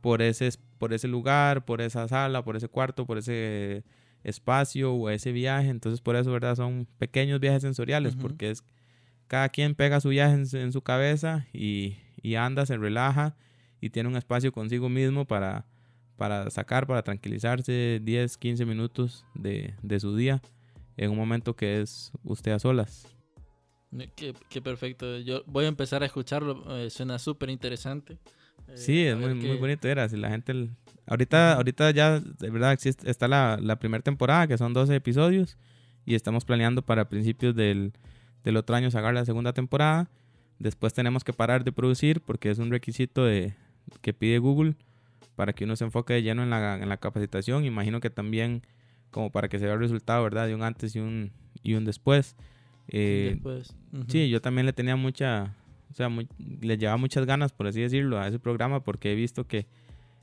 por 0.00 0.22
ese, 0.22 0.50
por 0.78 0.92
ese 0.92 1.08
lugar, 1.08 1.64
por 1.64 1.80
esa 1.80 2.08
sala, 2.08 2.42
por 2.42 2.56
ese 2.56 2.68
cuarto, 2.68 3.06
por 3.06 3.18
ese 3.18 3.84
espacio 4.24 4.92
o 4.92 5.10
ese 5.10 5.32
viaje. 5.32 5.68
Entonces, 5.68 6.00
por 6.00 6.16
eso, 6.16 6.32
¿verdad? 6.32 6.56
Son 6.56 6.86
pequeños 6.98 7.40
viajes 7.40 7.62
sensoriales, 7.62 8.16
porque 8.16 8.50
es 8.50 8.64
cada 9.28 9.48
quien 9.48 9.74
pega 9.74 10.00
su 10.00 10.08
viaje 10.08 10.34
en, 10.34 10.72
su 10.72 10.82
cabeza 10.82 11.46
y, 11.52 11.98
y, 12.22 12.34
anda, 12.34 12.66
se 12.66 12.76
relaja 12.76 13.36
y 13.80 13.90
tiene 13.90 14.08
un 14.08 14.16
espacio 14.16 14.52
consigo 14.52 14.88
mismo 14.88 15.24
para, 15.24 15.66
para 16.16 16.50
sacar, 16.50 16.86
para 16.86 17.02
tranquilizarse 17.02 18.00
10, 18.02 18.36
15 18.36 18.66
minutos 18.66 19.24
de, 19.34 19.74
de 19.82 20.00
su 20.00 20.16
día 20.16 20.42
en 20.96 21.10
un 21.10 21.16
momento 21.16 21.56
que 21.56 21.80
es 21.80 22.12
usted 22.24 22.52
a 22.52 22.58
solas. 22.58 23.06
Qué, 24.14 24.62
perfecto. 24.62 25.18
Yo 25.18 25.42
voy 25.46 25.64
a 25.64 25.68
empezar 25.68 26.02
a 26.02 26.06
escucharlo. 26.06 26.62
Eh, 26.76 26.90
suena 26.90 27.18
súper 27.18 27.50
interesante. 27.50 28.18
Eh, 28.68 28.76
sí, 28.76 29.04
es 29.04 29.16
muy, 29.16 29.34
muy 29.34 29.56
bonito. 29.56 29.88
Era, 29.88 30.08
si 30.08 30.16
la 30.16 30.28
gente. 30.28 30.68
Ahorita, 31.06 31.54
ahorita 31.54 31.90
ya, 31.90 32.20
de 32.20 32.50
verdad, 32.50 32.72
existe, 32.72 33.10
está 33.10 33.26
la, 33.26 33.58
la 33.60 33.78
primera 33.78 34.02
temporada, 34.02 34.46
que 34.46 34.58
son 34.58 34.72
12 34.72 34.94
episodios. 34.94 35.58
Y 36.04 36.14
estamos 36.14 36.44
planeando 36.44 36.82
para 36.82 37.08
principios 37.08 37.54
del, 37.54 37.92
del 38.44 38.56
otro 38.56 38.76
año 38.76 38.90
sacar 38.90 39.12
la 39.14 39.24
segunda 39.24 39.52
temporada. 39.52 40.08
Después 40.58 40.92
tenemos 40.92 41.24
que 41.24 41.32
parar 41.32 41.64
de 41.64 41.72
producir 41.72 42.20
porque 42.20 42.50
es 42.50 42.58
un 42.58 42.70
requisito 42.70 43.24
de, 43.24 43.54
que 44.00 44.12
pide 44.12 44.38
Google 44.38 44.74
para 45.36 45.52
que 45.52 45.64
uno 45.64 45.76
se 45.76 45.84
enfoque 45.84 46.14
de 46.14 46.22
lleno 46.22 46.42
en 46.42 46.50
la, 46.50 46.76
en 46.76 46.88
la 46.88 46.96
capacitación. 46.98 47.64
Imagino 47.64 48.00
que 48.00 48.10
también 48.10 48.62
como 49.10 49.30
para 49.30 49.48
que 49.48 49.58
se 49.58 49.64
vea 49.64 49.74
el 49.74 49.80
resultado, 49.80 50.22
¿verdad? 50.22 50.46
De 50.46 50.54
un 50.54 50.62
antes 50.62 50.94
y 50.96 51.00
un, 51.00 51.32
y 51.62 51.74
un 51.74 51.84
después. 51.84 52.36
Eh, 52.88 53.38
Sí, 54.08 54.28
yo 54.28 54.40
también 54.40 54.66
le 54.66 54.72
tenía 54.72 54.96
mucha, 54.96 55.54
o 55.90 55.94
sea, 55.94 56.08
le 56.38 56.78
lleva 56.78 56.96
muchas 56.96 57.26
ganas, 57.26 57.52
por 57.52 57.66
así 57.66 57.80
decirlo, 57.80 58.18
a 58.18 58.28
ese 58.28 58.38
programa 58.38 58.82
porque 58.82 59.12
he 59.12 59.14
visto 59.14 59.46
que 59.46 59.66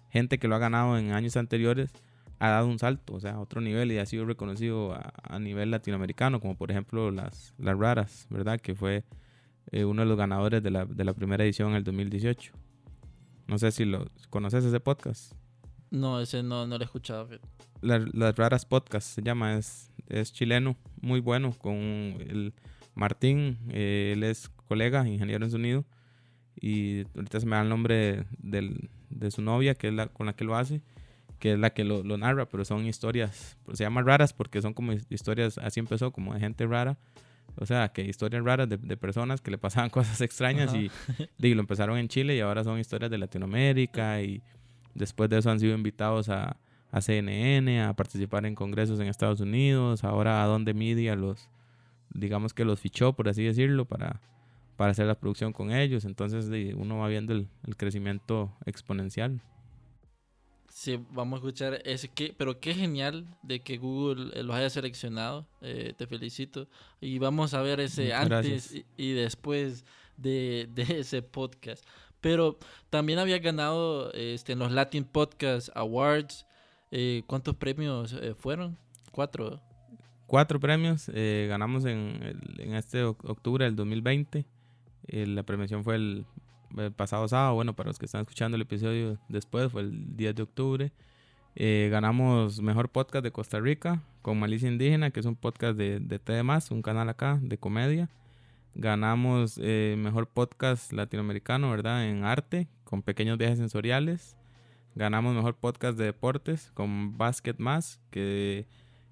gente 0.10 0.38
que 0.38 0.48
lo 0.48 0.56
ha 0.56 0.60
ganado 0.60 0.98
en 0.98 1.12
años 1.12 1.38
anteriores 1.38 1.92
ha 2.40 2.50
dado 2.50 2.68
un 2.68 2.80
salto, 2.80 3.16
o 3.16 3.20
sea, 3.20 3.34
a 3.34 3.40
otro 3.40 3.62
nivel 3.62 3.92
y 3.92 3.98
ha 3.98 4.06
sido 4.06 4.26
reconocido 4.26 4.94
a, 4.94 5.40
nivel 5.40 5.72
latinoamericano, 5.72 6.40
como 6.40 6.56
por 6.56 6.72
ejemplo 6.72 7.12
las, 7.12 7.54
las 7.58 7.78
raras, 7.78 8.28
¿verdad? 8.30 8.60
Que 8.60 8.76
fue 8.76 9.04
eh, 9.72 9.86
uno 9.86 10.04
de 10.04 10.08
los 10.08 10.18
ganadores 10.18 10.62
de 10.62 10.72
la, 10.72 10.86
de 10.86 11.04
la 11.04 11.14
primera 11.14 11.44
edición 11.44 11.72
en 11.72 11.78
el 11.78 11.84
2018. 11.84 12.54
No 13.48 13.58
sé 13.58 13.72
si 13.72 13.86
lo 13.86 14.08
conoces 14.30 14.64
ese 14.66 14.80
podcast. 14.80 15.34
No, 15.90 16.20
ese 16.20 16.44
no, 16.44 16.68
no 16.68 16.78
lo 16.78 16.84
he 16.84 16.86
escuchado. 16.86 17.30
las 17.82 18.36
raras 18.36 18.66
podcast 18.66 19.08
se 19.08 19.22
llama, 19.22 19.58
es, 19.58 19.92
es 20.10 20.34
chileno, 20.34 20.76
muy 21.02 21.22
bueno, 21.22 21.54
con 21.54 21.76
el 21.76 22.54
Martín, 22.94 23.58
eh, 23.70 24.12
él 24.16 24.24
es 24.24 24.50
colega, 24.68 25.08
ingeniero 25.08 25.46
en 25.46 25.52
sonido, 25.52 25.86
y 26.60 27.06
ahorita 27.16 27.40
se 27.40 27.46
me 27.46 27.56
da 27.56 27.62
el 27.62 27.70
nombre 27.70 28.26
de 28.40 29.32
su 29.32 29.42
novia, 29.42 29.76
que 29.76 29.88
es 29.88 29.94
la 29.94 30.08
con 30.08 30.26
la 30.26 30.34
que 30.34 30.44
lo 30.44 30.56
hace, 30.56 30.82
que 31.40 31.54
es 31.54 31.60
la 31.60 31.70
que 31.70 31.84
lo, 31.84 32.04
narra, 32.18 32.50
pero 32.50 32.66
son 32.66 32.86
historias, 32.86 33.58
se 33.74 33.84
llaman 33.84 34.06
raras 34.06 34.34
porque 34.34 34.62
son 34.62 34.74
como 34.74 34.94
historias, 35.10 35.58
así 35.60 35.80
empezó, 35.80 36.12
como 36.12 36.34
de 36.34 36.40
gente 36.40 36.66
rara, 36.66 36.98
o 37.60 37.66
sea, 37.66 37.90
que 37.90 38.04
historias 38.04 38.44
raras 38.44 38.70
de, 38.70 38.98
personas 38.98 39.42
que 39.42 39.52
le 39.52 39.58
pasaban 39.58 39.90
cosas 39.92 40.22
extrañas 40.22 40.74
y, 40.74 40.92
y, 41.40 41.54
lo 41.54 41.62
empezaron 41.62 41.98
en 41.98 42.08
Chile 42.08 42.36
y 42.36 42.40
ahora 42.40 42.64
son 42.64 42.80
historias 42.80 43.12
de 43.12 43.18
Latinoamérica 43.18 44.22
y 44.22 44.42
después 44.94 45.30
de 45.30 45.40
eso 45.40 45.50
han 45.50 45.60
sido 45.60 45.76
invitados 45.76 46.30
a, 46.30 46.58
a 46.92 47.02
CNN, 47.02 47.84
a 47.84 47.94
participar 47.94 48.46
en 48.46 48.56
congresos 48.56 49.00
en 49.00 49.08
Estados 49.08 49.40
Unidos, 49.42 50.04
ahora 50.04 50.44
a 50.44 50.48
Donde 50.48 50.74
Media 50.74 51.16
los, 51.16 51.50
digamos 52.14 52.54
que 52.54 52.66
los 52.66 52.80
fichó, 52.80 53.14
por 53.14 53.30
así 53.30 53.44
decirlo, 53.44 53.86
para, 53.86 54.22
para 54.76 54.92
hacer 54.92 55.06
la 55.08 55.16
producción 55.16 55.54
con 55.54 55.72
ellos, 55.72 56.06
entonces 56.06 56.50
uno 56.76 57.00
va 57.00 57.08
viendo 57.08 57.34
el, 57.34 57.48
el 57.66 57.76
crecimiento 57.76 58.52
exponencial. 58.66 59.42
Sí, 60.78 61.04
vamos 61.10 61.38
a 61.38 61.40
escuchar 61.40 61.82
ese 61.86 62.08
que, 62.08 62.36
pero 62.38 62.60
qué 62.60 62.76
genial 62.76 63.26
de 63.42 63.62
que 63.62 63.80
Google 63.80 64.30
eh, 64.36 64.44
los 64.44 64.56
haya 64.56 64.70
seleccionado. 64.70 65.48
Eh, 65.60 65.96
te 65.98 66.06
felicito. 66.06 66.68
Y 67.02 67.18
vamos 67.18 67.56
a 67.56 67.64
ver 67.64 67.80
ese 67.80 68.14
antes 68.14 68.86
y, 68.96 69.14
después 69.14 69.86
de, 70.18 70.70
ese 70.76 71.24
podcast. 71.24 71.84
Pero 72.22 72.60
también 72.92 73.18
había 73.18 73.40
ganado 73.40 74.14
este, 74.14 74.54
en 74.54 74.60
los 74.60 74.72
Latin 74.72 75.04
Podcast 75.04 75.70
Awards. 75.74 76.46
Eh, 76.92 77.24
¿Cuántos 77.26 77.56
premios 77.56 78.16
fueron? 78.38 78.78
Cuatro. 79.12 79.60
Cuatro 80.28 80.60
premios. 80.60 81.10
ganamos 81.10 81.86
en, 81.86 82.40
en 82.60 82.76
este 82.76 83.02
octubre 83.04 83.66
del 83.66 83.76
2020. 83.76 84.46
la 85.08 85.42
premiación 85.42 85.84
fue 85.84 85.96
el 85.96 86.28
el 86.76 86.92
pasado 86.92 87.28
sábado, 87.28 87.56
bueno, 87.56 87.76
para 87.76 87.88
los 87.90 88.00
que 88.00 88.06
están 88.06 88.22
escuchando 88.22 88.56
el 88.56 88.62
episodio 88.62 89.18
después, 89.30 89.72
fue 89.72 89.82
el 89.82 90.16
10 90.18 90.36
de 90.36 90.44
octubre. 90.44 90.92
Eh, 91.56 91.90
ganamos 91.92 92.62
Mejor 92.62 92.90
Podcast 92.90 93.24
de 93.24 93.32
Costa 93.32 93.60
Rica 93.60 94.04
con 94.22 94.40
Malicia 94.40 94.70
Indígena, 94.70 95.10
que 95.10 95.20
es 95.20 95.26
un 95.26 95.36
podcast 95.36 95.78
de, 95.78 96.00
de 96.00 96.66
un 96.70 96.82
canal 96.82 97.10
acá 97.10 97.40
de 97.42 97.58
comedia. 97.58 98.10
Ganamos 98.76 99.60
eh, 99.60 99.96
Mejor 99.98 100.28
Podcast 100.28 100.94
Latinoamericano, 100.94 101.72
¿verdad? 101.72 102.08
En 102.08 102.26
arte, 102.26 102.68
con 102.84 103.02
pequeños 103.02 103.40
viajes 103.40 103.58
sensoriales. 103.58 104.38
Ganamos 104.94 105.34
Mejor 105.34 105.56
Podcast 105.56 105.98
de 105.98 106.06
Deportes 106.06 106.72
con 106.76 107.18
Basket 107.18 107.56
Más, 107.58 108.00
que 108.12 108.68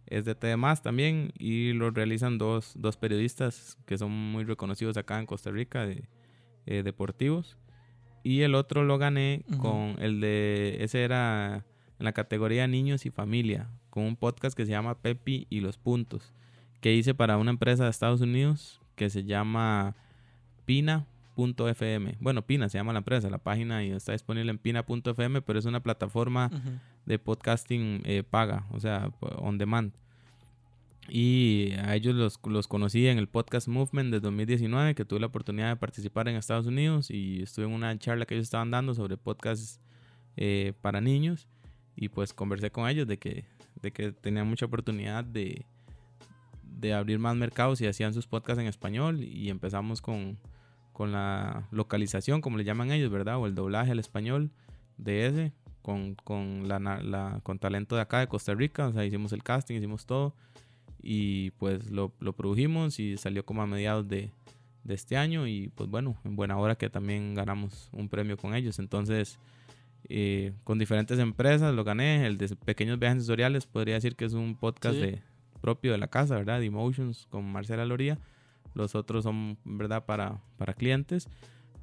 es 0.05 0.23
de 0.25 0.35
T 0.35 0.55
también. 0.83 1.31
Y 1.39 1.73
lo 1.73 1.89
realizan 1.89 2.37
dos, 2.37 2.73
dos 2.75 2.95
periodistas 2.95 3.77
que 3.87 3.97
son 3.97 4.11
muy 4.11 4.43
reconocidos 4.43 4.97
acá 4.97 5.19
en 5.19 5.25
Costa 5.25 5.49
Rica, 5.49 5.85
de, 5.85 6.07
eh, 6.65 6.83
deportivos. 6.83 7.57
Y 8.23 8.41
el 8.41 8.55
otro 8.55 8.83
lo 8.83 8.97
gané 8.97 9.45
con 9.59 9.95
el 9.99 10.19
de, 10.19 10.77
ese 10.79 11.03
era 11.03 11.63
en 11.99 12.05
la 12.05 12.13
categoría 12.13 12.67
niños 12.67 13.05
y 13.05 13.11
familia, 13.11 13.69
con 13.91 14.03
un 14.03 14.15
podcast 14.15 14.57
que 14.57 14.65
se 14.65 14.71
llama 14.71 14.97
Pepi 14.97 15.45
y 15.49 15.59
los 15.59 15.77
puntos, 15.77 16.33
que 16.81 16.95
hice 16.95 17.13
para 17.13 17.37
una 17.37 17.51
empresa 17.51 17.83
de 17.83 17.91
Estados 17.91 18.21
Unidos 18.21 18.81
que 18.95 19.09
se 19.09 19.25
llama 19.25 19.95
Pina.fm. 20.65 22.17
Bueno, 22.19 22.41
Pina 22.41 22.69
se 22.69 22.77
llama 22.77 22.93
la 22.93 22.99
empresa, 22.99 23.29
la 23.29 23.37
página 23.37 23.83
y 23.83 23.91
está 23.91 24.13
disponible 24.13 24.49
en 24.49 24.57
Pina.fm, 24.57 25.41
pero 25.41 25.59
es 25.59 25.65
una 25.65 25.81
plataforma 25.81 26.49
de 27.05 27.19
podcasting 27.19 28.01
eh, 28.05 28.23
paga, 28.23 28.65
o 28.71 28.79
sea, 28.79 29.11
on 29.37 29.57
demand. 29.57 29.93
Y 31.07 31.73
a 31.83 31.95
ellos 31.95 32.15
los, 32.15 32.39
los, 32.45 32.67
conocí 32.67 33.07
en 33.07 33.19
el 33.19 33.27
podcast 33.27 33.67
Movement 33.67 34.11
de 34.11 34.19
2019, 34.19 34.95
que 34.95 35.05
tuve 35.05 35.19
la 35.19 35.27
oportunidad 35.27 35.69
de 35.69 35.75
participar 35.75 36.27
en 36.27 36.35
Estados 36.35 36.65
Unidos 36.65 37.11
y 37.11 37.43
estuve 37.43 37.65
en 37.65 37.73
una 37.73 37.97
charla 37.99 38.25
que 38.25 38.33
ellos 38.33 38.45
estaban 38.45 38.71
dando 38.71 38.93
sobre 38.95 39.17
podcasts 39.17 39.79
eh, 40.35 40.73
para 40.81 41.01
niños. 41.01 41.47
Y 41.95 42.09
pues 42.09 42.33
conversé 42.33 42.71
con 42.71 42.89
ellos 42.89 43.07
de 43.07 43.17
que, 43.17 43.45
de 43.81 43.91
que 43.91 44.11
tenían 44.11 44.47
mucha 44.47 44.65
oportunidad 44.65 45.23
de, 45.23 45.65
de 46.63 46.93
abrir 46.93 47.19
más 47.19 47.35
mercados 47.35 47.79
y 47.81 47.87
hacían 47.87 48.13
sus 48.13 48.27
podcasts 48.27 48.59
en 48.59 48.67
español. 48.67 49.23
Y 49.23 49.49
empezamos 49.49 50.01
con, 50.01 50.39
con 50.91 51.11
la 51.11 51.67
localización, 51.71 52.41
como 52.41 52.57
le 52.57 52.63
llaman 52.63 52.91
ellos, 52.91 53.11
¿verdad? 53.11 53.37
O 53.37 53.45
el 53.45 53.53
doblaje 53.53 53.91
al 53.91 53.99
español 53.99 54.51
de 54.97 55.27
ese, 55.27 55.53
con, 55.83 56.15
con, 56.15 56.67
la, 56.67 56.79
la, 56.79 57.39
con 57.43 57.59
talento 57.59 57.95
de 57.95 58.01
acá 58.01 58.19
de 58.19 58.27
Costa 58.27 58.55
Rica, 58.55 58.87
o 58.87 58.93
sea, 58.93 59.05
hicimos 59.05 59.33
el 59.33 59.43
casting, 59.43 59.75
hicimos 59.75 60.05
todo 60.05 60.33
y 61.07 61.51
pues 61.51 61.91
lo, 61.91 62.11
lo 62.19 62.33
produjimos 62.33 62.99
y 62.99 63.15
salió 63.17 63.45
como 63.45 63.61
a 63.61 63.67
mediados 63.67 64.07
de, 64.07 64.31
de, 64.83 64.93
este 64.95 65.17
año 65.17 65.45
y 65.45 65.69
pues 65.75 65.87
bueno, 65.87 66.17
en 66.25 66.35
buena 66.35 66.57
hora 66.57 66.75
que 66.75 66.89
también 66.89 67.35
ganamos 67.35 67.89
un 67.91 68.09
premio 68.09 68.37
con 68.37 68.55
ellos. 68.55 68.79
Entonces, 68.79 69.37
eh, 70.09 70.53
con 70.63 70.79
diferentes 70.79 71.19
empresas 71.19 71.75
lo 71.75 71.83
gané. 71.83 72.25
El 72.25 72.39
de 72.39 72.55
Pequeños 72.55 72.97
Viajes 72.97 73.19
Sensoriales 73.19 73.67
podría 73.67 73.93
decir 73.93 74.15
que 74.15 74.25
es 74.25 74.33
un 74.33 74.55
podcast 74.55 74.97
de, 74.97 75.21
propio 75.61 75.91
de 75.91 75.99
la 75.99 76.07
casa, 76.07 76.37
¿verdad? 76.37 76.59
De 76.59 76.65
Emotions 76.65 77.27
con 77.29 77.45
Marcela 77.51 77.85
Loría. 77.85 78.17
Los 78.73 78.95
otros 78.95 79.25
son, 79.25 79.59
¿verdad? 79.63 80.05
Para, 80.05 80.41
para 80.57 80.73
clientes. 80.73 81.29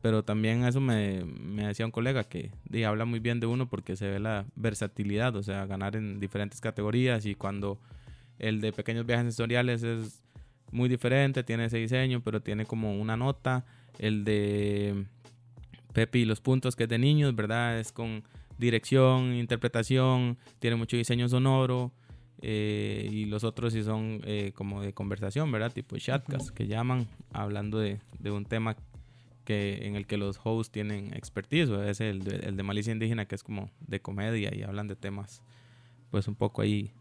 Pero 0.00 0.24
también 0.24 0.64
eso 0.64 0.80
me, 0.80 1.24
me 1.24 1.68
decía 1.68 1.86
un 1.86 1.92
colega 1.92 2.24
que 2.24 2.50
habla 2.84 3.04
muy 3.04 3.20
bien 3.20 3.38
de 3.38 3.46
uno 3.46 3.68
porque 3.68 3.94
se 3.94 4.10
ve 4.10 4.18
la 4.18 4.46
versatilidad, 4.56 5.36
o 5.36 5.44
sea, 5.44 5.64
ganar 5.66 5.94
en 5.94 6.18
diferentes 6.18 6.60
categorías 6.60 7.24
y 7.24 7.36
cuando 7.36 7.78
el 8.38 8.60
de 8.60 8.72
pequeños 8.72 9.06
viajes 9.06 9.26
sensoriales 9.26 9.82
es 9.82 10.22
muy 10.72 10.88
diferente, 10.88 11.44
tiene 11.44 11.66
ese 11.66 11.78
diseño, 11.78 12.22
pero 12.24 12.40
tiene 12.40 12.64
como 12.64 12.98
una 12.98 13.16
nota. 13.16 13.64
El 13.98 14.24
de 14.24 15.06
Pepe 15.92 16.20
y 16.20 16.24
los 16.24 16.40
puntos, 16.40 16.74
que 16.74 16.84
es 16.84 16.88
de 16.88 16.98
niños, 16.98 17.36
¿verdad? 17.36 17.78
Es 17.78 17.92
con 17.92 18.24
dirección, 18.58 19.34
interpretación, 19.34 20.38
tiene 20.58 20.76
mucho 20.76 20.96
diseño 20.96 21.28
sonoro. 21.28 21.92
Eh, 22.44 23.08
y 23.08 23.26
los 23.26 23.44
otros 23.44 23.72
sí 23.72 23.84
son 23.84 24.20
eh, 24.24 24.50
como 24.54 24.82
de 24.82 24.92
conversación, 24.92 25.52
¿verdad? 25.52 25.72
Tipo 25.72 25.96
chatcast, 25.96 26.50
que 26.50 26.66
llaman 26.66 27.06
hablando 27.32 27.78
de, 27.78 28.00
un 28.24 28.46
tema 28.46 28.76
que, 29.44 29.86
en 29.86 29.94
el 29.94 30.08
que 30.08 30.16
los 30.16 30.40
hosts 30.42 30.72
tienen 30.72 31.14
expertise. 31.14 31.68
Es 31.86 32.00
el 32.00 32.24
de, 32.24 32.36
el 32.46 32.56
de 32.56 32.62
Malicia 32.64 32.92
Indígena, 32.92 33.26
que 33.26 33.36
es 33.36 33.44
como 33.44 33.70
de 33.86 34.00
comedia 34.00 34.52
y 34.52 34.62
hablan 34.62 34.88
de 34.88 34.96
temas, 34.96 35.42
pues 36.10 36.26
un 36.26 36.34
poco 36.34 36.62
ahí 36.62 36.92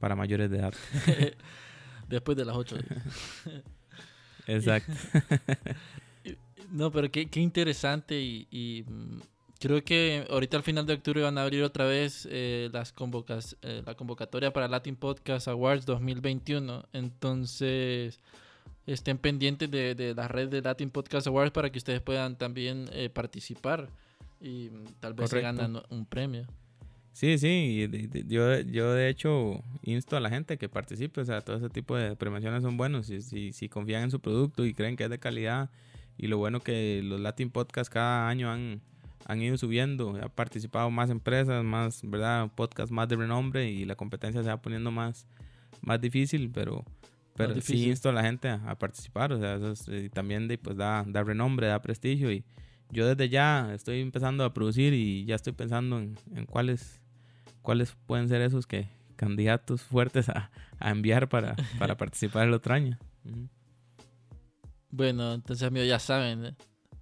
para 0.00 0.16
mayores 0.16 0.50
de 0.50 0.58
edad. 0.58 0.74
Después 2.08 2.36
de 2.36 2.44
las 2.44 2.56
8. 2.56 2.76
Exacto. 4.46 4.92
no, 6.72 6.90
pero 6.90 7.10
qué, 7.10 7.28
qué 7.28 7.40
interesante 7.40 8.20
y, 8.20 8.84
mm, 8.88 9.20
creo 9.60 9.84
que 9.84 10.26
ahorita 10.28 10.56
al 10.56 10.62
final 10.64 10.86
de 10.86 10.94
octubre 10.94 11.22
van 11.22 11.38
a 11.38 11.42
abrir 11.42 11.62
otra 11.62 11.84
vez 11.84 12.26
eh, 12.30 12.68
las 12.72 12.92
convocas, 12.92 13.56
eh, 13.62 13.82
la 13.86 13.94
convocatoria 13.94 14.52
para 14.52 14.66
Latin 14.66 14.96
Podcast 14.96 15.46
Awards 15.46 15.86
2021. 15.86 16.84
Entonces 16.92 18.18
estén 18.86 19.18
pendientes 19.18 19.70
de, 19.70 19.94
de, 19.94 20.14
la 20.14 20.26
red 20.26 20.48
de 20.48 20.62
Latin 20.62 20.90
Podcast 20.90 21.28
Awards 21.28 21.52
para 21.52 21.70
que 21.70 21.78
ustedes 21.78 22.00
puedan 22.00 22.36
también 22.36 22.88
eh, 22.92 23.08
participar 23.08 23.88
y 24.40 24.70
mm, 24.70 24.84
tal 24.98 25.14
vez 25.14 25.30
se 25.30 25.40
ganan 25.40 25.80
un 25.90 26.06
premio. 26.06 26.46
Sí, 27.12 27.38
sí, 27.38 27.88
yo, 28.28 28.60
yo 28.60 28.92
de 28.94 29.08
hecho 29.08 29.62
insto 29.82 30.16
a 30.16 30.20
la 30.20 30.30
gente 30.30 30.58
que 30.58 30.68
participe, 30.68 31.20
o 31.20 31.24
sea, 31.24 31.40
todo 31.40 31.56
ese 31.56 31.68
tipo 31.68 31.96
de 31.96 32.16
premiaciones 32.16 32.62
son 32.62 32.76
buenos, 32.76 33.06
si, 33.06 33.20
si, 33.20 33.52
si 33.52 33.68
confían 33.68 34.04
en 34.04 34.10
su 34.10 34.20
producto 34.20 34.64
y 34.64 34.74
creen 34.74 34.96
que 34.96 35.04
es 35.04 35.10
de 35.10 35.18
calidad, 35.18 35.70
y 36.16 36.28
lo 36.28 36.38
bueno 36.38 36.60
que 36.60 37.02
los 37.02 37.20
Latin 37.20 37.50
Podcasts 37.50 37.90
cada 37.90 38.28
año 38.28 38.50
han, 38.50 38.80
han 39.26 39.42
ido 39.42 39.56
subiendo, 39.56 40.18
ha 40.22 40.28
participado 40.28 40.90
más 40.90 41.10
empresas, 41.10 41.64
más, 41.64 42.00
¿verdad? 42.04 42.50
Podcasts 42.54 42.92
más 42.92 43.08
de 43.08 43.16
renombre 43.16 43.70
y 43.70 43.84
la 43.84 43.96
competencia 43.96 44.42
se 44.42 44.48
va 44.48 44.60
poniendo 44.60 44.90
más, 44.90 45.26
más 45.80 46.00
difícil, 46.00 46.50
pero, 46.52 46.84
pero 47.36 47.60
sí 47.60 47.88
insto 47.88 48.08
a 48.08 48.12
la 48.12 48.22
gente 48.22 48.48
a, 48.48 48.78
participar, 48.78 49.32
o 49.32 49.38
sea, 49.38 49.56
eso 49.56 49.94
y 49.94 50.08
también 50.10 50.46
de, 50.46 50.58
pues 50.58 50.76
da, 50.76 51.04
da 51.06 51.22
renombre, 51.24 51.66
da 51.66 51.82
prestigio 51.82 52.30
y 52.30 52.44
yo 52.90 53.06
desde 53.06 53.28
ya 53.28 53.72
estoy 53.74 54.00
empezando 54.00 54.44
a 54.44 54.52
producir 54.52 54.92
y 54.94 55.24
ya 55.24 55.34
estoy 55.34 55.52
pensando 55.52 55.98
en, 55.98 56.18
en 56.34 56.46
cuáles 56.46 57.00
cuáles 57.62 57.96
pueden 58.06 58.28
ser 58.28 58.42
esos 58.42 58.66
que 58.66 58.88
candidatos 59.16 59.82
fuertes 59.82 60.28
a, 60.28 60.50
enviar 60.80 61.28
para, 61.28 61.54
para 61.78 61.96
participar 61.96 62.48
el 62.48 62.54
otro 62.54 62.74
año. 62.74 62.98
Bueno, 64.90 65.34
entonces 65.34 65.66
amigos 65.66 65.88
ya 65.88 65.98
saben, 65.98 66.46
¿eh? 66.46 66.54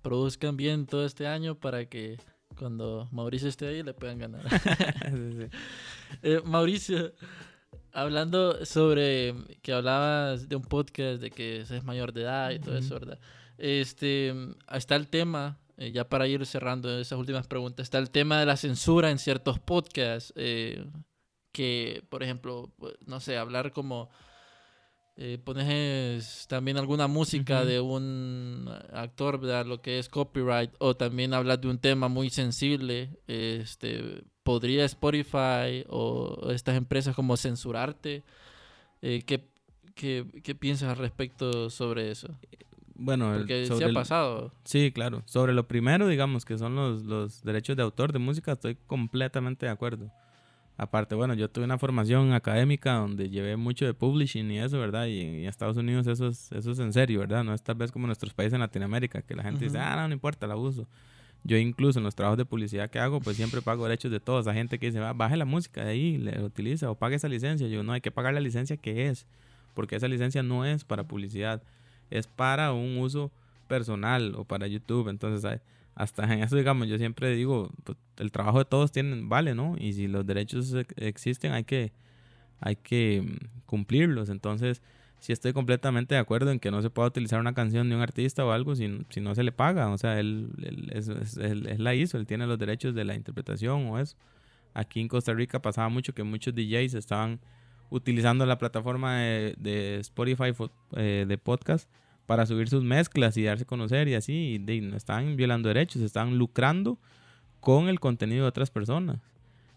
produzcan 0.03 0.57
bien 0.57 0.87
todo 0.87 1.07
este 1.07 1.27
año 1.27 1.55
para 1.55 1.87
que 1.87 2.19
cuando 2.57 3.09
Mauricio 3.13 3.49
esté 3.49 3.69
ahí 3.69 3.83
le 3.83 3.95
puedan 3.95 4.19
ganar. 4.19 4.43
Eh, 6.23 6.41
Mauricio, 6.43 7.13
hablando 7.93 8.65
sobre 8.65 9.35
que 9.61 9.75
hablabas 9.75 10.49
de 10.49 10.57
un 10.57 10.63
podcast 10.63 11.21
de 11.21 11.31
que 11.31 11.61
es 11.61 11.85
mayor 11.85 12.15
de 12.15 12.23
edad 12.23 12.51
y 12.51 12.59
todo 12.59 12.79
eso, 12.79 12.95
¿verdad? 12.95 13.19
Este, 13.59 14.35
está 14.73 14.97
el 14.97 15.09
tema, 15.09 15.59
eh, 15.79 15.93
ya 15.93 16.09
para 16.09 16.27
ir 16.27 16.45
cerrando 16.47 16.99
esas 16.99 17.19
últimas 17.19 17.47
preguntas, 17.47 17.85
está 17.85 17.99
el 17.99 18.11
tema 18.11 18.39
de 18.41 18.47
la 18.47 18.57
censura 18.57 19.11
en 19.11 19.19
ciertos 19.19 19.59
podcasts. 19.59 20.33
Eh, 20.37 20.85
que, 21.53 22.05
por 22.09 22.23
ejemplo, 22.23 22.71
pues, 22.79 22.95
no 23.07 23.21
sé, 23.21 23.37
hablar 23.37 23.73
como 23.73 24.11
eh, 25.21 25.37
pones 25.43 26.47
también 26.49 26.77
alguna 26.77 27.09
música 27.09 27.65
de 27.65 27.81
un 27.81 28.71
actor, 28.93 29.41
¿verdad? 29.41 29.67
Lo 29.67 29.83
que 29.83 29.99
es 29.99 30.09
copyright, 30.09 30.71
o 30.79 30.97
también 30.97 31.35
hablas 31.35 31.61
de 31.61 31.67
un 31.67 31.79
tema 31.81 32.07
muy 32.07 32.31
sensible, 32.31 33.19
este, 33.27 34.23
¿podría 34.45 34.85
Spotify 34.85 35.85
o 35.89 36.53
estas 36.53 36.77
empresas 36.77 37.17
como 37.17 37.37
censurarte? 37.37 38.23
Eh, 39.03 39.23
¿qué, 39.27 39.49
qué, 39.97 40.55
piensas 40.55 40.91
al 40.91 40.99
respecto 40.99 41.69
sobre 41.69 42.13
eso? 42.13 42.39
Bueno, 42.99 43.33
Porque 43.37 43.67
sí 43.67 43.85
ha 43.85 43.93
pasado. 43.93 44.53
sí, 44.65 44.91
claro. 44.93 45.23
Sobre 45.25 45.55
lo 45.55 45.69
primero, 45.69 46.09
digamos, 46.09 46.45
que 46.45 46.59
son 46.59 46.75
los, 46.75 47.05
los 47.05 47.43
derechos 47.43 47.77
de 47.77 47.83
autor 47.83 48.13
de 48.13 48.19
música, 48.19 48.53
estoy 48.53 48.77
completamente 48.87 49.67
de 49.67 49.73
acuerdo. 49.73 50.11
Aparte, 50.77 51.17
bueno, 51.17 51.35
yo 51.35 51.51
tuve 51.51 51.65
una 51.65 51.77
formación 51.77 52.33
académica 52.33 52.95
donde 52.95 53.29
llevé 53.31 53.57
mucho 53.57 53.85
de 53.85 53.95
publishing 53.95 54.49
y 54.53 54.61
eso, 54.61 54.79
¿verdad? 54.79 55.07
Y 55.07 55.21
en 55.21 55.49
Estados 55.49 55.77
Unidos 55.77 56.07
eso 56.07 56.29
es, 56.29 56.53
eso 56.53 56.71
es 56.71 56.79
en 56.79 56.93
serio, 56.93 57.19
¿verdad? 57.19 57.43
No 57.43 57.53
es 57.53 57.63
tal 57.63 57.75
vez 57.75 57.91
como 57.91 58.05
en 58.05 58.09
nuestros 58.09 58.33
países 58.33 58.53
en 58.53 58.61
Latinoamérica, 58.61 59.23
que 59.23 59.35
la 59.35 59.43
gente 59.43 59.65
dice, 59.65 59.79
ah, 59.79 59.97
no, 59.97 60.07
no 60.07 60.15
importa, 60.15 60.47
la 60.47 60.57
uso. 60.57 60.87
Yo 61.43 61.57
incluso 61.57 61.99
en 61.99 62.05
los 62.05 62.15
trabajos 62.15 62.39
de 62.39 62.45
publicidad 62.45 62.91
que 62.91 63.01
hago, 63.01 63.21
pues 63.21 63.37
siempre 63.37 63.61
pago 63.61 63.85
derechos 63.85 64.13
de 64.13 64.21
todos. 64.21 64.47
Esa 64.47 64.55
gente 64.55 64.79
que 64.79 64.87
dice, 64.87 65.01
baje 65.01 65.37
la 65.37 65.45
música 65.45 65.85
de 65.85 65.91
ahí, 65.91 66.17
le 66.17 66.41
utiliza 66.43 66.89
o 66.91 66.95
pague 66.95 67.17
esa 67.17 67.29
licencia. 67.29 67.67
Yo, 67.67 67.83
no, 67.83 67.93
hay 67.93 68.01
que 68.01 68.13
pagar 68.13 68.35
la 68.35 68.41
licencia 68.41 68.77
que 68.77 69.09
es, 69.09 69.27
porque 69.75 69.97
esa 69.97 70.07
licencia 70.07 70.45
no 70.45 70.65
es 70.65 70.85
para 70.85 71.05
publicidad, 71.09 71.61
es 72.11 72.27
para 72.27 72.73
un 72.73 72.99
uso 72.99 73.31
personal 73.69 74.35
o 74.37 74.45
para 74.45 74.67
YouTube. 74.67 75.09
Entonces, 75.09 75.61
hasta 75.95 76.33
en 76.33 76.43
eso, 76.43 76.57
digamos, 76.57 76.89
yo 76.89 76.99
siempre 76.99 77.35
digo, 77.35 77.71
pues, 77.85 77.99
el 78.19 78.33
trabajo 78.33 78.59
de 78.59 78.65
todos 78.65 78.93
tienen, 78.93 79.29
vale, 79.29 79.55
¿no? 79.55 79.77
Y 79.79 79.93
si 79.93 80.09
los 80.09 80.27
derechos 80.27 80.75
existen, 80.97 81.53
hay 81.53 81.65
que, 81.65 81.93
hay 82.61 82.77
que 82.77 83.23
mm, 83.23 83.67
cumplirlos. 83.67 84.31
Entonces, 84.31 84.83
sí 85.19 85.33
estoy 85.33 85.53
completamente 85.53 86.15
de 86.15 86.21
acuerdo 86.21 86.51
en 86.51 86.61
que 86.61 86.71
no 86.71 86.83
se 86.83 86.91
pueda 86.91 87.09
utilizar 87.09 87.41
una 87.41 87.55
canción 87.55 87.89
de 87.89 87.97
un 87.97 88.03
artista 88.03 88.45
o 88.45 88.53
algo 88.53 88.75
si, 88.77 89.05
si 89.11 89.21
no 89.21 89.35
se 89.35 89.43
le 89.43 89.53
paga. 89.53 89.89
O 89.91 89.99
sea, 89.99 90.19
él, 90.21 90.51
él, 90.63 90.91
es, 90.93 91.79
la 91.79 91.95
hizo, 91.95 92.19
él 92.19 92.27
tiene 92.27 92.47
los 92.47 92.59
derechos 92.59 92.95
de 92.95 93.05
la 93.05 93.15
interpretación 93.15 93.87
o 93.89 93.99
eso. 93.99 94.17
Aquí 94.75 95.01
en 95.01 95.09
Costa 95.09 95.35
Rica 95.35 95.61
pasaba 95.61 95.89
mucho 95.89 96.15
que 96.15 96.23
muchos 96.23 96.55
DJs 96.55 96.95
estaban 96.95 97.41
utilizando 97.91 98.47
la 98.47 98.59
plataforma 98.59 99.19
de, 99.19 99.55
de 99.59 99.97
Spotify 100.01 100.53
eh, 100.97 101.25
de 101.27 101.39
podcast 101.39 101.89
para 102.27 102.45
subir 102.45 102.69
sus 102.69 102.85
mezclas 102.85 103.37
y 103.39 103.45
darse 103.45 103.65
a 103.65 103.67
conocer 103.67 104.07
y 104.09 104.15
así. 104.15 104.63
Y 104.67 104.81
no 104.81 104.97
están 104.97 105.37
violando 105.37 105.69
derechos, 105.69 106.03
están 106.03 106.37
lucrando 106.37 106.99
con 107.61 107.89
el 107.89 108.01
contenido 108.01 108.43
de 108.43 108.49
otras 108.49 108.71
personas. 108.71 109.19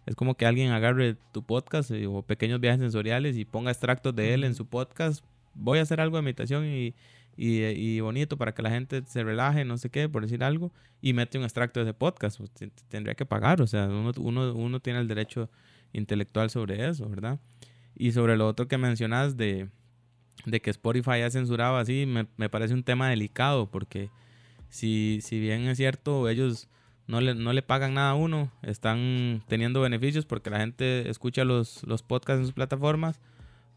Es 0.06 0.16
como 0.16 0.36
que 0.36 0.46
alguien 0.46 0.72
agarre 0.72 1.16
tu 1.32 1.44
podcast 1.44 1.92
eh, 1.92 2.08
o 2.08 2.24
pequeños 2.24 2.60
viajes 2.60 2.82
sensoriales 2.82 3.38
y 3.38 3.46
ponga 3.46 3.72
extractos 3.72 4.16
de 4.16 4.34
él 4.34 4.44
en 4.44 4.56
su 4.56 4.66
podcast. 4.66 5.24
Voy 5.54 5.80
a 5.80 5.84
hacer 5.84 6.02
algo 6.02 6.18
de 6.18 6.24
meditación 6.24 6.66
y, 6.66 6.94
y, 7.38 8.00
bonito 8.02 8.38
para 8.38 8.54
que 8.54 8.62
la 8.62 8.70
gente 8.70 9.04
se 9.06 9.24
relaje, 9.24 9.64
no 9.64 9.78
sé 9.78 9.90
qué, 9.90 10.10
por 10.10 10.24
decir 10.24 10.44
algo, 10.44 10.72
y 11.02 11.14
mete 11.14 11.38
un 11.38 11.44
extracto 11.44 11.80
de 11.80 11.86
ese 11.86 11.94
podcast. 11.94 12.38
Pues, 12.38 12.52
tendría 12.90 13.16
que 13.16 13.26
pagar, 13.26 13.62
o 13.62 13.68
sea, 13.68 13.88
uno, 13.88 14.12
uno, 14.18 14.54
uno 14.54 14.80
tiene 14.80 15.00
el 15.00 15.08
derecho 15.08 15.50
intelectual 15.94 16.50
sobre 16.50 16.88
eso, 16.90 17.08
¿verdad? 17.10 17.40
Y 17.96 18.12
sobre 18.12 18.38
lo 18.38 18.48
otro 18.48 18.68
que 18.68 18.78
mencionas 18.78 19.38
de, 19.38 19.70
de 20.46 20.62
que 20.62 20.70
Spotify 20.70 21.22
ha 21.22 21.30
censurado 21.30 21.78
así, 21.78 22.06
me, 22.06 22.28
me, 22.38 22.50
parece 22.50 22.74
un 22.74 22.84
tema 22.84 23.10
delicado 23.10 23.70
porque 23.70 24.10
si, 24.70 25.20
si 25.22 25.40
bien 25.40 25.68
es 25.68 25.78
cierto, 25.78 26.30
ellos 26.30 26.70
no 27.08 27.22
le, 27.22 27.36
no 27.36 27.54
le 27.54 27.62
pagan 27.62 27.94
nada 27.94 28.12
a 28.12 28.16
uno, 28.16 28.52
están 28.62 29.44
teniendo 29.48 29.82
beneficios 29.82 30.26
porque 30.26 30.50
la 30.50 30.60
gente 30.60 31.10
escucha 31.10 31.44
los, 31.44 31.84
los 31.84 32.04
podcasts 32.04 32.40
en 32.40 32.46
sus 32.46 32.54
plataformas. 32.54 33.20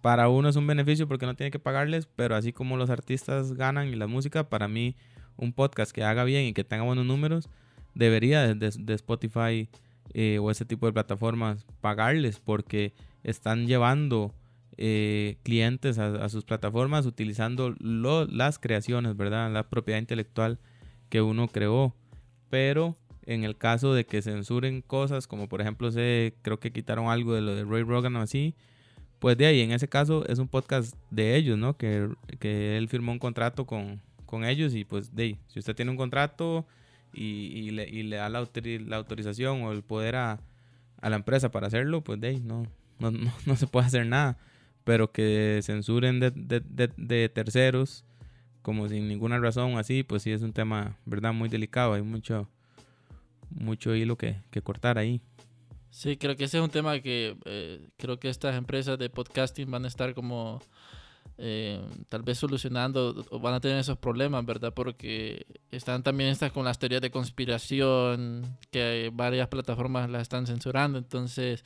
Para 0.01 0.29
uno 0.29 0.51
es 0.51 0.57
un 0.57 0.67
beneficio 0.67 1.09
porque 1.09 1.25
no 1.25 1.35
tiene 1.35 1.51
que 1.51 1.59
pagarles, 1.59 2.07
pero 2.07 2.37
así 2.37 2.53
como 2.53 2.77
los 2.77 2.91
artistas 2.91 3.55
ganan 3.55 3.89
y 3.89 3.97
la 3.97 4.07
música, 4.07 4.49
para 4.51 4.69
mí 4.69 4.97
un 5.37 5.53
podcast 5.53 5.93
que 5.93 6.05
haga 6.05 6.25
bien 6.25 6.45
y 6.45 6.53
que 6.53 6.63
tenga 6.63 6.85
buenos 6.85 7.07
números, 7.07 7.49
debería 7.95 8.55
de, 8.55 8.71
de 8.71 8.95
Spotify 8.95 9.69
eh, 10.13 10.39
o 10.39 10.51
ese 10.51 10.65
tipo 10.65 10.87
de 10.87 10.93
plataformas 10.93 11.65
pagarles 11.81 12.39
porque 12.39 12.93
están 13.25 13.67
llevando 13.67 14.33
eh, 14.77 15.39
clientes 15.43 15.99
a, 15.99 16.29
sus 16.29 16.45
plataformas 16.45 17.07
utilizando 17.07 17.75
las 17.81 18.59
creaciones, 18.59 19.17
¿verdad? 19.17 19.53
La 19.53 19.69
propiedad 19.69 19.99
intelectual 19.99 20.59
que 21.09 21.23
uno 21.23 21.49
creó. 21.49 21.95
Pero 22.51 22.97
en 23.27 23.45
el 23.45 23.57
caso 23.57 23.95
de 23.95 24.05
que 24.05 24.23
censuren 24.23 24.83
cosas, 24.83 25.27
como 25.27 25.49
por 25.49 25.61
ejemplo, 25.61 25.91
se, 25.91 26.35
creo 26.43 26.61
que 26.61 26.73
quitaron 26.73 27.09
algo 27.09 27.35
de 27.35 27.41
lo 27.41 27.55
de 27.55 27.65
Ray 27.65 27.83
Rogan 27.83 28.17
o 28.17 28.21
así, 28.21 28.55
pues 29.19 29.37
de 29.39 29.47
ahí, 29.47 29.61
en 29.61 29.73
ese 29.73 29.89
caso 29.89 30.27
es 30.27 30.39
un 30.39 30.49
podcast 30.49 30.95
de 31.11 31.37
ellos, 31.37 31.57
¿no? 31.57 31.77
Que, 31.77 32.09
que 32.39 32.77
él 32.77 32.89
firmó 32.89 33.13
un 33.13 33.19
contrato 33.19 33.65
con, 33.67 34.03
con 34.27 34.45
ellos 34.45 34.75
y 34.75 34.85
pues 34.85 35.15
de 35.15 35.23
ahí, 35.23 35.39
si 35.47 35.59
usted 35.59 35.75
tiene 35.75 35.91
un 35.91 35.97
contrato 35.97 36.67
y, 37.13 37.71
le, 37.71 37.89
y 37.89 38.03
le, 38.03 38.17
da 38.17 38.29
la, 38.29 38.41
autorización 38.97 39.63
o 39.63 39.73
el 39.73 39.83
poder 39.83 40.17
a, 40.17 40.41
a, 41.01 41.11
la 41.11 41.17
empresa 41.17 41.51
para 41.51 41.69
hacerlo, 41.69 42.03
pues 42.03 42.21
de 42.21 42.29
ahí 42.29 42.41
no, 42.41 42.67
no, 42.99 43.11
no 43.47 43.57
se 43.57 43.67
puede 43.67 43.87
hacer 43.87 44.07
nada 44.07 44.39
pero 44.85 45.11
que 45.11 45.61
censuren 45.63 46.21
de, 46.21 46.31
de, 46.31 46.91
de, 46.97 47.29
terceros 47.29 48.05
como 48.63 48.89
sin 48.89 49.09
ninguna 49.09 49.39
razón 49.39 49.77
así, 49.77 50.03
pues 50.03 50.23
sí 50.23 50.31
es 50.31 50.43
un 50.43 50.53
tema, 50.53 50.97
¿verdad? 51.05 51.33
Muy 51.33 51.49
delicado, 51.49 51.95
hay 51.95 52.03
mucho, 52.03 52.49
mucho 53.51 53.95
hilo 53.95 54.17
que, 54.17 54.37
que 54.51 54.63
cortar 54.63 54.97
ahí. 54.97 55.21
Sí, 55.91 56.17
creo 56.17 56.37
que 56.37 56.45
ese 56.45 56.59
es 56.59 56.65
un 56.65 56.71
tema 56.71 56.99
que 57.01 57.37
eh, 57.45 57.89
creo 57.97 58.19
que 58.19 58.29
estas 58.29 58.57
empresas 58.57 58.99
de 58.99 59.11
podcasting 59.11 59.71
van 59.71 59.85
a 59.85 59.89
estar 59.89 60.15
como 60.15 60.61
eh, 61.37 61.81
tal 62.09 62.23
vez 62.23 62.39
solucionando 62.39 63.25
o 63.31 63.39
van 63.39 63.55
a 63.55 63.61
tener 63.61 63.79
esos 63.79 63.99
problemas, 63.99 64.45
¿verdad? 64.47 64.73
Porque 64.75 65.47
están 65.71 66.03
también 66.03 66.31
estas 66.31 66.51
con 66.51 66.65
las 66.65 66.79
teorías 66.79 67.03
de 67.03 67.11
conspiración, 67.11 68.57
que 68.71 69.11
varias 69.13 69.49
plataformas 69.49 70.09
las 70.11 70.23
están 70.23 70.47
censurando, 70.47 70.99
entonces 70.99 71.65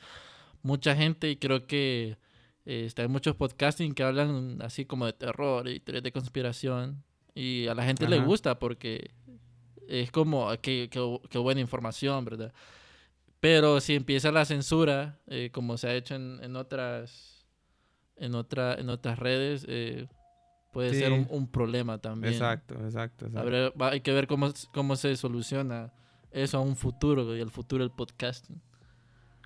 mucha 0.61 0.95
gente 0.95 1.29
y 1.29 1.37
creo 1.37 1.67
que 1.67 2.17
este, 2.65 3.01
hay 3.01 3.07
muchos 3.07 3.35
podcasting 3.35 3.93
que 3.93 4.03
hablan 4.03 4.61
así 4.61 4.85
como 4.85 5.05
de 5.05 5.13
terror 5.13 5.67
y 5.67 5.79
de 5.79 6.11
conspiración. 6.11 7.03
Y 7.33 7.67
a 7.67 7.73
la 7.73 7.83
gente 7.83 8.07
le 8.07 8.19
gusta 8.19 8.59
porque 8.59 9.11
es 9.87 10.11
como 10.11 10.49
que, 10.61 10.89
buena 11.35 11.61
información, 11.61 12.25
¿verdad? 12.25 12.53
Pero 13.39 13.79
si 13.79 13.95
empieza 13.95 14.31
la 14.31 14.45
censura, 14.45 15.19
eh, 15.27 15.49
como 15.51 15.77
se 15.77 15.87
ha 15.87 15.95
hecho 15.95 16.15
en, 16.15 16.55
otras 16.55 17.47
en 18.17 18.35
otra 18.35 18.75
en 18.75 18.89
otras 18.89 19.17
redes, 19.17 19.65
eh, 19.69 20.07
puede 20.73 20.93
ser 20.93 21.11
un, 21.11 21.47
problema 21.47 21.97
también. 21.97 22.33
Exacto, 22.33 22.75
exacto. 22.83 23.27
hay 23.79 24.01
que 24.01 24.11
ver 24.11 24.27
cómo, 24.27 24.51
cómo 24.73 24.95
se 24.95 25.15
soluciona 25.15 25.93
eso 26.31 26.57
a 26.57 26.61
un 26.61 26.75
futuro 26.75 27.35
y 27.35 27.39
el 27.39 27.49
futuro 27.49 27.83
del 27.83 27.91
podcasting. 27.91 28.61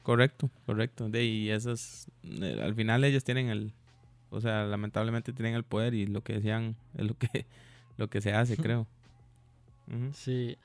Correcto, 0.03 0.49
correcto. 0.65 1.09
De, 1.09 1.23
y 1.23 1.49
esas, 1.49 2.11
eh, 2.23 2.59
al 2.61 2.75
final 2.75 3.03
ellos 3.05 3.23
tienen 3.23 3.49
el, 3.49 3.73
o 4.29 4.41
sea, 4.41 4.65
lamentablemente 4.65 5.33
tienen 5.33 5.55
el 5.55 5.63
poder 5.63 5.93
y 5.93 6.05
lo 6.05 6.21
que 6.21 6.33
decían 6.33 6.75
es 6.97 7.05
lo 7.07 7.17
que, 7.17 7.45
lo 7.97 8.09
que 8.09 8.21
se 8.21 8.33
hace, 8.33 8.57
creo. 8.57 8.85
Sí. 10.13 10.57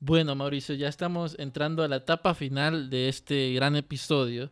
Bueno, 0.00 0.34
Mauricio, 0.34 0.74
ya 0.74 0.88
estamos 0.88 1.36
entrando 1.38 1.82
a 1.82 1.88
la 1.88 1.96
etapa 1.96 2.34
final 2.34 2.90
de 2.90 3.08
este 3.08 3.52
gran 3.54 3.76
episodio. 3.76 4.50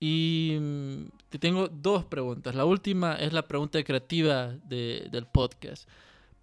Y 0.00 0.58
mm, 0.60 1.04
te 1.28 1.38
tengo 1.38 1.68
dos 1.68 2.04
preguntas. 2.04 2.54
La 2.54 2.64
última 2.64 3.14
es 3.14 3.32
la 3.32 3.46
pregunta 3.46 3.82
creativa 3.84 4.48
de, 4.64 5.08
del 5.12 5.26
podcast. 5.26 5.88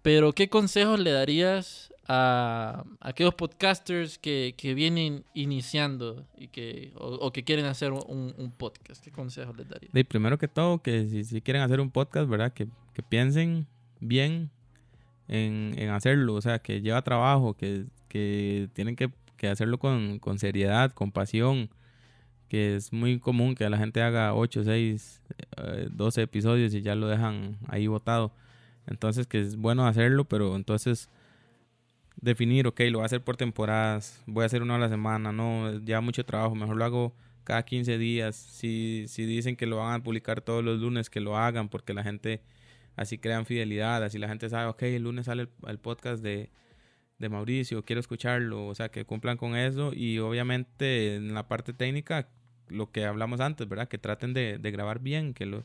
Pero, 0.00 0.32
¿qué 0.32 0.48
consejos 0.48 0.98
le 0.98 1.10
darías 1.10 1.92
a, 2.12 2.84
aquellos 3.00 3.34
podcasters 3.34 4.18
que, 4.18 4.54
que, 4.56 4.74
vienen 4.74 5.24
iniciando 5.32 6.26
y 6.36 6.48
que, 6.48 6.92
o, 6.96 7.30
que 7.32 7.44
quieren 7.44 7.66
hacer 7.66 7.92
un, 7.92 8.52
podcast? 8.58 9.02
¿Qué 9.04 9.12
consejos 9.12 9.56
les 9.56 9.68
daría? 9.68 9.90
De 9.92 10.04
primero 10.04 10.36
que 10.36 10.48
todo, 10.48 10.82
que 10.82 11.06
si, 11.06 11.22
si 11.22 11.40
quieren 11.40 11.62
hacer 11.62 11.80
un 11.80 11.92
podcast, 11.92 12.28
¿verdad? 12.28 12.52
Que, 12.52 12.66
que 12.94 13.02
piensen 13.04 13.68
bien 14.00 14.50
en, 15.28 15.72
en, 15.76 15.90
hacerlo, 15.90 16.34
o 16.34 16.40
sea, 16.40 16.58
que 16.58 16.80
lleva 16.80 17.00
trabajo, 17.02 17.54
que, 17.54 17.84
que 18.08 18.68
tienen 18.72 18.96
que, 18.96 19.12
que 19.36 19.48
hacerlo 19.48 19.78
con, 19.78 20.18
con, 20.18 20.40
seriedad, 20.40 20.90
con 20.90 21.12
pasión, 21.12 21.70
que 22.48 22.74
es 22.74 22.92
muy 22.92 23.20
común 23.20 23.54
que 23.54 23.70
la 23.70 23.78
gente 23.78 24.02
haga 24.02 24.34
8, 24.34 24.64
6, 24.64 25.22
12 25.92 26.22
episodios 26.22 26.74
y 26.74 26.82
ya 26.82 26.96
lo 26.96 27.06
dejan 27.06 27.56
ahí 27.68 27.86
botado. 27.86 28.32
Entonces, 28.88 29.28
que 29.28 29.40
es 29.40 29.54
bueno 29.54 29.86
hacerlo, 29.86 30.24
pero 30.24 30.56
entonces 30.56 31.08
definir, 32.20 32.66
ok, 32.66 32.80
lo 32.90 32.98
voy 32.98 33.02
a 33.04 33.06
hacer 33.06 33.22
por 33.22 33.36
temporadas, 33.36 34.22
voy 34.26 34.42
a 34.42 34.46
hacer 34.46 34.62
uno 34.62 34.74
a 34.74 34.78
la 34.78 34.88
semana, 34.88 35.32
no, 35.32 35.78
ya 35.80 36.00
mucho 36.00 36.24
trabajo, 36.24 36.54
mejor 36.54 36.76
lo 36.76 36.84
hago 36.84 37.14
cada 37.44 37.64
15 37.64 37.98
días. 37.98 38.36
Si, 38.36 39.06
si 39.08 39.24
dicen 39.24 39.56
que 39.56 39.66
lo 39.66 39.78
van 39.78 40.00
a 40.00 40.02
publicar 40.02 40.40
todos 40.40 40.64
los 40.64 40.80
lunes, 40.80 41.10
que 41.10 41.20
lo 41.20 41.36
hagan, 41.36 41.68
porque 41.68 41.94
la 41.94 42.02
gente 42.02 42.42
así 42.96 43.18
crean 43.18 43.46
fidelidad, 43.46 44.04
así 44.04 44.18
la 44.18 44.28
gente 44.28 44.48
sabe, 44.48 44.66
ok, 44.66 44.82
el 44.82 45.02
lunes 45.04 45.26
sale 45.26 45.48
el, 45.66 45.78
podcast 45.78 46.22
de, 46.22 46.50
de, 47.18 47.28
Mauricio, 47.28 47.84
quiero 47.84 48.00
escucharlo, 48.00 48.66
o 48.66 48.74
sea, 48.74 48.90
que 48.90 49.04
cumplan 49.04 49.36
con 49.36 49.56
eso 49.56 49.92
y 49.94 50.18
obviamente 50.18 51.16
en 51.16 51.34
la 51.34 51.48
parte 51.48 51.72
técnica, 51.72 52.28
lo 52.68 52.92
que 52.92 53.04
hablamos 53.04 53.40
antes, 53.40 53.68
¿verdad? 53.68 53.88
Que 53.88 53.98
traten 53.98 54.34
de, 54.34 54.58
de 54.58 54.70
grabar 54.70 55.00
bien, 55.00 55.34
que 55.34 55.46
lo, 55.46 55.64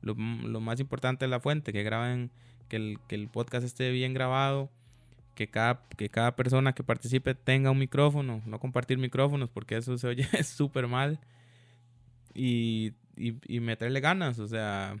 lo, 0.00 0.14
lo, 0.14 0.60
más 0.60 0.80
importante 0.80 1.26
es 1.26 1.30
la 1.30 1.40
fuente, 1.40 1.72
que 1.72 1.82
graben, 1.82 2.32
que 2.68 2.76
el, 2.76 2.98
que 3.08 3.14
el 3.14 3.28
podcast 3.28 3.64
esté 3.64 3.90
bien 3.92 4.14
grabado 4.14 4.70
que 5.34 5.48
cada, 5.48 5.82
que 5.96 6.08
cada 6.08 6.36
persona 6.36 6.72
que 6.74 6.82
participe 6.82 7.34
tenga 7.34 7.70
un 7.70 7.78
micrófono, 7.78 8.42
no 8.46 8.60
compartir 8.60 8.98
micrófonos 8.98 9.48
porque 9.48 9.76
eso 9.76 9.96
se 9.98 10.06
oye 10.06 10.24
súper 10.44 10.86
mal. 10.86 11.20
Y, 12.34 12.92
y, 13.16 13.60
meterle 13.60 14.00
ganas, 14.00 14.38
o 14.38 14.46
sea, 14.46 14.96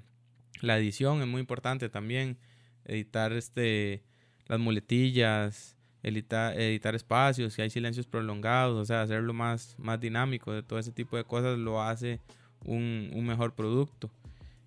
la 0.60 0.78
edición 0.78 1.22
es 1.22 1.28
muy 1.28 1.40
importante 1.40 1.88
también, 1.88 2.38
editar 2.84 3.32
este, 3.32 4.02
las 4.46 4.58
muletillas, 4.58 5.76
editar, 6.02 6.58
editar 6.58 6.94
espacios, 6.94 7.54
si 7.54 7.62
hay 7.62 7.70
silencios 7.70 8.06
prolongados, 8.06 8.76
o 8.76 8.84
sea, 8.84 9.02
hacerlo 9.02 9.32
más, 9.32 9.76
más 9.78 10.00
dinámico, 10.00 10.62
todo 10.64 10.78
ese 10.78 10.92
tipo 10.92 11.16
de 11.16 11.24
cosas 11.24 11.56
lo 11.56 11.82
hace 11.82 12.20
un, 12.64 13.10
un 13.14 13.24
mejor 13.24 13.54
producto. 13.54 14.10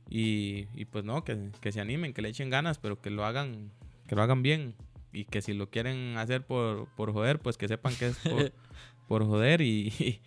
Y, 0.10 0.68
y, 0.74 0.86
pues 0.86 1.04
no, 1.04 1.24
que, 1.24 1.50
que 1.60 1.72
se 1.72 1.82
animen, 1.82 2.14
que 2.14 2.22
le 2.22 2.30
echen 2.30 2.50
ganas, 2.50 2.78
pero 2.78 3.02
que 3.02 3.10
lo 3.10 3.26
hagan, 3.26 3.72
que 4.08 4.16
lo 4.16 4.22
hagan 4.22 4.42
bien 4.42 4.76
y 5.14 5.26
que 5.26 5.42
si 5.42 5.54
lo 5.54 5.70
quieren 5.70 6.18
hacer 6.18 6.46
por, 6.46 6.88
por 6.96 7.14
joder, 7.14 7.40
pues 7.40 7.58
que 7.58 7.68
sepan 7.68 7.96
que 7.96 8.08
es 8.08 8.18
por, 8.18 8.52
por 9.08 9.26
joder 9.26 9.62
y, 9.62 10.20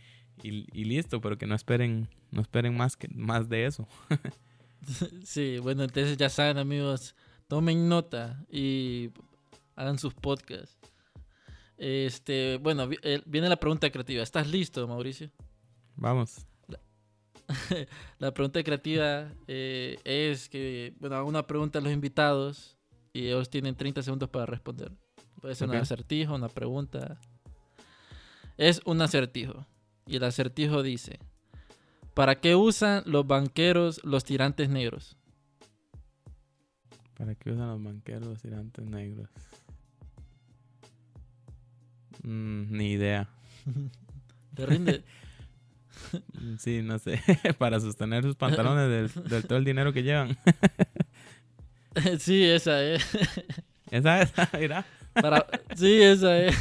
y, 0.42 0.84
listo, 0.84 1.20
pero 1.20 1.36
que 1.36 1.46
no 1.46 1.54
esperen, 1.54 2.08
no 2.30 2.40
esperen 2.40 2.76
más, 2.76 2.96
que, 2.96 3.08
más 3.08 3.48
de 3.48 3.66
eso. 3.66 3.88
sí, 5.24 5.58
bueno, 5.58 5.84
entonces 5.84 6.16
ya 6.16 6.30
saben 6.30 6.58
amigos, 6.58 7.16
tomen 7.48 7.88
nota 7.88 8.44
y 8.50 9.10
hagan 9.74 9.98
sus 9.98 10.14
podcasts. 10.14 10.78
Este, 11.76 12.58
bueno, 12.58 12.88
eh, 13.02 13.20
viene 13.26 13.48
la 13.48 13.56
pregunta 13.56 13.90
creativa. 13.90 14.22
¿Estás 14.22 14.48
listo, 14.48 14.86
Mauricio? 14.88 15.30
Vamos. 15.96 16.46
La, 18.18 18.32
pregunta 18.32 18.62
creativa 18.64 19.32
eh, 19.46 19.98
es 20.04 20.48
que, 20.48 20.94
bueno, 20.98 21.16
hago 21.16 21.28
una 21.28 21.46
pregunta 21.46 21.78
a 21.78 21.82
los 21.82 21.92
invitados 21.92 22.75
y 23.16 23.28
ellos 23.28 23.48
tienen 23.48 23.74
30 23.74 24.02
segundos 24.02 24.28
para 24.28 24.44
responder. 24.44 24.92
Puede 25.40 25.54
ser 25.54 25.70
un 25.70 25.76
acertijo, 25.76 26.34
una 26.34 26.50
pregunta. 26.50 27.18
Es 28.58 28.82
un 28.84 29.00
acertijo. 29.00 29.66
Y 30.06 30.16
el 30.16 30.24
acertijo 30.24 30.82
dice: 30.82 31.18
¿Para 32.12 32.34
qué 32.40 32.54
usan 32.54 33.02
los 33.06 33.26
banqueros 33.26 34.04
los 34.04 34.24
tirantes 34.24 34.68
negros? 34.68 35.16
¿Para 37.16 37.34
qué 37.34 37.52
usan 37.52 37.68
los 37.68 37.82
banqueros 37.82 38.28
los 38.28 38.42
tirantes 38.42 38.84
negros? 38.84 39.30
Mm, 42.22 42.76
ni 42.76 42.92
idea. 42.92 43.30
¿Te 44.54 44.66
rinde? 44.66 45.04
sí, 46.58 46.82
no 46.82 46.98
sé. 46.98 47.22
Para 47.58 47.80
sostener 47.80 48.24
sus 48.24 48.36
pantalones 48.36 49.14
del 49.14 49.46
todo 49.46 49.56
el 49.56 49.64
dinero 49.64 49.94
que 49.94 50.02
llevan. 50.02 50.36
sí, 52.18 52.44
esa 52.44 52.82
es. 52.82 53.06
Esa 53.90 54.22
es, 54.22 54.32
mira. 54.58 54.86
Para... 55.14 55.46
Sí, 55.74 56.02
esa 56.02 56.38
es. 56.38 56.56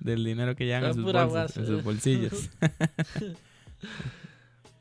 Del 0.00 0.24
dinero 0.24 0.56
que 0.56 0.66
llevan 0.66 0.84
en 0.84 0.94
sus, 0.94 1.04
bolsos, 1.04 1.56
en 1.56 1.66
sus 1.66 1.84
bolsillos. 1.84 2.50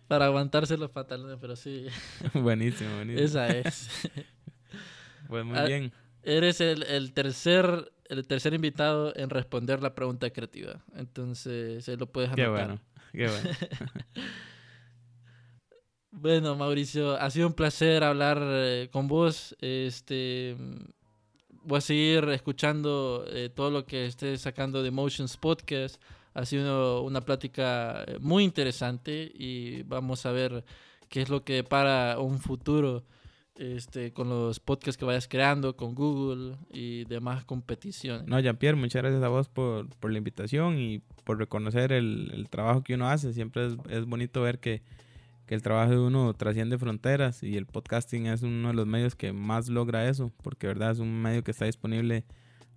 Para 0.07 0.25
aguantarse 0.25 0.77
los 0.77 0.91
pantalones, 0.91 1.37
pero 1.39 1.55
sí. 1.55 1.87
buenísimo, 2.33 2.95
buenísimo. 2.95 3.25
Esa 3.25 3.47
es. 3.47 3.89
Pues 5.27 5.45
muy 5.45 5.57
ah, 5.57 5.65
bien. 5.65 5.93
Eres 6.23 6.59
el, 6.61 6.83
el, 6.83 7.13
tercer 7.13 7.91
el 8.05 8.25
tercer 8.25 8.53
invitado 8.53 9.13
en 9.15 9.29
responder 9.29 9.83
la 9.83 9.93
pregunta 9.93 10.31
creativa. 10.31 10.83
Entonces, 10.95 11.85
se 11.85 11.95
lo 11.95 12.11
puedes 12.11 12.31
anotar. 12.31 12.45
Qué 12.45 12.51
bueno, 12.51 12.81
qué 13.11 13.27
bueno. 13.27 13.49
Bueno, 16.11 16.55
Mauricio, 16.55 17.15
ha 17.15 17.29
sido 17.29 17.47
un 17.47 17.53
placer 17.53 18.03
hablar 18.03 18.39
eh, 18.41 18.89
con 18.91 19.07
vos. 19.07 19.55
Este, 19.61 20.55
voy 21.63 21.77
a 21.77 21.81
seguir 21.81 22.27
escuchando 22.29 23.25
eh, 23.27 23.49
todo 23.49 23.69
lo 23.69 23.85
que 23.85 24.07
estés 24.07 24.41
sacando 24.41 24.81
de 24.81 24.89
Motions 24.89 25.37
Podcast. 25.37 26.01
Ha 26.33 26.45
sido 26.45 27.03
una 27.03 27.21
plática 27.21 28.03
eh, 28.07 28.17
muy 28.19 28.43
interesante 28.43 29.31
y 29.33 29.83
vamos 29.83 30.25
a 30.25 30.31
ver 30.31 30.65
qué 31.09 31.21
es 31.21 31.29
lo 31.29 31.43
que 31.43 31.63
para 31.63 32.19
un 32.19 32.39
futuro 32.39 33.03
este, 33.55 34.11
con 34.11 34.29
los 34.29 34.59
podcasts 34.59 34.97
que 34.97 35.05
vayas 35.05 35.27
creando, 35.27 35.75
con 35.75 35.93
Google 35.93 36.55
y 36.71 37.05
demás 37.05 37.45
competiciones. 37.45 38.25
No, 38.27 38.39
Jean-Pierre, 38.39 38.77
muchas 38.77 39.03
gracias 39.03 39.21
a 39.21 39.27
vos 39.27 39.47
por, 39.47 39.87
por, 39.97 40.11
la 40.11 40.17
invitación 40.17 40.79
y 40.79 40.99
por 41.23 41.37
reconocer 41.37 41.91
el, 41.91 42.31
el 42.33 42.49
trabajo 42.49 42.83
que 42.83 42.95
uno 42.95 43.09
hace. 43.09 43.31
Siempre 43.31 43.67
es, 43.67 43.73
es 43.89 44.05
bonito 44.05 44.41
ver 44.41 44.59
que 44.59 44.81
que 45.49 45.55
el 45.55 45.63
trabajo 45.63 45.89
de 45.89 45.97
uno 45.97 46.31
trasciende 46.35 46.77
fronteras 46.77 47.41
y 47.41 47.57
el 47.57 47.65
podcasting 47.65 48.27
es 48.27 48.43
uno 48.43 48.67
de 48.67 48.75
los 48.75 48.85
medios 48.85 49.15
que 49.15 49.33
más 49.33 49.67
logra 49.67 50.07
eso, 50.07 50.31
porque 50.43 50.67
verdad 50.67 50.91
es 50.91 50.99
un 50.99 51.23
medio 51.23 51.43
que 51.43 51.49
está 51.49 51.65
disponible 51.65 52.23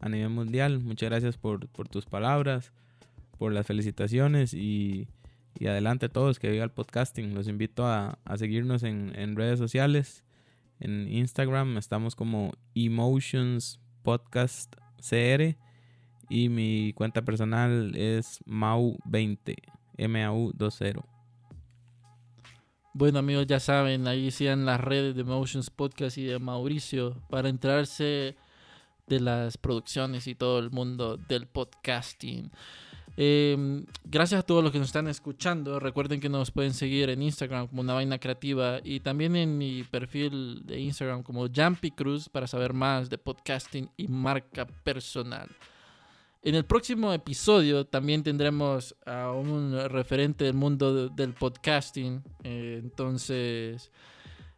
a 0.00 0.08
nivel 0.08 0.30
mundial. 0.30 0.80
Muchas 0.80 1.10
gracias 1.10 1.36
por, 1.36 1.68
tus 1.68 2.06
palabras, 2.06 2.72
por 3.36 3.52
las 3.52 3.66
felicitaciones 3.66 4.54
y, 4.54 5.06
adelante 5.60 6.06
a 6.06 6.08
todos 6.08 6.38
que 6.38 6.50
viva 6.50 6.64
el 6.64 6.70
podcasting. 6.70 7.34
Los 7.34 7.46
invito 7.46 7.86
a, 7.86 8.18
seguirnos 8.36 8.84
en, 8.84 9.12
en, 9.16 9.36
redes 9.36 9.58
sociales. 9.58 10.24
En 10.80 11.12
Instagram 11.12 11.76
estamos 11.76 12.16
como 12.16 12.54
Emotions 12.74 13.80
Podcast 14.02 14.74
CR 14.96 15.58
y 16.30 16.48
mi 16.48 16.94
cuenta 16.94 17.20
personal 17.20 17.94
es 17.96 18.42
Mau20, 18.46 19.56
MAU20. 19.98 21.11
Bueno 22.94 23.20
amigos, 23.20 23.46
ya 23.46 23.58
saben, 23.58 24.06
ahí 24.06 24.30
sigan 24.30 24.66
las 24.66 24.78
redes 24.78 25.16
de 25.16 25.24
Motions 25.24 25.70
Podcast 25.70 26.18
y 26.18 26.24
de 26.24 26.38
Mauricio 26.38 27.16
para 27.30 27.48
enterarse 27.48 28.36
de 29.06 29.20
las 29.20 29.56
producciones 29.56 30.26
y 30.26 30.34
todo 30.34 30.58
el 30.58 30.70
mundo 30.70 31.16
del 31.16 31.46
podcasting. 31.46 32.50
Em, 33.16 33.86
gracias 34.04 34.40
a 34.40 34.42
todos 34.42 34.62
los 34.62 34.72
que 34.72 34.78
nos 34.78 34.88
están 34.88 35.08
escuchando. 35.08 35.80
Recuerden 35.80 36.20
que 36.20 36.28
nos 36.28 36.50
pueden 36.50 36.74
seguir 36.74 37.08
en 37.08 37.22
Instagram 37.22 37.68
como 37.68 37.80
una 37.80 37.94
vaina 37.94 38.18
creativa 38.18 38.80
y 38.84 39.00
también 39.00 39.36
en 39.36 39.56
mi 39.56 39.84
perfil 39.84 40.60
de 40.66 40.78
Instagram 40.78 41.22
como 41.22 41.48
Jumpy 41.48 41.92
Cruz 41.92 42.28
para 42.28 42.46
saber 42.46 42.74
más 42.74 43.08
de 43.08 43.16
podcasting 43.16 43.88
y 43.96 44.06
marca 44.06 44.66
personal. 44.66 45.48
En 46.44 46.56
el 46.56 46.64
próximo 46.64 47.12
episodio 47.12 47.86
también 47.86 48.24
tendremos 48.24 48.96
a 49.06 49.30
un 49.30 49.78
referente 49.88 50.44
del 50.44 50.54
mundo 50.54 51.08
del 51.08 51.34
podcasting. 51.34 52.20
Eh, 52.42 52.80
entonces, 52.82 53.92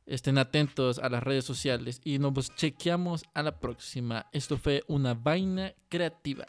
estén 0.06 0.38
atentos 0.38 0.98
a 0.98 1.10
las 1.10 1.22
redes 1.22 1.44
sociales 1.44 2.00
y 2.02 2.18
nos 2.18 2.54
chequeamos 2.54 3.24
a 3.34 3.42
la 3.42 3.60
próxima. 3.60 4.30
Esto 4.32 4.56
fue 4.56 4.82
una 4.88 5.12
vaina 5.12 5.74
creativa. 5.90 6.46